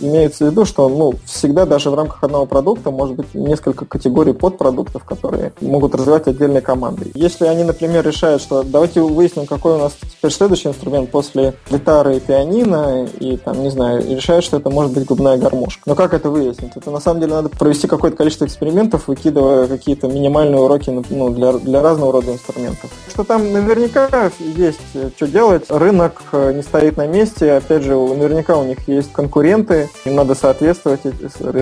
имеется 0.00 0.46
в 0.46 0.50
виду, 0.50 0.64
что 0.64 0.88
ну, 0.88 1.14
всегда 1.24 1.66
даже 1.66 1.79
в 1.88 1.94
рамках 1.94 2.22
одного 2.22 2.44
продукта 2.44 2.90
может 2.90 3.16
быть 3.16 3.32
несколько 3.34 3.86
категорий 3.86 4.34
подпродуктов, 4.34 5.04
которые 5.04 5.52
могут 5.62 5.94
развивать 5.94 6.26
отдельные 6.26 6.60
команды. 6.60 7.10
Если 7.14 7.46
они, 7.46 7.64
например, 7.64 8.06
решают, 8.06 8.42
что 8.42 8.62
давайте 8.62 9.00
выясним, 9.00 9.46
какой 9.46 9.76
у 9.76 9.78
нас 9.78 9.92
теперь 10.02 10.32
следующий 10.32 10.68
инструмент 10.68 11.10
после 11.10 11.54
гитары 11.70 12.16
и 12.16 12.20
пианино, 12.20 13.06
и 13.18 13.36
там, 13.36 13.62
не 13.62 13.70
знаю, 13.70 14.06
решают, 14.06 14.44
что 14.44 14.58
это 14.58 14.68
может 14.68 14.92
быть 14.92 15.06
губная 15.06 15.38
гармошка. 15.38 15.82
Но 15.86 15.94
как 15.94 16.12
это 16.12 16.28
выяснить? 16.28 16.72
Это 16.76 16.90
на 16.90 17.00
самом 17.00 17.20
деле 17.20 17.34
надо 17.34 17.48
провести 17.48 17.86
какое-то 17.86 18.16
количество 18.16 18.44
экспериментов, 18.44 19.08
выкидывая 19.08 19.66
какие-то 19.66 20.08
минимальные 20.08 20.60
уроки 20.60 20.90
ну, 20.90 21.30
для, 21.30 21.52
для 21.52 21.82
разного 21.82 22.12
рода 22.12 22.32
инструментов. 22.32 22.90
Что 23.08 23.24
там 23.24 23.52
наверняка 23.52 24.30
есть 24.38 24.80
э, 24.94 25.10
что 25.16 25.26
делать. 25.26 25.64
Рынок 25.68 26.22
э, 26.32 26.52
не 26.52 26.62
стоит 26.62 26.96
на 26.96 27.06
месте. 27.06 27.52
Опять 27.52 27.82
же, 27.82 27.94
наверняка 27.94 28.56
у 28.56 28.64
них 28.64 28.86
есть 28.88 29.12
конкуренты. 29.12 29.88
Им 30.04 30.16
надо 30.16 30.34
соответствовать, 30.34 31.00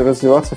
развиваться 0.08 0.56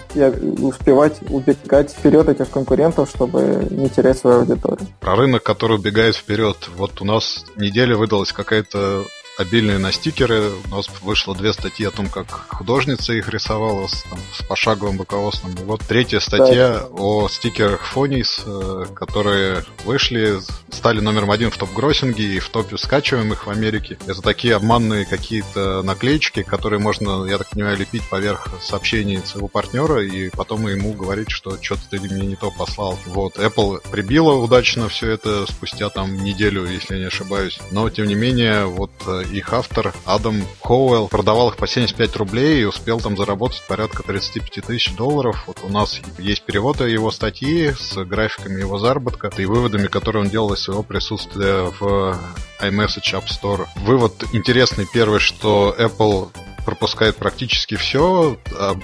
успевать 0.61 1.19
убегать 1.29 1.91
вперед 1.91 2.29
этих 2.29 2.49
конкурентов, 2.49 3.09
чтобы 3.09 3.67
не 3.69 3.89
терять 3.89 4.17
свою 4.17 4.39
аудиторию. 4.39 4.87
Про 4.99 5.15
рынок, 5.15 5.43
который 5.43 5.77
убегает 5.77 6.15
вперед. 6.15 6.57
Вот 6.75 7.01
у 7.01 7.05
нас 7.05 7.45
неделя 7.55 7.95
выдалась 7.95 8.31
какая-то 8.31 9.03
обильные 9.41 9.77
на 9.77 9.91
стикеры. 9.91 10.51
У 10.65 10.69
нас 10.69 10.87
вышло 11.01 11.35
две 11.35 11.53
статьи 11.53 11.85
о 11.85 11.91
том, 11.91 12.07
как 12.09 12.27
художница 12.49 13.13
их 13.13 13.29
рисовала 13.29 13.87
с, 13.87 14.03
там, 14.03 14.19
с 14.33 14.43
пошаговым 14.43 14.99
руководством. 14.99 15.53
И 15.53 15.63
вот 15.63 15.81
третья 15.81 16.19
статья 16.19 16.79
да. 16.79 16.87
о 16.91 17.27
стикерах 17.29 17.85
Фонис, 17.87 18.43
э, 18.45 18.85
которые 18.95 19.65
вышли, 19.85 20.39
стали 20.71 20.99
номером 20.99 21.31
один 21.31 21.51
в 21.51 21.57
топ-гроссинге 21.57 22.35
и 22.35 22.39
в 22.39 22.49
топе 22.49 22.77
скачиваемых 22.77 23.47
в 23.47 23.49
Америке. 23.49 23.97
Это 24.07 24.21
такие 24.21 24.55
обманные 24.55 25.05
какие-то 25.05 25.81
наклеечки, 25.83 26.43
которые 26.43 26.79
можно, 26.79 27.25
я 27.25 27.37
так 27.37 27.49
понимаю, 27.49 27.77
лепить 27.77 28.07
поверх 28.09 28.47
сообщений 28.61 29.19
своего 29.25 29.47
партнера 29.47 30.03
и 30.03 30.29
потом 30.29 30.67
ему 30.67 30.93
говорить, 30.93 31.31
что 31.31 31.57
что-то 31.61 31.81
ты 31.89 31.99
мне 31.99 32.25
не 32.25 32.35
то 32.35 32.51
послал. 32.51 32.97
Вот, 33.05 33.37
Apple 33.37 33.81
прибила 33.91 34.33
удачно 34.33 34.89
все 34.89 35.11
это 35.11 35.45
спустя 35.47 35.89
там 35.89 36.23
неделю, 36.23 36.65
если 36.65 36.95
я 36.95 36.99
не 37.01 37.07
ошибаюсь. 37.07 37.59
Но, 37.71 37.89
тем 37.89 38.07
не 38.07 38.15
менее, 38.15 38.65
вот 38.65 38.91
э, 39.07 39.23
их 39.31 39.53
автор 39.53 39.93
Адам 40.05 40.43
Хоуэлл 40.61 41.07
продавал 41.07 41.49
их 41.49 41.57
по 41.57 41.67
75 41.67 42.15
рублей 42.17 42.61
и 42.61 42.65
успел 42.65 42.99
там 42.99 43.17
заработать 43.17 43.63
порядка 43.67 44.03
35 44.03 44.65
тысяч 44.65 44.93
долларов. 44.95 45.43
Вот 45.47 45.59
у 45.63 45.69
нас 45.69 45.99
есть 46.17 46.43
перевод 46.43 46.81
его 46.81 47.11
статьи 47.11 47.71
с 47.71 47.95
графиками 48.03 48.59
его 48.59 48.77
заработка 48.77 49.31
и 49.37 49.45
выводами, 49.45 49.87
которые 49.87 50.23
он 50.23 50.29
делал 50.29 50.53
из 50.53 50.59
своего 50.59 50.83
присутствия 50.83 51.71
в 51.79 52.17
iMessage 52.61 53.13
App 53.13 53.25
Store. 53.27 53.67
Вывод 53.77 54.23
интересный 54.33 54.87
первый, 54.91 55.19
что 55.19 55.75
Apple 55.77 56.29
пропускает 56.65 57.15
практически 57.15 57.75
все, 57.75 58.37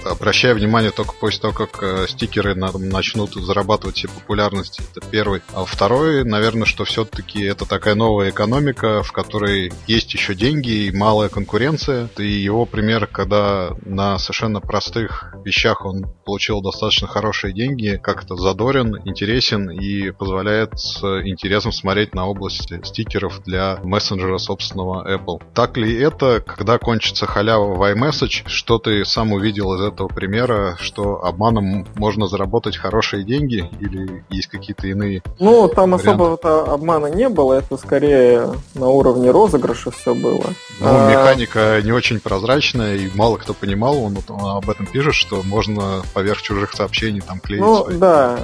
обращая 0.04 0.54
внимание 0.54 0.90
только 0.90 1.14
после 1.14 1.40
того, 1.40 1.54
как 1.54 1.82
э, 1.82 2.06
стикеры 2.08 2.54
начнут 2.54 3.34
зарабатывать 3.34 3.96
себе 3.98 4.12
популярность. 4.12 4.80
Это 4.80 5.06
первый. 5.06 5.42
А 5.54 5.64
второй, 5.64 6.24
наверное, 6.24 6.66
что 6.66 6.84
все-таки 6.84 7.42
это 7.42 7.66
такая 7.66 7.94
новая 7.94 8.30
экономика, 8.30 9.02
в 9.02 9.12
которой 9.12 9.72
есть 9.86 10.12
еще 10.14 10.34
деньги 10.34 10.86
и 10.86 10.96
малая 10.96 11.28
конкуренция. 11.28 12.08
И 12.18 12.26
его 12.26 12.66
пример, 12.66 13.06
когда 13.06 13.70
на 13.84 14.18
совершенно 14.18 14.60
простых 14.60 15.34
вещах 15.44 15.84
он 15.84 16.06
получил 16.24 16.60
достаточно 16.60 17.06
хорошие 17.06 17.52
деньги, 17.52 18.00
как-то 18.02 18.36
задорен, 18.36 18.96
интересен 19.04 19.70
и 19.70 20.10
позволяет 20.10 20.78
с 20.78 21.02
интересом 21.24 21.72
смотреть 21.72 22.14
на 22.14 22.26
область 22.26 22.72
стикеров 22.84 23.42
для 23.44 23.78
мессенджера 23.82 24.38
собственного 24.38 25.16
Apple. 25.16 25.42
Так 25.54 25.76
ли 25.76 25.94
это, 25.94 26.40
когда 26.40 26.78
кончится 26.78 27.26
халява 27.26 27.67
в 27.74 27.92
iMessage. 27.92 28.42
Что 28.46 28.78
ты 28.78 29.04
сам 29.04 29.32
увидел 29.32 29.74
из 29.74 29.80
этого 29.80 30.08
примера, 30.08 30.76
что 30.80 31.24
обманом 31.24 31.86
можно 31.94 32.26
заработать 32.28 32.76
хорошие 32.76 33.24
деньги 33.24 33.68
или 33.80 34.24
есть 34.30 34.48
какие-то 34.48 34.86
иные 34.86 35.22
Ну, 35.38 35.68
там 35.68 35.94
особого-то 35.94 36.72
обмана 36.72 37.06
не 37.06 37.28
было, 37.28 37.54
это 37.54 37.76
скорее 37.76 38.48
на 38.74 38.88
уровне 38.88 39.30
розыгрыша 39.30 39.90
все 39.90 40.14
было. 40.14 40.44
Ну, 40.80 40.86
а... 40.86 41.10
механика 41.10 41.80
не 41.82 41.92
очень 41.92 42.20
прозрачная, 42.20 42.96
и 42.96 43.08
мало 43.14 43.36
кто 43.36 43.54
понимал, 43.54 44.02
он, 44.02 44.18
он 44.28 44.56
об 44.56 44.68
этом 44.70 44.86
пишет, 44.86 45.14
что 45.14 45.42
можно 45.42 46.02
поверх 46.14 46.42
чужих 46.42 46.72
сообщений 46.72 47.20
там 47.20 47.40
клеить 47.40 47.62
Ну, 47.62 47.84
свои. 47.84 47.98
да, 47.98 48.38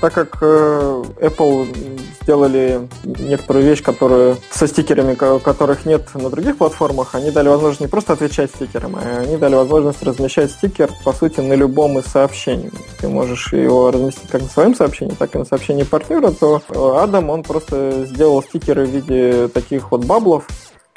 так 0.00 0.12
как 0.14 0.38
э, 0.42 1.04
Apple 1.20 2.00
сделали 2.22 2.88
некоторую 3.04 3.64
вещь, 3.64 3.82
которую 3.82 4.36
со 4.50 4.66
стикерами, 4.66 5.14
которых 5.14 5.86
нет 5.86 6.08
на 6.14 6.30
других 6.30 6.58
платформах, 6.58 7.14
они 7.14 7.30
дали 7.30 7.48
возможность 7.48 7.80
не 7.80 7.86
просто 7.86 8.12
отвечать 8.12 8.50
стикером, 8.60 8.96
а 8.96 9.20
они 9.20 9.36
дали 9.36 9.54
возможность 9.54 10.02
размещать 10.02 10.50
стикер, 10.50 10.90
по 11.04 11.12
сути, 11.12 11.40
на 11.40 11.54
любом 11.54 11.98
из 11.98 12.04
сообщений. 12.04 12.70
Ты 13.00 13.08
можешь 13.08 13.52
его 13.52 13.90
разместить 13.90 14.28
как 14.28 14.42
на 14.42 14.48
своем 14.48 14.74
сообщении, 14.74 15.14
так 15.14 15.34
и 15.34 15.38
на 15.38 15.44
сообщении 15.44 15.84
партнера, 15.84 16.30
то 16.30 16.62
Адам, 17.00 17.30
он 17.30 17.42
просто 17.42 18.04
сделал 18.06 18.42
стикеры 18.42 18.86
в 18.86 18.90
виде 18.90 19.48
таких 19.48 19.90
вот 19.90 20.04
баблов, 20.04 20.46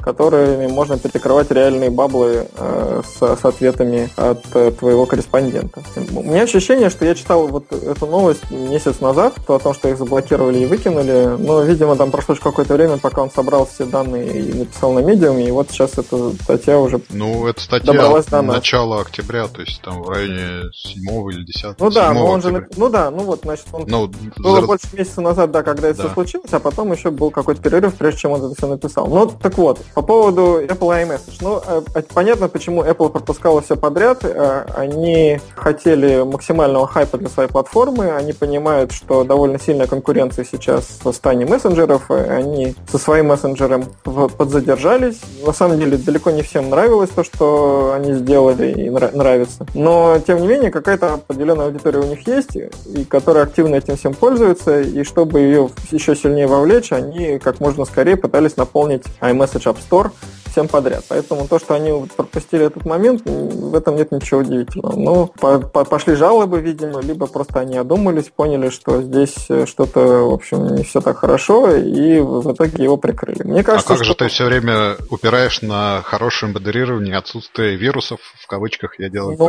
которыми 0.03 0.67
можно 0.67 0.97
перекрывать 0.97 1.49
реальные 1.51 1.89
баблы 1.89 2.47
э, 2.55 3.01
с, 3.05 3.39
с 3.39 3.45
ответами 3.45 4.09
от 4.17 4.43
э, 4.53 4.71
твоего 4.71 5.05
корреспондента. 5.05 5.81
У 6.13 6.23
меня 6.23 6.43
ощущение, 6.43 6.89
что 6.89 7.05
я 7.05 7.15
читал 7.15 7.47
вот 7.47 7.71
эту 7.71 8.05
новость 8.05 8.49
месяц 8.51 8.99
назад, 8.99 9.33
то 9.47 9.55
о 9.55 9.59
том, 9.59 9.73
что 9.73 9.89
их 9.89 9.97
заблокировали 9.97 10.59
и 10.59 10.65
выкинули, 10.65 11.37
но, 11.39 11.61
видимо, 11.61 11.95
там 11.95 12.11
прошло 12.11 12.35
какое-то 12.35 12.73
время, 12.73 12.97
пока 12.97 13.21
он 13.21 13.31
собрал 13.31 13.65
все 13.65 13.85
данные 13.85 14.39
и 14.39 14.53
написал 14.53 14.93
на 14.93 14.99
медиуме, 14.99 15.47
и 15.47 15.51
вот 15.51 15.69
сейчас 15.71 15.97
эта 15.97 16.31
статья 16.41 16.79
уже 16.79 16.99
Ну, 17.09 17.47
это 17.47 17.61
статья 17.61 17.93
добралась 17.93 18.25
до 18.25 18.41
нас. 18.41 18.57
начала 18.57 19.01
октября, 19.01 19.47
то 19.47 19.61
есть 19.61 19.81
там 19.81 20.03
в 20.03 20.09
районе 20.09 20.71
7 20.73 21.31
или 21.31 21.43
10 21.45 21.79
Ну 21.79 21.89
да, 21.89 22.13
но 22.13 22.25
он 22.25 22.41
же, 22.41 22.67
ну 22.75 22.89
да, 22.89 23.09
ну 23.09 23.23
вот, 23.23 23.41
значит, 23.43 23.65
он 23.71 23.85
ну, 23.87 24.11
было 24.37 24.61
за... 24.61 24.67
больше 24.67 24.87
месяца 24.93 25.21
назад, 25.21 25.51
да, 25.51 25.63
когда 25.63 25.87
это 25.87 25.97
да. 25.97 26.03
все 26.05 26.13
случилось, 26.13 26.51
а 26.51 26.59
потом 26.59 26.91
еще 26.91 27.11
был 27.11 27.31
какой-то 27.31 27.61
перерыв, 27.61 27.95
прежде 27.95 28.21
чем 28.21 28.31
он 28.31 28.43
это 28.43 28.55
все 28.55 28.67
написал. 28.67 29.07
Ну, 29.07 29.27
так 29.27 29.57
вот, 29.57 29.79
по 29.93 30.01
поводу 30.01 30.61
Apple 30.61 31.03
iMessage. 31.03 31.37
Ну, 31.41 31.61
э, 31.65 32.01
понятно, 32.13 32.47
почему 32.47 32.83
Apple 32.83 33.09
пропускала 33.09 33.61
все 33.61 33.75
подряд. 33.75 34.23
Э, 34.23 34.65
они 34.75 35.39
хотели 35.55 36.23
максимального 36.23 36.87
хайпа 36.87 37.17
для 37.17 37.29
своей 37.29 37.49
платформы. 37.49 38.11
Они 38.11 38.33
понимают, 38.33 38.91
что 38.91 39.23
довольно 39.23 39.59
сильная 39.59 39.87
конкуренция 39.87 40.45
сейчас 40.45 40.99
в 41.03 41.11
стане 41.11 41.45
мессенджеров. 41.45 42.09
Они 42.09 42.75
со 42.91 42.97
своим 42.97 43.27
мессенджером 43.27 43.85
подзадержались. 44.03 45.19
На 45.45 45.53
самом 45.53 45.79
деле, 45.79 45.97
далеко 45.97 46.31
не 46.31 46.41
всем 46.41 46.69
нравилось 46.69 47.09
то, 47.09 47.23
что 47.23 47.93
они 47.95 48.13
сделали 48.13 48.71
и 48.71 48.89
нравится. 48.89 49.65
Но, 49.73 50.19
тем 50.25 50.41
не 50.41 50.47
менее, 50.47 50.71
какая-то 50.71 51.15
определенная 51.15 51.67
аудитория 51.67 51.99
у 51.99 52.05
них 52.05 52.27
есть, 52.27 52.55
и 52.55 53.05
которая 53.05 53.43
активно 53.43 53.75
этим 53.75 53.95
всем 53.95 54.13
пользуется. 54.13 54.81
И 54.81 55.03
чтобы 55.03 55.39
ее 55.39 55.69
еще 55.91 56.15
сильнее 56.15 56.47
вовлечь, 56.47 56.91
они 56.91 57.39
как 57.39 57.59
можно 57.59 57.85
скорее 57.85 58.17
пытались 58.17 58.57
наполнить 58.57 59.03
iMessage 59.21 59.63
App 59.63 59.77
Store 59.89 60.11
всем 60.53 60.67
подряд. 60.67 61.03
Поэтому 61.09 61.47
то, 61.47 61.59
что 61.59 61.73
они 61.73 62.07
пропустили 62.15 62.67
этот 62.67 62.85
момент, 62.85 63.23
в 63.25 63.75
этом 63.75 63.95
нет 63.95 64.11
ничего 64.11 64.41
удивительного. 64.41 64.95
Ну, 64.95 65.27
по 65.27 65.55
-по 65.55 65.83
пошли 65.83 66.13
жалобы, 66.13 66.61
видимо, 66.61 67.01
либо 67.01 67.25
просто 67.25 67.59
они 67.59 67.75
одумались, 67.75 68.29
поняли, 68.29 68.69
что 68.69 69.01
здесь 69.01 69.35
э, 69.49 69.65
что-то, 69.65 69.99
в 69.99 70.33
общем, 70.33 70.75
не 70.75 70.83
все 70.83 71.01
так 71.01 71.17
хорошо, 71.17 71.75
и 71.75 72.19
в 72.19 72.53
итоге 72.53 72.83
его 72.83 72.97
прикрыли. 72.97 73.43
Мне 73.43 73.63
кажется, 73.63 73.93
а 73.93 73.97
как 73.97 74.05
же 74.05 74.13
ты 74.13 74.27
все 74.27 74.45
время 74.45 74.95
упираешь 75.09 75.63
на 75.63 76.03
хорошее 76.03 76.53
модерирование, 76.53 77.17
отсутствие 77.17 77.75
вирусов, 77.75 78.19
в 78.39 78.45
кавычках 78.45 78.99
я 78.99 79.09
делаю 79.09 79.35
ну, 79.39 79.47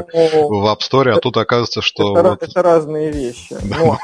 в 0.49 0.67
App 0.67 0.79
Store, 0.79 1.11
а 1.11 1.21
тут 1.21 1.37
оказывается, 1.37 1.83
что... 1.83 2.19
Это, 2.19 2.31
вот... 2.31 2.43
это 2.43 2.63
разные 2.63 3.13
вещи. 3.13 3.57
Ну, 3.63 3.99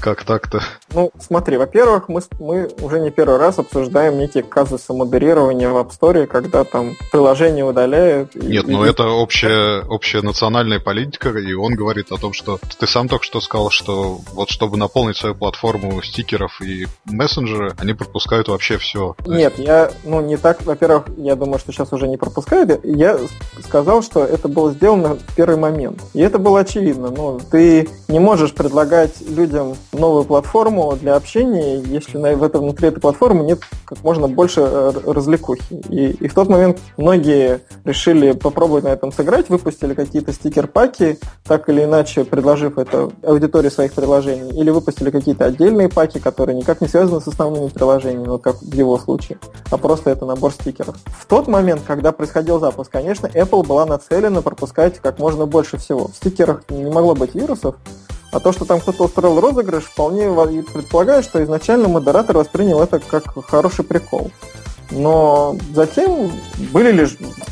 как 0.00 0.24
так-то? 0.24 0.62
Ну, 0.94 1.10
смотри, 1.18 1.58
во-первых, 1.58 2.08
мы, 2.08 2.22
мы 2.40 2.70
уже 2.80 3.00
не 3.00 3.10
первый 3.10 3.38
раз 3.38 3.58
обсуждаем 3.58 4.18
некие 4.18 4.42
казусы 4.42 4.94
модерирования 4.94 5.67
в 5.72 5.76
App 5.76 5.90
Store, 5.90 6.26
когда 6.26 6.64
там 6.64 6.96
приложение 7.10 7.64
удаляют. 7.64 8.34
Нет, 8.34 8.68
и, 8.68 8.70
ну 8.70 8.84
это 8.84 9.08
общая, 9.08 9.82
общая 9.82 10.22
национальная 10.22 10.80
политика, 10.80 11.30
и 11.30 11.52
он 11.54 11.74
говорит 11.74 12.12
о 12.12 12.16
том, 12.16 12.32
что 12.32 12.58
ты 12.78 12.86
сам 12.86 13.08
только 13.08 13.24
что 13.24 13.40
сказал, 13.40 13.70
что 13.70 14.20
вот 14.32 14.50
чтобы 14.50 14.76
наполнить 14.76 15.16
свою 15.16 15.34
платформу 15.34 16.02
стикеров 16.02 16.60
и 16.60 16.86
мессенджеры, 17.04 17.74
они 17.78 17.92
пропускают 17.92 18.48
вообще 18.48 18.78
все. 18.78 19.14
Нет, 19.26 19.58
я, 19.58 19.90
ну 20.04 20.20
не 20.20 20.36
так, 20.36 20.64
во-первых, 20.64 21.04
я 21.16 21.36
думаю, 21.36 21.58
что 21.58 21.72
сейчас 21.72 21.92
уже 21.92 22.08
не 22.08 22.16
пропускают. 22.16 22.84
Я 22.84 23.18
сказал, 23.62 24.02
что 24.02 24.24
это 24.24 24.48
было 24.48 24.72
сделано 24.72 25.16
в 25.16 25.34
первый 25.34 25.56
момент. 25.56 26.02
И 26.14 26.20
это 26.20 26.38
было 26.38 26.60
очевидно. 26.60 27.10
Ну, 27.10 27.40
ты 27.50 27.88
не 28.08 28.18
можешь 28.18 28.52
предлагать 28.52 29.20
людям 29.20 29.76
новую 29.92 30.24
платформу 30.24 30.96
для 30.96 31.16
общения, 31.16 31.80
если 31.80 32.18
в 32.18 32.42
этом 32.42 32.62
внутри 32.62 32.88
этой 32.88 33.00
платформы 33.00 33.44
нет 33.44 33.60
как 33.84 34.02
можно 34.04 34.28
больше 34.28 34.60
э, 34.60 34.92
развлекухи. 35.58 35.92
И, 35.92 36.10
и 36.10 36.28
в 36.28 36.34
тот 36.34 36.48
момент 36.48 36.78
многие 36.96 37.60
решили 37.84 38.32
попробовать 38.32 38.84
на 38.84 38.88
этом 38.88 39.12
сыграть, 39.12 39.48
выпустили 39.48 39.94
какие-то 39.94 40.32
стикер-паки, 40.32 41.18
так 41.44 41.68
или 41.68 41.84
иначе 41.84 42.24
предложив 42.24 42.78
это 42.78 43.10
аудитории 43.22 43.68
своих 43.68 43.92
приложений, 43.92 44.58
или 44.60 44.70
выпустили 44.70 45.10
какие-то 45.10 45.44
отдельные 45.46 45.88
паки, 45.88 46.18
которые 46.18 46.56
никак 46.56 46.80
не 46.80 46.88
связаны 46.88 47.20
с 47.20 47.28
основными 47.28 47.68
приложениями, 47.68 48.28
вот 48.28 48.42
как 48.42 48.60
в 48.60 48.74
его 48.74 48.98
случае, 48.98 49.38
а 49.70 49.76
просто 49.76 50.10
это 50.10 50.26
набор 50.26 50.52
стикеров. 50.52 50.96
В 51.06 51.26
тот 51.26 51.48
момент, 51.48 51.82
когда 51.86 52.12
происходил 52.12 52.60
запуск, 52.60 52.90
конечно, 52.90 53.26
Apple 53.26 53.66
была 53.66 53.86
нацелена 53.86 54.42
пропускать 54.42 54.98
как 54.98 55.18
можно 55.18 55.46
больше 55.46 55.76
всего. 55.78 56.08
В 56.08 56.16
стикерах 56.16 56.62
не 56.70 56.90
могло 56.90 57.14
быть 57.14 57.34
вирусов, 57.34 57.76
А 58.30 58.40
то, 58.40 58.52
что 58.52 58.66
там 58.66 58.80
кто-то 58.80 59.04
устроил 59.04 59.40
розыгрыш, 59.40 59.84
вполне 59.84 60.28
предполагаю, 60.62 61.22
что 61.22 61.42
изначально 61.42 61.88
модератор 61.88 62.36
воспринял 62.36 62.82
это 62.82 63.00
как 63.00 63.24
хороший 63.46 63.84
прикол. 63.84 64.30
Но 64.90 65.56
затем 65.74 66.30
были 66.72 66.92
ли 66.92 67.06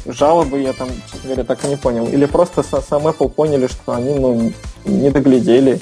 жалобы, 0.07 0.61
я 0.61 0.73
там, 0.73 0.89
честно 1.11 1.21
говоря, 1.25 1.45
так 1.45 1.65
и 1.65 1.69
не 1.69 1.77
понял. 1.77 2.07
Или 2.07 2.27
просто 2.27 2.63
сам 2.63 3.07
Apple 3.07 3.29
поняли, 3.29 3.67
что 3.67 3.93
они 3.93 4.15
ну, 4.15 4.53
не 4.85 5.11
доглядели 5.11 5.81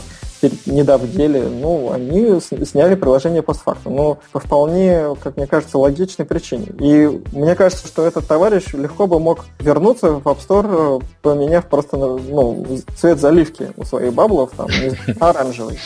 не 0.66 0.82
довдели, 0.82 1.40
ну, 1.40 1.92
они 1.92 2.40
сняли 2.40 2.94
приложение 2.94 3.42
постфактум. 3.42 3.96
Но 3.96 4.18
по 4.32 4.40
вполне, 4.40 5.14
как 5.22 5.36
мне 5.36 5.46
кажется, 5.46 5.78
логичной 5.78 6.24
причине. 6.24 6.66
И 6.80 7.22
мне 7.32 7.54
кажется, 7.54 7.86
что 7.86 8.06
этот 8.06 8.26
товарищ 8.26 8.72
легко 8.72 9.06
бы 9.06 9.20
мог 9.20 9.46
вернуться 9.58 10.12
в 10.12 10.26
App 10.26 10.38
Store, 10.46 11.02
поменяв 11.22 11.66
просто 11.66 11.96
ну, 11.96 12.66
цвет 12.96 13.20
заливки 13.20 13.70
у 13.76 13.84
своих 13.84 14.12
баблов, 14.12 14.50
там, 14.56 14.68
оранжевый. 15.20 15.78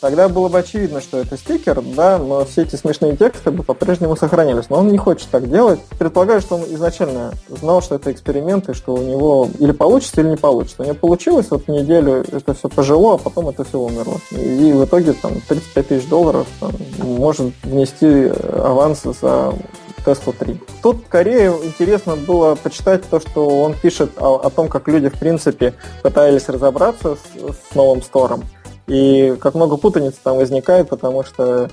Тогда 0.00 0.28
было 0.28 0.48
бы 0.48 0.58
очевидно, 0.58 1.00
что 1.00 1.18
это 1.18 1.36
стикер, 1.36 1.82
да, 1.82 2.16
но 2.16 2.44
все 2.46 2.62
эти 2.62 2.76
смешные 2.76 3.16
тексты 3.16 3.50
бы 3.50 3.62
по-прежнему 3.62 4.16
сохранялись. 4.16 4.70
Но 4.70 4.78
он 4.78 4.88
не 4.88 4.96
хочет 4.96 5.28
так 5.30 5.50
делать. 5.50 5.80
Предполагаю, 5.98 6.40
что 6.40 6.56
он 6.56 6.62
изначально 6.74 7.32
знал, 7.48 7.82
что 7.82 7.96
это 7.96 8.10
эксперимент, 8.10 8.68
и 8.70 8.72
что 8.72 8.94
у 8.94 9.02
него 9.02 9.48
или 9.58 9.72
получится, 9.72 10.22
или 10.22 10.30
не 10.30 10.36
получится. 10.36 10.82
У 10.82 10.84
него 10.84 10.94
получилось, 10.94 11.48
вот 11.50 11.68
неделю 11.68 12.24
это 12.32 12.54
все 12.54 12.68
пожило, 12.68 13.14
а 13.14 13.18
потом 13.18 13.50
это 13.50 13.64
все 13.64 13.78
умерло. 13.78 14.18
И 14.30 14.72
в 14.72 14.84
итоге 14.84 15.12
там 15.12 15.32
35 15.46 15.88
тысяч 15.88 16.08
долларов 16.08 16.46
там, 16.60 16.72
может 16.98 17.52
внести 17.62 18.32
аванс 18.54 19.02
за 19.02 19.52
Tesla 20.04 20.34
3. 20.38 20.60
Тут 20.82 21.04
скорее 21.06 21.50
интересно 21.62 22.16
было 22.16 22.54
почитать 22.54 23.02
то, 23.08 23.20
что 23.20 23.46
он 23.46 23.74
пишет 23.74 24.12
о, 24.16 24.36
о 24.36 24.50
том, 24.50 24.68
как 24.68 24.88
люди, 24.88 25.10
в 25.10 25.18
принципе, 25.18 25.74
пытались 26.02 26.48
разобраться 26.48 27.16
с, 27.16 27.70
с 27.70 27.74
новым 27.74 28.02
стором. 28.02 28.44
И 28.90 29.36
как 29.40 29.54
много 29.54 29.76
путаниц 29.76 30.14
там 30.20 30.36
возникает, 30.36 30.88
потому 30.88 31.22
что 31.22 31.70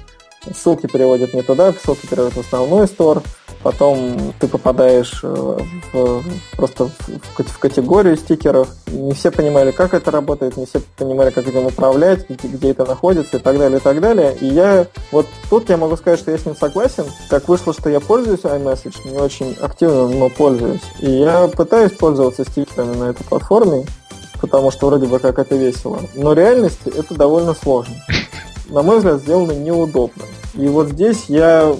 ссылки 0.55 0.85
переводят 0.85 1.33
не 1.33 1.41
туда, 1.41 1.73
ссылки 1.73 2.05
переводят 2.05 2.35
в 2.35 2.41
основной 2.41 2.87
стор, 2.87 3.23
потом 3.63 4.33
ты 4.39 4.47
попадаешь 4.47 5.21
э, 5.23 5.57
в, 5.93 6.23
просто 6.55 6.85
в, 6.85 7.41
в 7.41 7.57
категорию 7.57 8.17
стикеров. 8.17 8.69
Не 8.85 9.13
все 9.13 9.31
понимали, 9.31 9.71
как 9.71 9.95
это 9.95 10.11
работает, 10.11 10.57
не 10.57 10.67
все 10.67 10.79
понимали, 10.95 11.31
как 11.31 11.47
этим 11.47 11.65
управлять, 11.65 12.29
где, 12.29 12.47
где 12.47 12.69
это 12.69 12.85
находится 12.85 13.37
и 13.37 13.39
так 13.39 13.57
далее, 13.57 13.79
и 13.79 13.81
так 13.81 13.99
далее. 13.99 14.37
И 14.39 14.45
я 14.45 14.85
вот 15.11 15.25
тут 15.49 15.71
я 15.71 15.77
могу 15.77 15.97
сказать, 15.97 16.19
что 16.19 16.29
я 16.29 16.37
с 16.37 16.45
ним 16.45 16.55
согласен. 16.55 17.05
Так 17.31 17.47
вышло, 17.47 17.73
что 17.73 17.89
я 17.89 17.99
пользуюсь 17.99 18.41
iMessage, 18.41 19.09
не 19.11 19.17
очень 19.17 19.57
активно, 19.59 20.07
но 20.07 20.29
пользуюсь. 20.29 20.83
И 20.99 21.09
я 21.09 21.47
пытаюсь 21.47 21.93
пользоваться 21.93 22.43
стикерами 22.43 22.95
на 22.95 23.05
этой 23.05 23.23
платформе 23.23 23.87
потому 24.39 24.71
что 24.71 24.87
вроде 24.87 25.07
бы 25.07 25.19
как 25.19 25.39
это 25.39 25.55
весело. 25.55 25.99
Но 26.15 26.31
в 26.31 26.33
реальности 26.33 26.91
это 26.95 27.13
довольно 27.15 27.53
сложно. 27.53 27.95
На 28.69 28.81
мой 28.81 28.97
взгляд, 28.97 29.21
сделано 29.21 29.53
неудобно. 29.53 30.23
И 30.55 30.67
вот 30.67 30.89
здесь 30.89 31.25
я, 31.27 31.73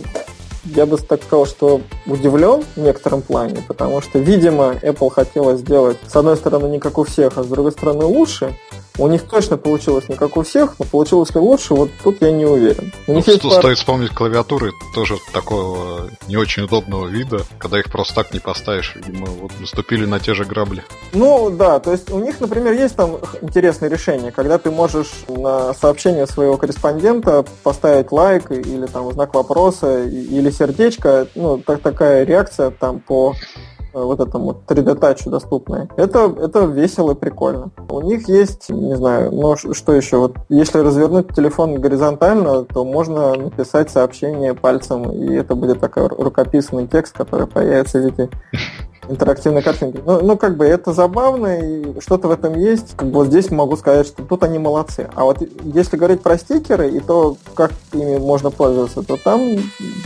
я 0.64 0.86
бы 0.86 0.97
так 0.97 1.24
сказал, 1.24 1.45
что 1.45 1.82
удивлен 2.05 2.64
в 2.76 2.80
некотором 2.80 3.22
плане, 3.22 3.64
потому 3.68 4.01
что, 4.01 4.20
видимо, 4.20 4.76
Apple 4.82 5.10
хотела 5.10 5.58
сделать, 5.58 5.97
с 6.08 6.16
одной 6.16 6.38
стороны, 6.38 6.68
не 6.68 6.80
как 6.80 6.97
у 6.97 7.03
всех, 7.03 7.38
а 7.38 7.43
с 7.43 7.47
другой 7.47 7.72
стороны, 7.72 8.05
лучше, 8.05 8.55
у 8.98 9.08
них 9.08 9.24
точно 9.24 9.58
получилось 9.58 10.10
не 10.10 10.16
как 10.16 10.38
у 10.38 10.43
всех, 10.43 10.76
но 10.80 10.86
получилось 10.86 11.34
ли 11.34 11.41
лучше, 11.41 11.74
вот 11.74 11.89
тут 12.04 12.22
я 12.22 12.32
не 12.32 12.45
уверен. 12.45 12.91
У 13.08 13.14
ну, 13.14 13.24
есть 13.26 13.41
пар... 13.41 13.52
Стоит 13.54 13.78
вспомнить 13.78 14.12
клавиатуры 14.12 14.72
тоже 14.93 15.18
такого 15.34 16.10
не 16.28 16.36
очень 16.36 16.64
удобного 16.64 17.08
вида, 17.08 17.41
когда 17.60 17.80
их 17.80 17.91
просто 17.91 18.16
так 18.16 18.34
не 18.34 18.39
поставишь. 18.39 18.95
Видимо, 18.95 19.28
вот 19.28 19.52
наступили 19.60 20.06
на 20.06 20.20
те 20.20 20.34
же 20.34 20.45
грабли. 20.45 20.84
Ну 21.14 21.50
да, 21.50 21.80
то 21.80 21.91
есть 21.91 22.12
у 22.12 22.20
них, 22.20 22.39
например, 22.39 22.74
есть 22.74 22.95
там 22.95 23.18
интересное 23.41 23.89
решение, 23.89 24.32
когда 24.32 24.58
ты 24.58 24.72
можешь 24.72 25.12
на 25.28 25.74
сообщение 25.74 26.28
своего 26.28 26.58
корреспондента 26.58 27.45
поставить 27.64 28.12
лайк 28.12 28.52
или 28.52 28.86
там 28.88 29.12
знак 29.12 29.34
вопроса 29.34 30.04
или 30.04 30.50
сердечко, 30.50 31.28
ну 31.36 31.58
так, 31.60 31.82
такая 31.82 32.24
реакция 32.24 32.72
там 32.72 33.00
по 33.00 33.36
вот 33.93 34.19
этому 34.19 34.61
3D 34.67 34.99
Touch 34.99 35.29
доступные. 35.29 35.89
Это, 35.97 36.33
это 36.39 36.65
весело 36.65 37.11
и 37.11 37.15
прикольно. 37.15 37.71
У 37.89 38.01
них 38.01 38.27
есть, 38.27 38.69
не 38.69 38.95
знаю, 38.95 39.31
ну 39.31 39.55
что 39.55 39.93
еще, 39.93 40.17
вот 40.17 40.35
если 40.49 40.79
развернуть 40.79 41.33
телефон 41.35 41.75
горизонтально, 41.79 42.63
то 42.65 42.85
можно 42.85 43.33
написать 43.35 43.89
сообщение 43.89 44.53
пальцем, 44.53 45.11
и 45.11 45.35
это 45.35 45.55
будет 45.55 45.79
такой 45.79 46.07
рукописный 46.07 46.88
текст, 46.88 47.15
который 47.15 47.47
появится 47.47 47.99
в 47.99 48.05
виде 48.05 48.29
интерактивной 49.10 49.62
картинки. 49.62 50.02
Ну, 50.06 50.22
ну, 50.22 50.38
как 50.38 50.58
бы 50.58 50.66
это 50.66 50.93
забавно, 50.93 51.60
и 51.60 52.00
что-то 52.02 52.28
в 52.28 52.32
этом 52.32 52.58
есть. 52.58 52.95
Как 52.95 53.08
бы 53.10 53.20
вот 53.20 53.28
здесь 53.28 53.52
могу 53.52 53.76
сказать, 53.78 54.08
что 54.08 54.24
тут 54.24 54.43
они 54.43 54.60
молодцы. 54.60 55.10
А 55.16 55.24
вот 55.24 55.38
если 55.64 55.98
говорить 55.98 56.22
про 56.22 56.38
стикеры 56.38 56.89
и 56.89 57.00
то, 57.00 57.38
как 57.56 57.72
ими 57.93 58.18
можно 58.18 58.52
пользоваться, 58.52 59.02
то 59.04 59.18
там 59.18 59.41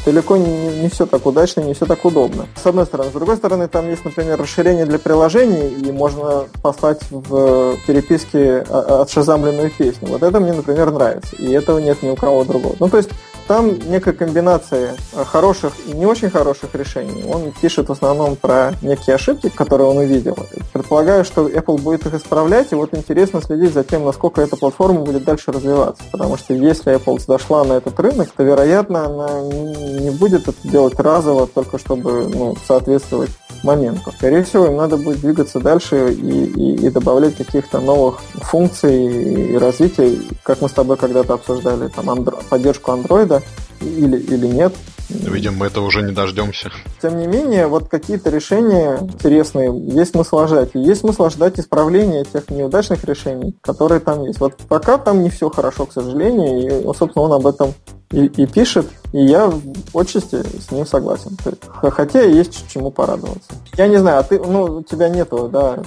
далеко 0.06 0.38
не, 0.38 0.82
не 0.82 0.89
все 0.89 1.06
так 1.06 1.26
удачно, 1.26 1.62
не 1.62 1.74
все 1.74 1.86
так 1.86 2.04
удобно. 2.06 2.48
С 2.62 2.66
одной 2.66 2.86
стороны. 2.86 3.10
С 3.10 3.14
другой 3.14 3.38
стороны, 3.38 3.68
там 3.68 3.89
есть, 3.89 4.06
например, 4.06 4.39
расширение 4.39 4.86
для 4.86 5.00
приложений, 5.00 5.70
и 5.86 5.92
можно 5.92 6.46
послать 6.62 7.02
в 7.10 7.78
переписке 7.88 8.60
отшазамленную 8.60 9.72
песню. 9.72 10.10
Вот 10.10 10.24
это 10.24 10.39
мне, 10.39 10.54
например, 10.54 10.92
нравится. 10.92 11.36
И 11.38 11.52
этого 11.52 11.80
нет 11.80 12.04
ни 12.04 12.10
у 12.10 12.16
кого 12.16 12.44
другого. 12.44 12.76
Ну, 12.80 12.89
то 12.89 12.98
есть 12.98 13.10
там 13.52 13.78
некая 13.89 14.14
комбинация 14.14 14.95
хороших 15.26 15.74
и 15.86 15.91
не 15.91 16.06
очень 16.06 16.30
хороших 16.30 16.74
решений. 16.74 17.26
Он 17.28 17.52
пишет 17.52 17.89
в 17.89 17.91
основном 17.91 18.38
про 18.38 18.72
некие 18.82 19.16
ошибки, 19.16 19.49
которые 19.49 19.89
он 19.89 19.97
увидел. 19.97 20.38
Предполагаю, 20.72 21.26
что 21.26 21.49
Apple 21.49 21.82
будет 21.82 22.06
их 22.06 22.14
исправлять, 22.14 22.72
и 22.72 22.76
вот 22.76 22.93
интересно 22.93 23.41
следить 23.41 23.74
за 23.74 23.84
тем, 23.84 24.06
насколько 24.06 24.39
эта 24.39 24.56
платформа 24.56 25.02
будет 25.02 25.26
дальше 25.26 25.52
развиваться. 25.52 26.02
Потому 26.14 26.38
что 26.38 26.54
если 26.54 26.95
Apple 26.95 27.20
зашла 27.20 27.66
на 27.66 27.74
этот 27.74 27.99
рынок, 27.99 28.30
то, 28.32 28.41
вероятно, 28.41 29.08
она 29.08 29.41
не 29.41 30.12
будет 30.12 30.47
это 30.47 30.56
делать 30.64 30.97
разово, 30.97 31.45
только 31.45 31.78
чтобы 31.78 32.30
ну, 32.34 32.56
соответствовать 32.66 33.32
моменту. 33.64 34.12
Скорее 34.12 34.43
всего, 34.43 34.68
им 34.68 34.78
надо 34.78 34.97
будет 34.97 35.22
двигаться 35.22 35.59
дальше 35.59 36.14
и, 36.14 36.45
и, 36.45 36.88
и 36.88 36.89
добавлять 36.89 37.36
каких-то 37.36 37.80
новых 37.80 38.22
функций 38.36 39.53
и 39.53 39.57
развития, 39.57 40.18
как 40.43 40.62
мы 40.62 40.70
с 40.70 40.74
тобой 40.74 40.97
когда-то 40.97 41.34
обсуждали, 41.34 41.88
там, 41.89 42.09
андро- 42.09 42.43
поддержку 42.49 42.91
андроида 42.91 43.41
или, 43.82 44.18
или 44.18 44.47
нет. 44.47 44.74
Видимо, 45.09 45.57
мы 45.57 45.66
этого 45.68 45.86
уже 45.86 46.03
не 46.03 46.14
дождемся. 46.14 46.72
Тем 47.01 47.18
не 47.18 47.28
менее, 47.28 47.68
вот 47.68 47.89
какие-то 47.89 48.30
решения 48.30 48.97
интересные 49.01 49.70
есть 49.93 50.12
смысл 50.12 50.47
ждать. 50.47 50.70
И 50.74 50.80
есть 50.80 51.01
смысл 51.01 51.30
ждать 51.30 51.59
исправления 51.59 52.24
тех 52.24 52.49
неудачных 52.49 53.03
решений, 53.03 53.57
которые 53.62 53.99
там 53.99 54.24
есть. 54.24 54.39
Вот 54.39 54.55
пока 54.70 54.97
там 54.97 55.22
не 55.22 55.30
все 55.30 55.49
хорошо, 55.49 55.86
к 55.86 55.93
сожалению, 55.93 56.59
и, 56.62 56.97
собственно, 56.97 57.26
он 57.26 57.34
об 57.34 57.45
этом 57.45 57.74
и, 58.12 58.26
и 58.26 58.45
пишет, 58.45 58.88
и 59.14 59.24
я 59.24 59.47
в 59.47 59.97
отчасти 59.97 60.41
с 60.59 60.72
ним 60.72 60.86
согласен. 60.86 61.38
Хотя 61.64 62.22
есть 62.22 62.70
чему 62.72 62.91
порадоваться. 62.91 63.51
Я 63.78 63.88
не 63.88 63.97
знаю, 63.97 64.20
а 64.20 64.24
ты, 64.24 64.39
ну, 64.39 64.64
у 64.64 64.84
тебя 64.84 65.09
нету, 65.09 65.49
да, 65.51 65.80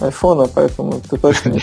айфона, 0.00 0.48
поэтому 0.52 1.00
ты 1.08 1.16
точно 1.16 1.50
не. 1.50 1.62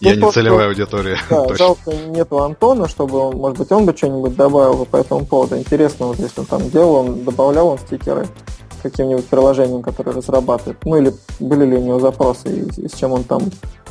Я 0.00 0.16
не 0.16 0.30
целевая 0.30 0.68
аудитория. 0.68 1.18
Да, 1.30 1.54
жалко, 1.54 1.92
нету 2.08 2.42
Антона, 2.42 2.88
чтобы 2.88 3.18
он, 3.18 3.36
может 3.36 3.58
быть, 3.58 3.70
он 3.72 3.86
бы 3.86 3.96
что-нибудь 3.96 4.36
добавил 4.36 4.84
по 4.84 4.96
этому 4.96 5.24
поводу. 5.24 5.56
Интересно, 5.56 6.06
вот 6.06 6.18
если 6.18 6.40
он 6.40 6.46
там 6.46 6.70
делал, 6.70 6.94
он 6.96 7.24
добавлял 7.24 7.68
он 7.68 7.78
стикеры 7.78 8.26
каким-нибудь 8.82 9.26
приложением, 9.26 9.82
которое 9.82 10.12
разрабатывает. 10.12 10.78
Ну 10.84 10.96
или 10.96 11.14
были 11.40 11.64
ли 11.64 11.76
у 11.76 11.80
него 11.80 12.00
запросы, 12.00 12.48
и, 12.48 12.82
и 12.82 12.88
с 12.88 12.92
чем 12.92 13.12
он 13.12 13.24
там 13.24 13.42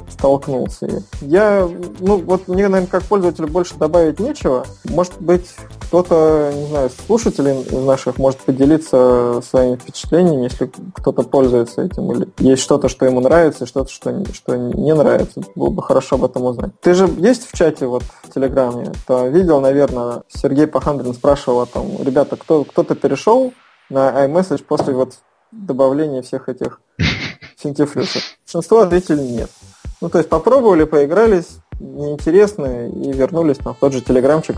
столкнулся. 0.10 1.04
Я, 1.22 1.68
ну 2.00 2.18
вот 2.18 2.48
мне, 2.48 2.68
наверное, 2.68 2.90
как 2.90 3.04
пользователю 3.04 3.48
больше 3.48 3.76
добавить 3.76 4.20
нечего. 4.20 4.66
Может 4.86 5.20
быть, 5.20 5.50
кто-то, 5.88 6.52
не 6.54 6.68
знаю, 6.68 6.90
слушателей 7.06 7.86
наших 7.86 8.18
может 8.18 8.40
поделиться 8.40 9.42
своими 9.48 9.76
впечатлениями, 9.76 10.44
если 10.44 10.72
кто-то 10.94 11.24
пользуется 11.24 11.84
этим, 11.84 12.12
или 12.12 12.28
есть 12.40 12.62
что-то, 12.62 12.90
что 12.90 13.06
ему 13.06 13.20
нравится, 13.20 13.66
что-то, 13.66 13.92
что, 13.92 14.24
что 14.34 14.56
не 14.58 14.94
нравится. 14.94 15.42
Было 15.56 15.70
бы 15.70 15.82
хорошо 15.82 16.16
об 16.16 16.26
этом 16.26 16.44
узнать. 16.44 16.72
Ты 16.82 16.94
же 16.94 17.08
есть 17.18 17.48
в 17.50 17.58
чате 17.58 17.88
вот 17.88 18.04
в 18.24 18.34
Телеграме? 18.34 18.92
То 19.08 19.28
видел, 19.28 19.62
наверное, 19.62 20.24
Сергей 20.28 20.68
Пахандрин 20.68 21.14
спрашивал 21.14 21.62
о 21.62 21.66
том, 21.66 21.98
ребята, 22.02 22.36
кто, 22.36 22.64
кто-то 22.64 22.96
перешел 22.96 23.54
на 23.90 24.26
iMessage 24.26 24.64
после 24.64 24.94
вот 24.94 25.16
добавления 25.52 26.22
всех 26.22 26.50
этих 26.50 26.82
синтифлюсов? 27.58 28.22
Большинство 28.46 28.82
ответили 28.82 29.22
нет. 29.22 29.50
Ну, 30.02 30.10
то 30.10 30.18
есть 30.18 30.30
попробовали, 30.30 30.84
поигрались, 30.84 31.60
неинтересно, 31.80 32.88
и 32.88 33.12
вернулись 33.12 33.64
на 33.64 33.74
тот 33.74 33.94
же 33.94 34.02
телеграмчик, 34.02 34.58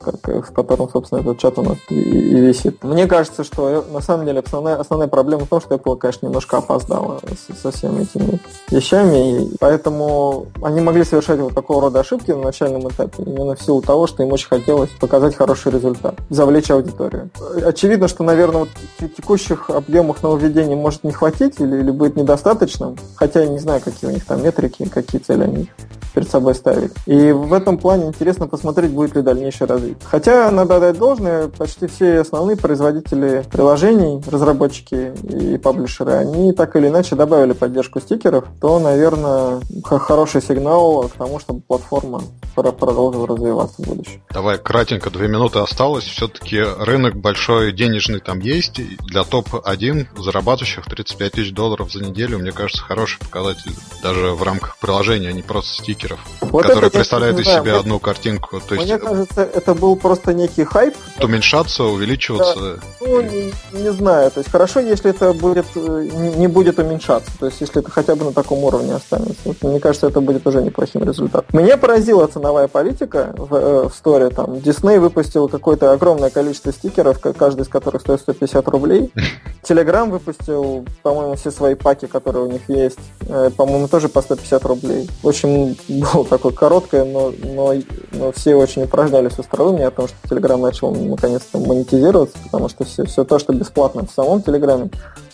в 0.00 0.52
котором, 0.52 0.88
собственно, 0.90 1.20
этот 1.20 1.38
чат 1.38 1.58
у 1.58 1.62
нас 1.62 1.78
и, 1.88 1.94
и 1.94 2.40
висит. 2.40 2.82
Мне 2.82 3.06
кажется, 3.06 3.44
что 3.44 3.84
на 3.90 4.00
самом 4.00 4.26
деле 4.26 4.40
основная, 4.40 4.76
основная 4.76 5.08
проблема 5.08 5.44
в 5.44 5.48
том, 5.48 5.60
что 5.60 5.74
Apple, 5.74 5.96
конечно, 5.96 6.26
немножко 6.26 6.58
опоздала 6.58 7.20
со, 7.46 7.54
со 7.54 7.70
всеми 7.70 8.02
этими 8.02 8.38
вещами, 8.70 9.42
и 9.42 9.56
поэтому 9.58 10.46
они 10.62 10.80
могли 10.80 11.04
совершать 11.04 11.40
вот 11.40 11.54
такого 11.54 11.82
рода 11.82 12.00
ошибки 12.00 12.30
на 12.30 12.42
начальном 12.42 12.88
этапе, 12.88 13.22
именно 13.22 13.54
в 13.54 13.62
силу 13.62 13.82
того, 13.82 14.06
что 14.06 14.22
им 14.22 14.32
очень 14.32 14.48
хотелось 14.48 14.90
показать 14.90 15.34
хороший 15.34 15.72
результат, 15.72 16.16
завлечь 16.30 16.70
аудиторию. 16.70 17.30
Очевидно, 17.64 18.08
что, 18.08 18.24
наверное, 18.24 18.60
вот 18.60 18.68
текущих 19.16 19.70
объемах 19.70 20.22
нововведений 20.22 20.74
может 20.74 21.04
не 21.04 21.12
хватить 21.12 21.60
или, 21.60 21.78
или 21.78 21.90
будет 21.90 22.16
недостаточным, 22.16 22.96
хотя 23.16 23.40
я 23.40 23.48
не 23.48 23.58
знаю, 23.58 23.80
какие 23.80 24.10
у 24.10 24.12
них 24.12 24.24
там 24.24 24.42
метрики, 24.42 24.88
какие 24.88 25.20
цели 25.20 25.44
они 25.44 25.68
перед 26.14 26.28
собой 26.28 26.54
ставить. 26.54 26.92
И 27.06 27.32
в 27.32 27.52
этом 27.52 27.78
плане 27.78 28.06
интересно 28.06 28.46
посмотреть, 28.46 28.92
будет 28.92 29.16
ли 29.16 29.22
дальнейшее 29.22 29.68
развитие. 29.68 29.96
Хотя, 30.04 30.50
надо 30.50 30.80
дать 30.80 30.98
должное, 30.98 31.48
почти 31.48 31.86
все 31.86 32.20
основные 32.20 32.56
производители 32.56 33.44
приложений, 33.50 34.22
разработчики 34.30 35.12
и 35.28 35.58
паблишеры, 35.58 36.12
они 36.12 36.52
так 36.52 36.76
или 36.76 36.88
иначе 36.88 37.16
добавили 37.16 37.52
поддержку 37.52 38.00
стикеров, 38.00 38.44
то, 38.60 38.78
наверное, 38.78 39.60
хороший 39.84 40.42
сигнал 40.42 41.08
к 41.08 41.12
тому, 41.12 41.38
чтобы 41.38 41.60
платформа 41.60 42.22
продолжила 42.54 43.26
развиваться 43.26 43.82
в 43.82 43.86
будущем. 43.86 44.22
Давай 44.30 44.58
кратенько, 44.58 45.10
две 45.10 45.28
минуты 45.28 45.58
осталось. 45.60 46.04
Все-таки 46.04 46.60
рынок 46.60 47.16
большой 47.16 47.72
денежный 47.72 48.20
там 48.20 48.40
есть. 48.40 48.80
Для 49.06 49.24
топ-1 49.24 50.06
зарабатывающих 50.18 50.84
35 50.84 51.32
тысяч 51.32 51.52
долларов 51.52 51.90
за 51.92 52.04
неделю, 52.04 52.38
мне 52.38 52.52
кажется, 52.52 52.82
хороший 52.82 53.18
показатель 53.20 53.72
даже 54.02 54.32
в 54.32 54.42
рамках 54.42 54.78
приложения, 54.78 55.28
а 55.28 55.32
не 55.32 55.42
просто 55.42 55.72
стикеров, 56.02 56.20
вот 56.40 56.66
которые 56.66 56.90
представляют 56.90 57.38
из 57.38 57.46
себя 57.46 57.78
одну 57.78 57.98
картинку. 57.98 58.60
То 58.60 58.74
есть, 58.74 58.86
мне 58.86 58.98
кажется, 58.98 59.42
это 59.42 59.74
был 59.74 59.96
просто 59.96 60.34
некий 60.34 60.64
хайп. 60.64 60.94
Уменьшаться, 61.20 61.84
увеличиваться. 61.84 62.58
Да. 62.58 62.82
Ну, 63.00 63.22
не, 63.22 63.52
не 63.72 63.92
знаю. 63.92 64.30
То 64.30 64.40
есть 64.40 64.50
хорошо, 64.50 64.80
если 64.80 65.10
это 65.10 65.32
будет 65.32 65.66
э, 65.74 66.08
не 66.36 66.46
будет 66.46 66.78
уменьшаться. 66.78 67.30
То 67.38 67.46
есть 67.46 67.60
если 67.60 67.80
это 67.80 67.90
хотя 67.90 68.14
бы 68.14 68.24
на 68.24 68.32
таком 68.32 68.64
уровне 68.64 68.94
останется. 68.94 69.40
Вот, 69.44 69.62
мне 69.62 69.80
кажется, 69.80 70.08
это 70.08 70.20
будет 70.20 70.46
уже 70.46 70.62
неплохим 70.62 71.04
результатом. 71.04 71.46
Мне 71.52 71.76
поразила 71.76 72.26
ценовая 72.26 72.68
политика 72.68 73.34
в, 73.36 73.54
э, 73.54 73.88
в 73.88 73.94
сторе. 73.94 74.30
Там 74.30 74.54
Disney 74.54 74.98
выпустил 74.98 75.48
какое-то 75.48 75.92
огромное 75.92 76.30
количество 76.30 76.72
стикеров, 76.72 77.20
каждый 77.20 77.62
из 77.62 77.68
которых 77.68 78.02
стоит 78.02 78.20
150 78.20 78.68
рублей. 78.68 79.12
Telegram 79.62 80.10
выпустил, 80.10 80.84
по-моему, 81.02 81.36
все 81.36 81.50
свои 81.50 81.74
паки, 81.74 82.06
которые 82.06 82.46
у 82.46 82.50
них 82.50 82.62
есть, 82.68 82.98
э, 83.20 83.50
по-моему, 83.56 83.88
тоже 83.88 84.08
по 84.08 84.20
150 84.20 84.64
рублей. 84.64 85.08
В 85.22 85.28
общем, 85.28 85.76
было 86.00 86.24
такое 86.24 86.52
короткое, 86.52 87.04
но, 87.04 87.32
но, 87.42 87.74
но 88.12 88.32
все 88.32 88.54
очень 88.54 88.84
упражнялись 88.84 89.32
в 89.32 89.40
остроумии 89.40 89.84
о 89.84 89.90
том, 89.90 90.08
что 90.08 90.16
Telegram 90.28 90.56
начал 90.56 90.94
наконец-то 90.94 91.58
монетизироваться, 91.58 92.36
потому 92.44 92.68
что 92.68 92.84
все, 92.84 93.04
все 93.04 93.24
то, 93.24 93.38
что 93.38 93.52
бесплатно 93.52 94.06
в 94.06 94.10
самом 94.10 94.42
Телеграме, 94.42 94.90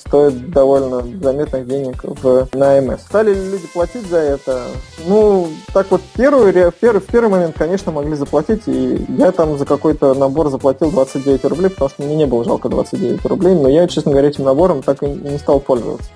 стоит 0.09 0.51
довольно 0.51 1.03
заметных 1.23 1.67
денег 1.67 2.03
в, 2.03 2.49
на 2.55 2.79
АМС. 2.79 3.03
Стали 3.03 3.35
ли 3.35 3.51
люди 3.51 3.67
платить 3.73 4.09
за 4.09 4.19
это? 4.19 4.63
Ну, 5.07 5.49
так 5.75 5.91
вот, 5.91 6.01
первый, 6.15 6.53
первый, 6.81 7.01
в 7.01 7.07
первый 7.07 7.29
момент, 7.29 7.57
конечно, 7.59 7.93
могли 7.93 8.17
заплатить, 8.17 8.63
и 8.67 9.07
я 9.19 9.33
там 9.33 9.59
за 9.59 9.67
какой-то 9.67 10.15
набор 10.15 10.51
заплатил 10.51 10.91
29 10.91 11.45
рублей, 11.45 11.69
потому 11.71 11.91
что 11.91 12.03
мне 12.03 12.17
не 12.17 12.27
было 12.27 12.45
жалко 12.45 12.69
29 12.69 13.25
рублей, 13.27 13.55
но 13.55 13.69
я, 13.69 13.87
честно 13.87 14.13
говоря, 14.13 14.29
этим 14.29 14.45
набором 14.45 14.83
так 14.83 15.03
и 15.03 15.07
не 15.07 15.39
стал 15.39 15.61
пользоваться. 15.61 16.09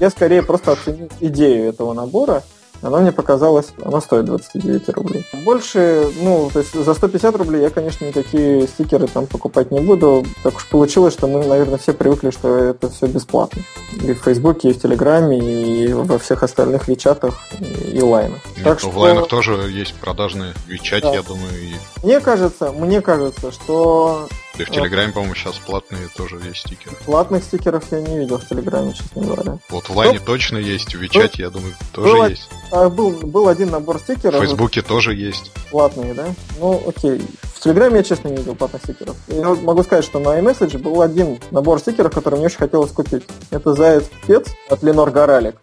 Я 0.00 0.10
скорее 0.10 0.42
просто 0.42 0.72
оценил 0.72 1.08
идею 1.20 1.68
этого 1.68 1.94
набора, 1.94 2.42
она 2.82 2.98
мне 2.98 3.12
показалась, 3.12 3.68
она 3.84 4.00
стоит 4.00 4.26
29 4.26 4.88
рублей. 4.90 5.26
Больше, 5.44 6.10
ну, 6.20 6.50
то 6.52 6.60
есть 6.60 6.74
за 6.74 6.94
150 6.94 7.36
рублей 7.36 7.62
я, 7.62 7.70
конечно, 7.70 8.04
никакие 8.04 8.66
стикеры 8.68 9.08
там 9.08 9.26
покупать 9.26 9.70
не 9.70 9.80
буду. 9.80 10.24
Так 10.42 10.56
уж 10.56 10.66
получилось, 10.68 11.14
что 11.14 11.26
мы, 11.26 11.44
наверное, 11.44 11.78
все 11.78 11.92
привыкли, 11.92 12.30
что 12.30 12.56
это 12.56 12.88
все 12.90 13.06
бесплатно. 13.06 13.62
И 14.02 14.12
в 14.12 14.22
Фейсбуке, 14.22 14.70
и 14.70 14.72
в 14.72 14.80
Телеграме, 14.80 15.38
и 15.38 15.92
во 15.92 16.18
всех 16.18 16.42
остальных 16.42 16.88
Вичатах, 16.88 17.34
и 17.60 18.00
лайнах. 18.00 18.40
Нет, 18.56 18.64
так 18.64 18.80
что... 18.80 18.90
В 18.90 18.98
лайнах 18.98 19.28
тоже 19.28 19.52
есть 19.70 19.94
продажные 19.94 20.54
Вичат, 20.66 21.02
да. 21.02 21.14
я 21.14 21.22
думаю. 21.22 21.52
И... 21.52 21.74
Мне 22.04 22.20
кажется, 22.20 22.72
мне 22.72 23.00
кажется, 23.00 23.50
что 23.50 24.28
и 24.56 24.64
в 24.64 24.70
Телеграме, 24.70 25.12
по-моему, 25.12 25.34
сейчас 25.34 25.56
платные 25.58 26.08
тоже 26.16 26.36
есть 26.44 26.60
стикеры. 26.60 26.96
Платных 27.04 27.44
стикеров 27.44 27.84
я 27.90 28.00
не 28.00 28.18
видел 28.18 28.38
в 28.38 28.48
Телеграме, 28.48 28.92
честно 28.92 29.22
говоря. 29.22 29.58
Вот 29.68 29.88
в 29.88 29.96
Лайне 29.96 30.18
ну, 30.18 30.24
точно 30.24 30.56
есть, 30.56 30.94
в 30.94 30.98
Вичате, 30.98 31.42
я 31.42 31.50
думаю, 31.50 31.74
тоже 31.92 32.12
был, 32.12 32.26
есть. 32.26 32.48
А, 32.72 32.88
был, 32.88 33.10
был 33.10 33.48
один 33.48 33.70
набор 33.70 33.98
стикеров. 34.00 34.36
В 34.36 34.38
Фейсбуке 34.44 34.82
тоже 34.82 35.14
есть. 35.14 35.52
Платные, 35.70 36.14
да? 36.14 36.26
Ну, 36.58 36.82
окей. 36.86 37.20
В 37.58 37.60
Телеграме 37.60 37.96
я, 37.96 38.02
честно, 38.04 38.28
не 38.28 38.36
видел 38.36 38.54
платных 38.54 38.82
стикеров. 38.84 39.16
Я 39.26 39.42
могу 39.42 39.82
сказать, 39.82 40.04
что 40.04 40.20
на 40.20 40.38
iMessage 40.38 40.78
был 40.78 41.02
один 41.02 41.40
набор 41.50 41.80
стикеров, 41.80 42.14
который 42.14 42.36
мне 42.36 42.46
очень 42.46 42.58
хотелось 42.58 42.92
купить. 42.92 43.24
Это 43.50 43.74
Заяц 43.74 44.04
Пец 44.28 44.46
от 44.70 44.84
Ленор 44.84 45.10
Горалик 45.10 45.56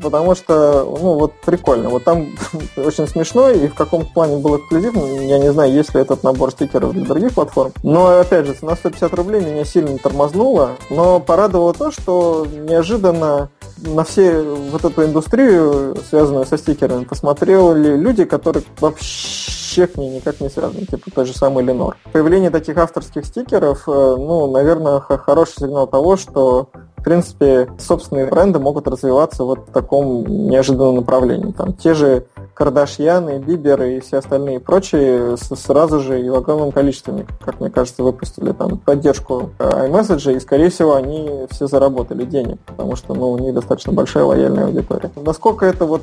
потому 0.00 0.36
что, 0.36 0.84
ну, 0.84 1.14
вот 1.14 1.32
прикольно. 1.44 1.88
Вот 1.88 2.04
там 2.04 2.28
очень 2.76 3.08
смешно, 3.08 3.50
и 3.50 3.66
в 3.66 3.74
каком 3.74 4.06
плане 4.06 4.36
был 4.36 4.58
эксклюзив, 4.58 4.94
я 4.94 5.38
не 5.38 5.52
знаю, 5.52 5.72
есть 5.72 5.92
ли 5.92 6.00
этот 6.00 6.22
набор 6.22 6.52
стикеров 6.52 6.92
для 6.92 7.04
других 7.04 7.34
платформ. 7.34 7.72
Но, 7.82 8.20
опять 8.20 8.46
же, 8.46 8.54
цена 8.54 8.76
150 8.76 9.12
рублей 9.14 9.40
меня 9.40 9.64
сильно 9.64 9.98
тормознула, 9.98 10.76
но 10.88 11.18
порадовало 11.18 11.74
то, 11.74 11.90
что 11.90 12.46
неожиданно 12.46 13.50
на 13.84 14.04
все 14.04 14.42
вот 14.42 14.84
эту 14.84 15.04
индустрию, 15.04 15.96
связанную 16.08 16.46
со 16.46 16.58
стикерами, 16.58 17.04
посмотрели 17.04 17.96
люди, 17.96 18.24
которые 18.24 18.64
вообще 18.80 19.86
к 19.86 19.96
ней 19.96 20.16
никак 20.16 20.40
не 20.40 20.48
связаны, 20.48 20.86
типа 20.86 21.10
тот 21.14 21.26
же 21.26 21.32
самый 21.32 21.64
Ленор. 21.64 21.96
Появление 22.12 22.50
таких 22.50 22.76
авторских 22.76 23.24
стикеров, 23.24 23.84
э, 23.86 23.90
ну, 23.90 24.50
наверное, 24.50 25.00
хороший 25.00 25.60
сигнал 25.60 25.86
того, 25.86 26.16
что 26.16 26.70
в 27.00 27.02
принципе, 27.02 27.66
собственные 27.78 28.26
бренды 28.26 28.58
могут 28.58 28.86
развиваться 28.86 29.44
вот 29.44 29.68
в 29.68 29.72
таком 29.72 30.26
неожиданном 30.26 30.96
направлении. 30.96 31.52
Там 31.52 31.72
те 31.72 31.94
же 31.94 32.26
Кардашьяны, 32.60 33.38
Биберы 33.38 33.96
и 33.96 34.00
все 34.00 34.18
остальные 34.18 34.60
прочие 34.60 35.38
сразу 35.38 35.98
же 35.98 36.20
и 36.20 36.28
в 36.28 36.34
огромном 36.34 36.72
количестве, 36.72 37.26
как 37.42 37.58
мне 37.58 37.70
кажется, 37.70 38.02
выпустили 38.02 38.52
там 38.52 38.76
поддержку 38.76 39.48
iMessage, 39.58 40.36
и, 40.36 40.40
скорее 40.40 40.68
всего, 40.68 40.94
они 40.94 41.46
все 41.50 41.66
заработали 41.66 42.26
денег, 42.26 42.58
потому 42.66 42.96
что 42.96 43.14
ну, 43.14 43.30
у 43.30 43.38
них 43.38 43.54
достаточно 43.54 43.94
большая 43.94 44.24
лояльная 44.24 44.66
аудитория. 44.66 45.10
Насколько 45.16 45.64
это 45.64 45.86
вот 45.86 46.02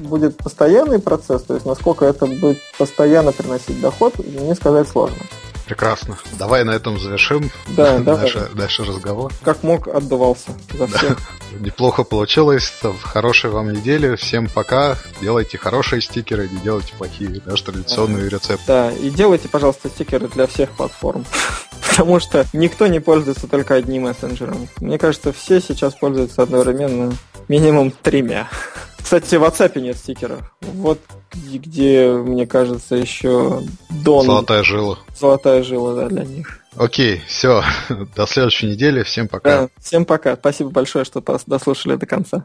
будет 0.00 0.36
постоянный 0.36 0.98
процесс, 0.98 1.42
то 1.42 1.54
есть 1.54 1.64
насколько 1.64 2.04
это 2.04 2.26
будет 2.26 2.58
постоянно 2.76 3.30
приносить 3.30 3.80
доход, 3.80 4.14
мне 4.18 4.56
сказать 4.56 4.88
сложно. 4.88 5.22
Прекрасно. 5.66 6.16
Давай 6.38 6.64
на 6.64 6.70
этом 6.70 6.98
завершим 6.98 7.50
да, 7.68 7.98
наш, 8.04 8.36
наш 8.54 8.80
разговор. 8.80 9.32
Как 9.42 9.62
мог, 9.62 9.88
отдувался 9.88 10.52
за 10.72 10.86
всех. 10.86 11.18
Неплохо 11.60 12.04
получилось. 12.04 12.72
Хорошей 13.02 13.50
вам 13.50 13.72
недели. 13.72 14.14
Всем 14.16 14.48
пока. 14.48 14.96
Делайте 15.20 15.58
хорошие 15.58 16.00
стикеры, 16.00 16.48
не 16.48 16.60
делайте 16.60 16.94
плохие, 16.96 17.40
даже 17.44 17.64
традиционные 17.64 18.28
рецепты. 18.28 18.64
Да, 18.66 18.92
и 18.92 19.10
делайте, 19.10 19.48
пожалуйста, 19.48 19.88
стикеры 19.88 20.28
для 20.28 20.46
всех 20.46 20.70
платформ. 20.70 21.24
Потому 21.88 22.20
что 22.20 22.46
никто 22.52 22.86
не 22.86 23.00
пользуется 23.00 23.48
только 23.48 23.74
одним 23.74 24.02
мессенджером. 24.02 24.68
Мне 24.80 24.98
кажется, 24.98 25.32
все 25.32 25.60
сейчас 25.60 25.94
пользуются 25.94 26.42
одновременно 26.42 27.12
минимум 27.48 27.90
тремя. 27.90 28.48
Кстати, 29.06 29.36
в 29.36 29.44
WhatsApp 29.44 29.80
нет 29.80 29.96
стикеров. 29.96 30.40
Вот 30.62 30.98
где, 31.32 32.10
мне 32.10 32.44
кажется, 32.44 32.96
еще 32.96 33.62
Дон. 34.02 34.26
Золотая 34.26 34.64
жила. 34.64 34.98
Золотая 35.16 35.62
жила, 35.62 35.94
да, 35.94 36.08
для 36.08 36.24
них. 36.24 36.58
Окей, 36.74 37.22
все. 37.28 37.62
До 38.16 38.26
следующей 38.26 38.66
недели. 38.66 39.04
Всем 39.04 39.28
пока. 39.28 39.60
Да, 39.60 39.68
всем 39.78 40.06
пока. 40.06 40.34
Спасибо 40.34 40.70
большое, 40.70 41.04
что 41.04 41.22
дослушали 41.46 41.94
до 41.94 42.04
конца. 42.04 42.44